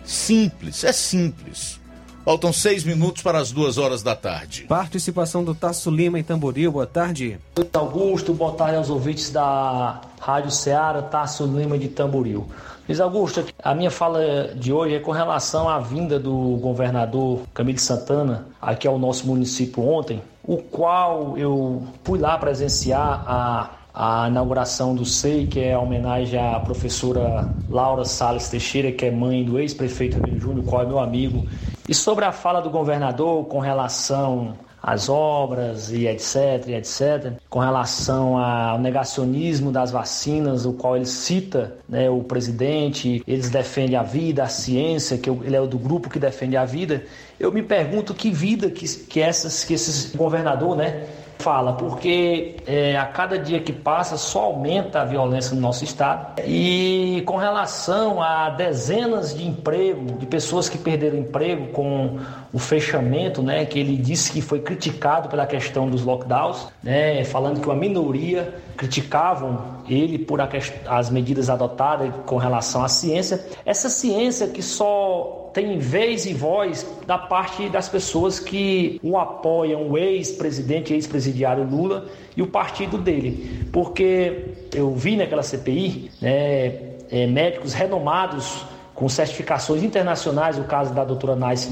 Simples, 0.04 0.84
é 0.84 0.92
simples. 0.92 1.80
Faltam 2.24 2.52
seis 2.52 2.84
minutos 2.84 3.20
para 3.22 3.38
as 3.38 3.50
duas 3.50 3.78
horas 3.78 4.02
da 4.02 4.14
tarde. 4.14 4.64
Participação 4.68 5.42
do 5.42 5.54
Tasso 5.54 5.90
Lima 5.90 6.20
em 6.20 6.22
Tamboril, 6.22 6.70
boa 6.70 6.86
tarde. 6.86 7.38
Augusto, 7.72 8.32
boa 8.32 8.52
tarde 8.52 8.76
aos 8.76 8.90
ouvintes 8.90 9.30
da 9.30 10.00
Rádio 10.20 10.52
Ceará, 10.52 11.02
Tasso 11.02 11.44
Lima 11.46 11.76
de 11.76 11.88
Tamboril. 11.88 12.48
Luiz 12.92 13.00
Augusto, 13.00 13.42
a 13.64 13.74
minha 13.74 13.90
fala 13.90 14.50
de 14.54 14.70
hoje 14.70 14.96
é 14.96 14.98
com 14.98 15.12
relação 15.12 15.66
à 15.66 15.78
vinda 15.78 16.20
do 16.20 16.58
governador 16.60 17.40
Camilo 17.54 17.78
Santana 17.78 18.44
aqui 18.60 18.86
ao 18.86 18.98
nosso 18.98 19.26
município 19.26 19.82
ontem, 19.82 20.20
o 20.44 20.58
qual 20.58 21.38
eu 21.38 21.82
fui 22.04 22.18
lá 22.18 22.36
presenciar 22.36 23.24
a 23.26 23.70
a 23.94 24.26
inauguração 24.28 24.94
do 24.94 25.04
SEI, 25.04 25.46
que 25.46 25.60
é 25.60 25.74
a 25.74 25.78
homenagem 25.78 26.40
à 26.40 26.58
professora 26.60 27.52
Laura 27.68 28.06
Salles 28.06 28.48
Teixeira, 28.48 28.90
que 28.90 29.04
é 29.04 29.10
mãe 29.10 29.44
do 29.44 29.58
ex-prefeito 29.58 30.16
Emílio 30.16 30.40
Júnior, 30.40 30.64
qual 30.64 30.82
é 30.82 30.86
meu 30.86 30.98
amigo. 30.98 31.46
E 31.86 31.94
sobre 31.94 32.24
a 32.24 32.32
fala 32.32 32.62
do 32.62 32.70
governador 32.70 33.44
com 33.46 33.58
relação 33.58 34.54
às 34.82 35.08
obras 35.08 35.92
e 35.92 36.06
etc, 36.06 36.66
e 36.66 36.74
etc, 36.74 37.32
com 37.48 37.60
relação 37.60 38.36
ao 38.36 38.78
negacionismo 38.78 39.70
das 39.70 39.90
vacinas, 39.90 40.66
o 40.66 40.72
qual 40.72 40.96
ele 40.96 41.06
cita 41.06 41.74
né, 41.88 42.10
o 42.10 42.22
presidente, 42.24 43.22
eles 43.26 43.48
defendem 43.48 43.96
a 43.96 44.02
vida, 44.02 44.42
a 44.42 44.48
ciência, 44.48 45.16
que 45.16 45.30
ele 45.30 45.54
é 45.54 45.66
do 45.66 45.78
grupo 45.78 46.10
que 46.10 46.18
defende 46.18 46.56
a 46.56 46.64
vida, 46.64 47.04
eu 47.38 47.52
me 47.52 47.62
pergunto 47.62 48.12
que 48.12 48.30
vida 48.30 48.70
que, 48.70 48.88
que, 48.88 49.20
essas, 49.20 49.64
que 49.64 49.74
esse 49.74 50.16
governador, 50.16 50.76
né, 50.76 51.04
fala, 51.42 51.72
porque 51.72 52.56
é, 52.66 52.96
a 52.96 53.04
cada 53.04 53.38
dia 53.38 53.60
que 53.60 53.72
passa 53.72 54.16
só 54.16 54.44
aumenta 54.44 55.00
a 55.02 55.04
violência 55.04 55.54
no 55.54 55.60
nosso 55.60 55.82
estado. 55.82 56.40
E 56.46 57.22
com 57.26 57.36
relação 57.36 58.22
a 58.22 58.48
dezenas 58.50 59.36
de 59.36 59.46
emprego, 59.46 60.18
de 60.18 60.26
pessoas 60.26 60.68
que 60.68 60.78
perderam 60.78 61.18
emprego 61.18 61.66
com 61.68 62.18
o 62.52 62.58
fechamento, 62.58 63.42
né, 63.42 63.64
que 63.64 63.78
ele 63.78 63.96
disse 63.96 64.30
que 64.30 64.40
foi 64.40 64.60
criticado 64.60 65.28
pela 65.28 65.46
questão 65.46 65.88
dos 65.88 66.04
lockdowns, 66.04 66.68
né, 66.82 67.24
falando 67.24 67.60
que 67.60 67.66
uma 67.66 67.74
minoria 67.76 68.54
criticavam 68.76 69.82
ele 69.88 70.18
por 70.18 70.40
as 70.86 71.10
medidas 71.10 71.50
adotadas 71.50 72.12
com 72.24 72.36
relação 72.36 72.84
à 72.84 72.88
ciência. 72.88 73.44
Essa 73.66 73.88
ciência 73.88 74.46
que 74.46 74.62
só 74.62 75.41
tem 75.52 75.78
vez 75.78 76.26
e 76.26 76.34
voz 76.34 76.86
da 77.06 77.18
parte 77.18 77.68
das 77.68 77.88
pessoas 77.88 78.40
que 78.40 78.98
o 79.02 79.18
apoiam, 79.18 79.90
o 79.90 79.98
ex-presidente, 79.98 80.92
ex-presidiário 80.92 81.64
Lula 81.64 82.06
e 82.36 82.42
o 82.42 82.46
partido 82.46 82.96
dele. 82.96 83.66
Porque 83.72 84.46
eu 84.74 84.94
vi 84.94 85.16
naquela 85.16 85.42
CPI 85.42 86.10
né, 86.20 86.92
é, 87.10 87.26
médicos 87.26 87.72
renomados 87.72 88.64
com 88.94 89.08
certificações 89.08 89.82
internacionais, 89.82 90.58
o 90.58 90.64
caso 90.64 90.94
da 90.94 91.04
doutora 91.04 91.34
Nice, 91.34 91.70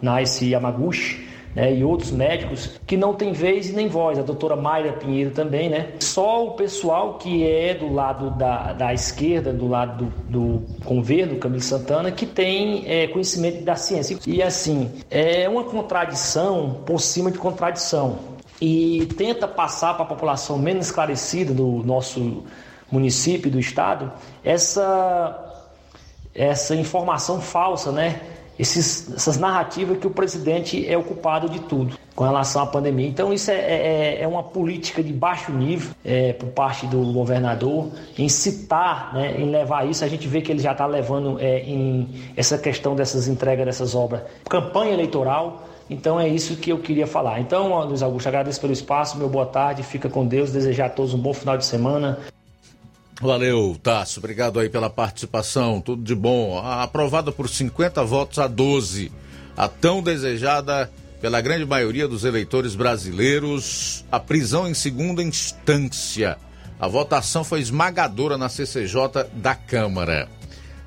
Nice 0.00 0.44
Yamaguchi, 0.48 1.31
né, 1.54 1.74
e 1.74 1.84
outros 1.84 2.10
médicos 2.10 2.70
que 2.86 2.96
não 2.96 3.14
tem 3.14 3.32
vez 3.32 3.68
e 3.68 3.72
nem 3.72 3.88
voz, 3.88 4.18
a 4.18 4.22
doutora 4.22 4.56
Mayra 4.56 4.92
Pinheiro 4.92 5.30
também, 5.30 5.68
né? 5.68 5.92
Só 6.00 6.46
o 6.46 6.50
pessoal 6.52 7.18
que 7.18 7.46
é 7.46 7.74
do 7.74 7.92
lado 7.92 8.30
da, 8.30 8.72
da 8.72 8.94
esquerda, 8.94 9.52
do 9.52 9.68
lado 9.68 10.12
do, 10.28 10.58
do 10.58 10.84
governo, 10.84 11.36
Camilo 11.36 11.62
Santana, 11.62 12.10
que 12.10 12.26
tem 12.26 12.84
é, 12.86 13.06
conhecimento 13.06 13.62
da 13.64 13.76
ciência. 13.76 14.18
E 14.26 14.42
assim, 14.42 14.90
é 15.10 15.48
uma 15.48 15.64
contradição 15.64 16.82
por 16.86 17.00
cima 17.00 17.30
de 17.30 17.38
contradição. 17.38 18.18
E 18.60 19.06
tenta 19.16 19.48
passar 19.48 19.94
para 19.94 20.04
a 20.04 20.06
população 20.06 20.56
menos 20.58 20.86
esclarecida 20.86 21.52
do 21.52 21.82
nosso 21.84 22.44
município, 22.90 23.50
do 23.50 23.58
estado, 23.58 24.12
essa, 24.44 25.66
essa 26.34 26.76
informação 26.76 27.40
falsa, 27.40 27.90
né? 27.90 28.20
Esses, 28.58 29.12
essas 29.14 29.38
narrativas 29.38 29.98
que 29.98 30.06
o 30.06 30.10
presidente 30.10 30.86
é 30.86 30.96
o 30.96 31.02
culpado 31.02 31.48
de 31.48 31.60
tudo 31.60 31.96
com 32.14 32.24
relação 32.24 32.62
à 32.62 32.66
pandemia. 32.66 33.08
Então, 33.08 33.32
isso 33.32 33.50
é, 33.50 33.54
é, 33.54 34.22
é 34.22 34.28
uma 34.28 34.42
política 34.42 35.02
de 35.02 35.12
baixo 35.12 35.50
nível 35.50 35.94
é, 36.04 36.32
por 36.34 36.48
parte 36.50 36.86
do 36.86 37.12
governador, 37.12 37.88
em 38.18 38.28
citar, 38.28 39.14
né, 39.14 39.40
em 39.40 39.50
levar 39.50 39.88
isso. 39.88 40.04
A 40.04 40.08
gente 40.08 40.28
vê 40.28 40.42
que 40.42 40.52
ele 40.52 40.60
já 40.60 40.72
está 40.72 40.86
levando 40.86 41.38
é, 41.40 41.60
em 41.60 42.08
essa 42.36 42.58
questão 42.58 42.94
dessas 42.94 43.28
entregas 43.28 43.64
dessas 43.64 43.94
obras, 43.94 44.22
campanha 44.48 44.92
eleitoral. 44.92 45.68
Então 45.90 46.18
é 46.18 46.28
isso 46.28 46.56
que 46.56 46.70
eu 46.70 46.78
queria 46.78 47.06
falar. 47.06 47.40
Então, 47.40 47.84
Luiz 47.84 48.02
Augusto, 48.02 48.26
agradeço 48.26 48.60
pelo 48.60 48.72
espaço, 48.72 49.18
meu 49.18 49.28
boa 49.28 49.44
tarde, 49.44 49.82
fica 49.82 50.08
com 50.08 50.26
Deus, 50.26 50.50
desejar 50.50 50.86
a 50.86 50.90
todos 50.90 51.12
um 51.12 51.18
bom 51.18 51.34
final 51.34 51.58
de 51.58 51.66
semana. 51.66 52.18
Valeu, 53.22 53.78
Tasso. 53.80 54.18
Obrigado 54.18 54.58
aí 54.58 54.68
pela 54.68 54.90
participação. 54.90 55.80
Tudo 55.80 56.02
de 56.02 56.12
bom. 56.12 56.58
Aprovada 56.58 57.30
por 57.30 57.48
50 57.48 58.02
votos 58.02 58.40
a 58.40 58.48
12. 58.48 59.12
A 59.56 59.68
tão 59.68 60.02
desejada 60.02 60.90
pela 61.20 61.40
grande 61.40 61.64
maioria 61.64 62.08
dos 62.08 62.24
eleitores 62.24 62.74
brasileiros, 62.74 64.04
a 64.10 64.18
prisão 64.18 64.68
em 64.68 64.74
segunda 64.74 65.22
instância. 65.22 66.36
A 66.80 66.88
votação 66.88 67.44
foi 67.44 67.60
esmagadora 67.60 68.36
na 68.36 68.48
CCJ 68.48 69.30
da 69.34 69.54
Câmara. 69.54 70.28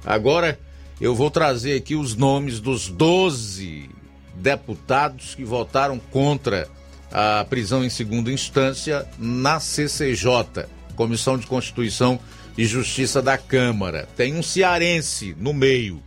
Agora 0.05 0.59
eu 0.99 1.15
vou 1.15 1.31
trazer 1.31 1.77
aqui 1.77 1.95
os 1.95 2.17
nomes 2.17 2.59
dos 2.59 2.89
12 2.89 3.89
deputados 4.35 5.35
que 5.35 5.45
votaram 5.45 5.97
contra 6.11 6.67
a 7.09 7.45
prisão 7.49 7.81
em 7.81 7.89
segunda 7.89 8.29
instância 8.29 9.07
na 9.17 9.57
CCJ. 9.61 10.74
Comissão 10.95 11.37
de 11.37 11.45
Constituição 11.45 12.19
e 12.57 12.65
Justiça 12.65 13.21
da 13.21 13.37
Câmara. 13.37 14.07
Tem 14.15 14.33
um 14.35 14.41
cearense 14.41 15.35
no 15.37 15.53
meio. 15.53 16.01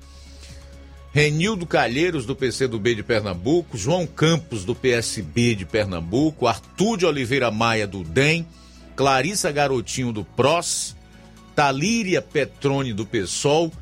Renildo 1.12 1.66
Calheiros, 1.66 2.26
do 2.26 2.36
PCdoB 2.36 2.94
de 2.94 3.02
Pernambuco, 3.02 3.78
João 3.78 4.06
Campos, 4.06 4.64
do 4.64 4.74
PSB 4.74 5.54
de 5.54 5.64
Pernambuco, 5.64 6.46
Arthur 6.46 6.98
de 6.98 7.06
Oliveira 7.06 7.50
Maia, 7.50 7.86
do 7.86 8.04
DEM, 8.04 8.46
Clarissa 8.94 9.50
Garotinho, 9.50 10.12
do 10.12 10.24
PROS, 10.24 10.94
Talíria 11.54 12.22
Petrone, 12.22 12.92
do 12.92 13.06
PSOL, 13.06 13.72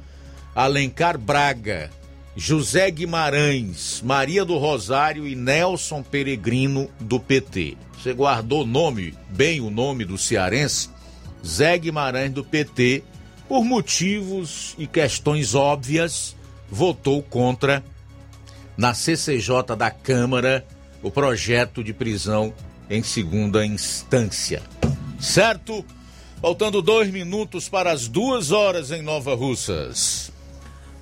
Alencar 0.55 1.19
Braga, 1.19 1.91
José 2.37 2.91
Guimarães, 2.91 4.03
Maria 4.05 4.45
do 4.45 4.57
Rosário 4.57 5.27
e 5.27 5.35
Nelson 5.35 6.03
Peregrino, 6.03 6.89
do 7.01 7.19
PT. 7.19 7.77
Você 7.99 8.13
guardou 8.13 8.63
o 8.63 8.67
nome, 8.67 9.15
bem 9.31 9.61
o 9.61 9.71
nome 9.71 10.05
do 10.05 10.17
cearense? 10.17 10.91
Zé 11.45 11.79
Guimarães 11.79 12.33
do 12.33 12.45
PT, 12.45 13.03
por 13.49 13.65
motivos 13.65 14.75
e 14.79 14.87
questões 14.87 15.55
óbvias, 15.55 16.37
votou 16.71 17.23
contra 17.23 17.85
na 18.77 18.93
CCJ 18.93 19.77
da 19.77 19.91
Câmara 19.91 20.67
o 21.03 21.11
projeto 21.11 21.83
de 21.83 21.93
prisão 21.93 22.53
em 22.91 23.03
segunda 23.03 23.65
instância. 23.65 24.63
Certo? 25.19 25.85
Faltando 26.41 26.83
dois 26.83 27.11
minutos 27.11 27.69
para 27.69 27.93
as 27.93 28.09
duas 28.09 28.51
horas 28.51 28.91
em 28.91 29.03
Nova 29.03 29.35
Russas. 29.35 30.31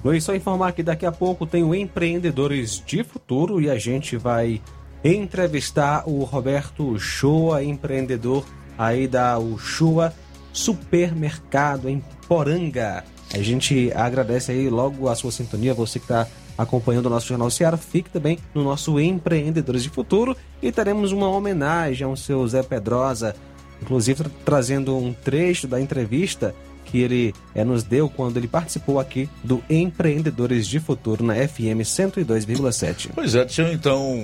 Luiz, 0.05 0.23
só 0.23 0.35
informar 0.35 0.73
que 0.73 0.82
daqui 0.82 1.06
a 1.06 1.12
pouco 1.12 1.47
tem 1.47 1.65
o 1.65 1.74
Empreendedores 1.74 2.82
de 2.85 3.02
Futuro 3.02 3.61
e 3.61 3.70
a 3.70 3.78
gente 3.78 4.16
vai 4.16 4.61
entrevistar 5.02 6.05
o 6.06 6.23
Roberto 6.24 6.98
Shoa, 6.98 7.65
empreendedor 7.65 8.44
aí 8.77 9.09
da 9.09 9.39
Ushua 9.39 10.15
Supermercado 10.55 11.90
em 11.90 12.02
Poranga. 12.26 13.05
A 13.35 13.39
gente 13.39 13.93
agradece 13.94 14.52
aí 14.52 14.70
logo 14.70 15.09
a 15.09 15.14
sua 15.14 15.32
sintonia, 15.32 15.74
você 15.74 15.98
que 15.98 16.05
está 16.05 16.26
acompanhando 16.56 17.06
o 17.06 17.10
nosso 17.10 17.26
Jornal 17.26 17.51
Ceará. 17.51 17.76
Fique 17.76 18.09
também 18.09 18.39
no 18.55 18.62
nosso 18.62 18.98
Empreendedores 18.98 19.82
de 19.82 19.90
Futuro 19.90 20.36
e 20.62 20.70
teremos 20.70 21.12
uma 21.12 21.28
homenagem 21.28 22.06
ao 22.06 22.16
seu 22.16 22.47
Zé 22.47 22.62
Pedrosa, 22.62 23.35
inclusive 23.82 24.22
tra 24.22 24.31
trazendo 24.44 24.97
um 24.97 25.12
trecho 25.12 25.66
da 25.66 25.81
entrevista 25.81 26.55
que 26.85 26.98
ele 27.01 27.35
é, 27.55 27.64
nos 27.64 27.82
deu 27.82 28.09
quando 28.09 28.36
ele 28.36 28.47
participou 28.47 29.01
aqui 29.01 29.28
do 29.43 29.62
Empreendedores 29.68 30.66
de 30.66 30.78
Futuro 30.78 31.24
na 31.24 31.35
FM 31.35 31.82
102,7. 31.82 33.10
Pois 33.14 33.35
é, 33.35 33.44
deixa 33.44 33.62
eu 33.62 33.72
então 33.72 34.22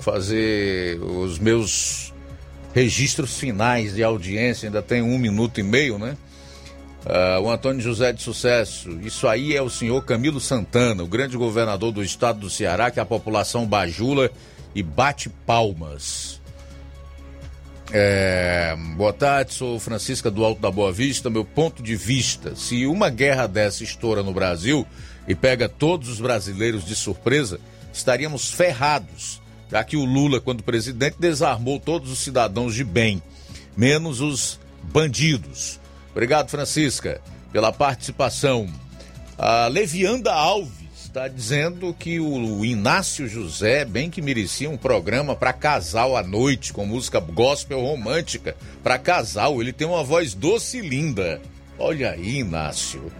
fazer 0.00 1.00
os 1.00 1.38
meus 1.38 2.12
registros 2.76 3.38
finais 3.38 3.94
de 3.94 4.04
audiência, 4.04 4.66
ainda 4.66 4.82
tem 4.82 5.00
um 5.00 5.18
minuto 5.18 5.58
e 5.58 5.62
meio, 5.62 5.98
né? 5.98 6.14
Uh, 7.06 7.40
o 7.40 7.50
Antônio 7.50 7.80
José 7.80 8.12
de 8.12 8.22
Sucesso, 8.22 9.00
isso 9.00 9.26
aí 9.26 9.56
é 9.56 9.62
o 9.62 9.70
senhor 9.70 10.04
Camilo 10.04 10.38
Santana, 10.38 11.02
o 11.02 11.06
grande 11.06 11.38
governador 11.38 11.90
do 11.90 12.04
estado 12.04 12.40
do 12.40 12.50
Ceará, 12.50 12.90
que 12.90 13.00
a 13.00 13.06
população 13.06 13.64
bajula 13.66 14.30
e 14.74 14.82
bate 14.82 15.30
palmas. 15.46 16.42
É, 17.90 18.76
boa 18.94 19.12
tarde, 19.12 19.54
sou 19.54 19.80
Francisca 19.80 20.30
do 20.30 20.44
Alto 20.44 20.60
da 20.60 20.70
Boa 20.70 20.92
Vista. 20.92 21.30
Meu 21.30 21.46
ponto 21.46 21.82
de 21.82 21.96
vista: 21.96 22.54
se 22.54 22.84
uma 22.84 23.08
guerra 23.08 23.46
dessa 23.46 23.84
estoura 23.84 24.22
no 24.22 24.34
Brasil 24.34 24.86
e 25.26 25.34
pega 25.34 25.66
todos 25.66 26.10
os 26.10 26.20
brasileiros 26.20 26.84
de 26.84 26.94
surpresa, 26.94 27.58
estaríamos 27.90 28.50
ferrados 28.52 29.40
já 29.70 29.82
que 29.84 29.96
o 29.96 30.04
Lula, 30.04 30.40
quando 30.40 30.62
presidente, 30.62 31.16
desarmou 31.18 31.78
todos 31.78 32.10
os 32.10 32.18
cidadãos 32.18 32.74
de 32.74 32.84
bem, 32.84 33.22
menos 33.76 34.20
os 34.20 34.58
bandidos. 34.82 35.80
Obrigado, 36.12 36.48
Francisca, 36.48 37.20
pela 37.52 37.72
participação. 37.72 38.68
A 39.38 39.66
Levianda 39.66 40.32
Alves 40.32 40.86
está 41.16 41.28
dizendo 41.28 41.94
que 41.98 42.20
o 42.20 42.64
Inácio 42.64 43.28
José 43.28 43.84
bem 43.84 44.10
que 44.10 44.20
merecia 44.20 44.68
um 44.68 44.76
programa 44.76 45.34
para 45.34 45.52
casal 45.52 46.16
à 46.16 46.22
noite, 46.22 46.72
com 46.72 46.84
música 46.84 47.20
gospel 47.20 47.80
romântica. 47.80 48.56
Para 48.82 48.98
casal, 48.98 49.60
ele 49.60 49.72
tem 49.72 49.86
uma 49.86 50.04
voz 50.04 50.34
doce 50.34 50.78
e 50.78 50.88
linda. 50.88 51.40
Olha 51.78 52.10
aí, 52.10 52.38
Inácio. 52.38 53.12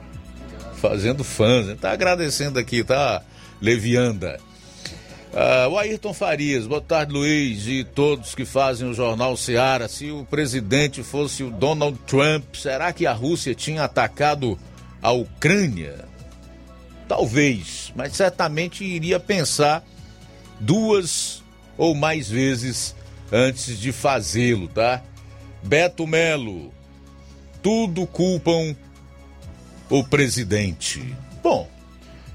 Fazendo 0.74 1.24
fãs. 1.24 1.74
Tá 1.78 1.93
agradecendo 1.93 2.59
aqui, 2.59 2.85
tá, 2.85 3.23
Levianda? 3.60 4.39
Uh, 5.37 5.69
o 5.69 5.79
Ayrton 5.79 6.15
Farias, 6.15 6.67
boa 6.67 6.81
tarde, 6.81 7.13
Luiz, 7.13 7.67
e 7.67 7.85
todos 7.85 8.35
que 8.35 8.47
fazem 8.47 8.89
o 8.89 8.95
Jornal 8.95 9.37
Seara. 9.37 9.87
Se 9.87 10.11
o 10.11 10.25
presidente 10.25 11.03
fosse 11.03 11.45
o 11.45 11.51
Donald 11.51 11.99
Trump, 12.07 12.55
será 12.55 12.91
que 12.91 13.07
a 13.07 13.13
Rússia 13.13 13.55
tinha 13.55 13.85
atacado 13.85 14.59
a 15.03 15.13
Ucrânia? 15.13 16.07
Talvez, 17.07 17.93
mas 17.95 18.17
certamente 18.17 18.83
iria 18.83 19.21
pensar 19.21 19.85
duas 20.59 21.43
ou 21.77 21.95
mais 21.95 22.31
vezes 22.31 22.97
antes 23.31 23.79
de 23.79 23.93
fazê-lo, 23.93 24.69
tá? 24.69 25.03
Beto 25.63 26.07
Melo, 26.07 26.73
tudo 27.63 28.07
culpam 28.07 28.75
o 29.91 30.03
presidente. 30.03 31.15
Bom, 31.43 31.69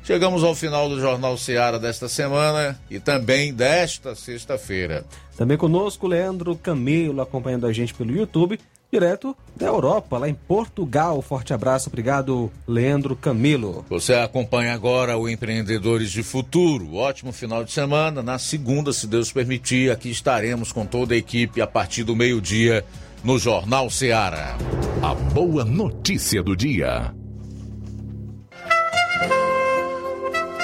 Chegamos 0.04 0.44
ao 0.44 0.56
final 0.56 0.90
do 0.90 1.00
Jornal 1.00 1.38
Seara 1.38 1.78
desta 1.78 2.10
semana 2.10 2.80
e 2.90 3.00
também 3.00 3.54
desta 3.54 4.16
sexta-feira. 4.16 5.06
Também 5.38 5.58
conosco, 5.58 6.08
Leandro 6.08 6.56
Camilo, 6.56 7.22
acompanhando 7.22 7.68
a 7.68 7.74
gente 7.74 7.94
pelo 7.94 8.12
YouTube, 8.12 8.60
direto 8.92 9.36
da 9.56 9.68
Europa, 9.68 10.18
lá 10.18 10.28
em 10.28 10.34
Portugal. 10.34 11.22
Forte 11.22 11.54
abraço, 11.54 11.88
obrigado, 11.88 12.52
Leandro 12.68 13.16
Camilo. 13.16 13.86
Você 13.90 14.14
acompanha 14.14 14.74
agora 14.74 15.18
o 15.18 15.30
Empreendedores 15.30 16.12
de 16.12 16.24
Futuro. 16.24 16.96
Ótimo 16.96 17.32
final 17.32 17.64
de 17.64 17.72
semana. 17.72 18.22
Na 18.22 18.38
segunda, 18.38 18.92
se 18.92 19.08
Deus 19.08 19.32
permitir, 19.32 19.92
aqui 19.92 20.10
estaremos 20.10 20.72
com 20.72 20.86
toda 20.86 21.14
a 21.14 21.18
equipe 21.18 21.62
a 21.62 21.68
partir 21.68 22.04
do 22.04 22.16
meio-dia 22.16 22.84
no 23.24 23.38
Jornal 23.38 23.90
Seara. 23.90 24.58
A 25.02 25.14
boa 25.14 25.64
notícia 25.64 26.44
do 26.44 26.56
dia. 26.56 27.21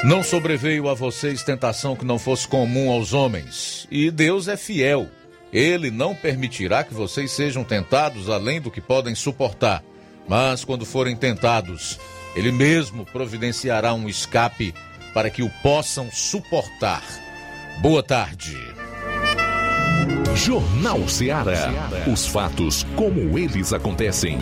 Não 0.03 0.23
sobreveio 0.23 0.87
a 0.89 0.93
vocês 0.93 1.43
tentação 1.43 1.95
que 1.95 2.05
não 2.05 2.19
fosse 2.19 2.47
comum 2.47 2.91
aos 2.91 3.13
homens, 3.13 3.87
e 3.89 4.11
Deus 4.11 4.47
é 4.47 4.55
fiel. 4.55 5.07
Ele 5.51 5.89
não 5.89 6.13
permitirá 6.13 6.83
que 6.83 6.93
vocês 6.93 7.31
sejam 7.31 7.63
tentados 7.63 8.29
além 8.29 8.61
do 8.61 8.69
que 8.69 8.79
podem 8.79 9.15
suportar. 9.15 9.83
Mas 10.27 10.63
quando 10.63 10.85
forem 10.85 11.15
tentados, 11.15 11.99
Ele 12.35 12.51
mesmo 12.51 13.05
providenciará 13.05 13.93
um 13.93 14.07
escape 14.07 14.73
para 15.13 15.29
que 15.29 15.41
o 15.41 15.49
possam 15.63 16.11
suportar. 16.11 17.03
Boa 17.81 18.03
tarde. 18.03 18.55
Jornal 20.35 21.07
Ceará. 21.07 21.71
Os 22.11 22.27
fatos 22.27 22.85
como 22.95 23.39
eles 23.39 23.73
acontecem. 23.73 24.37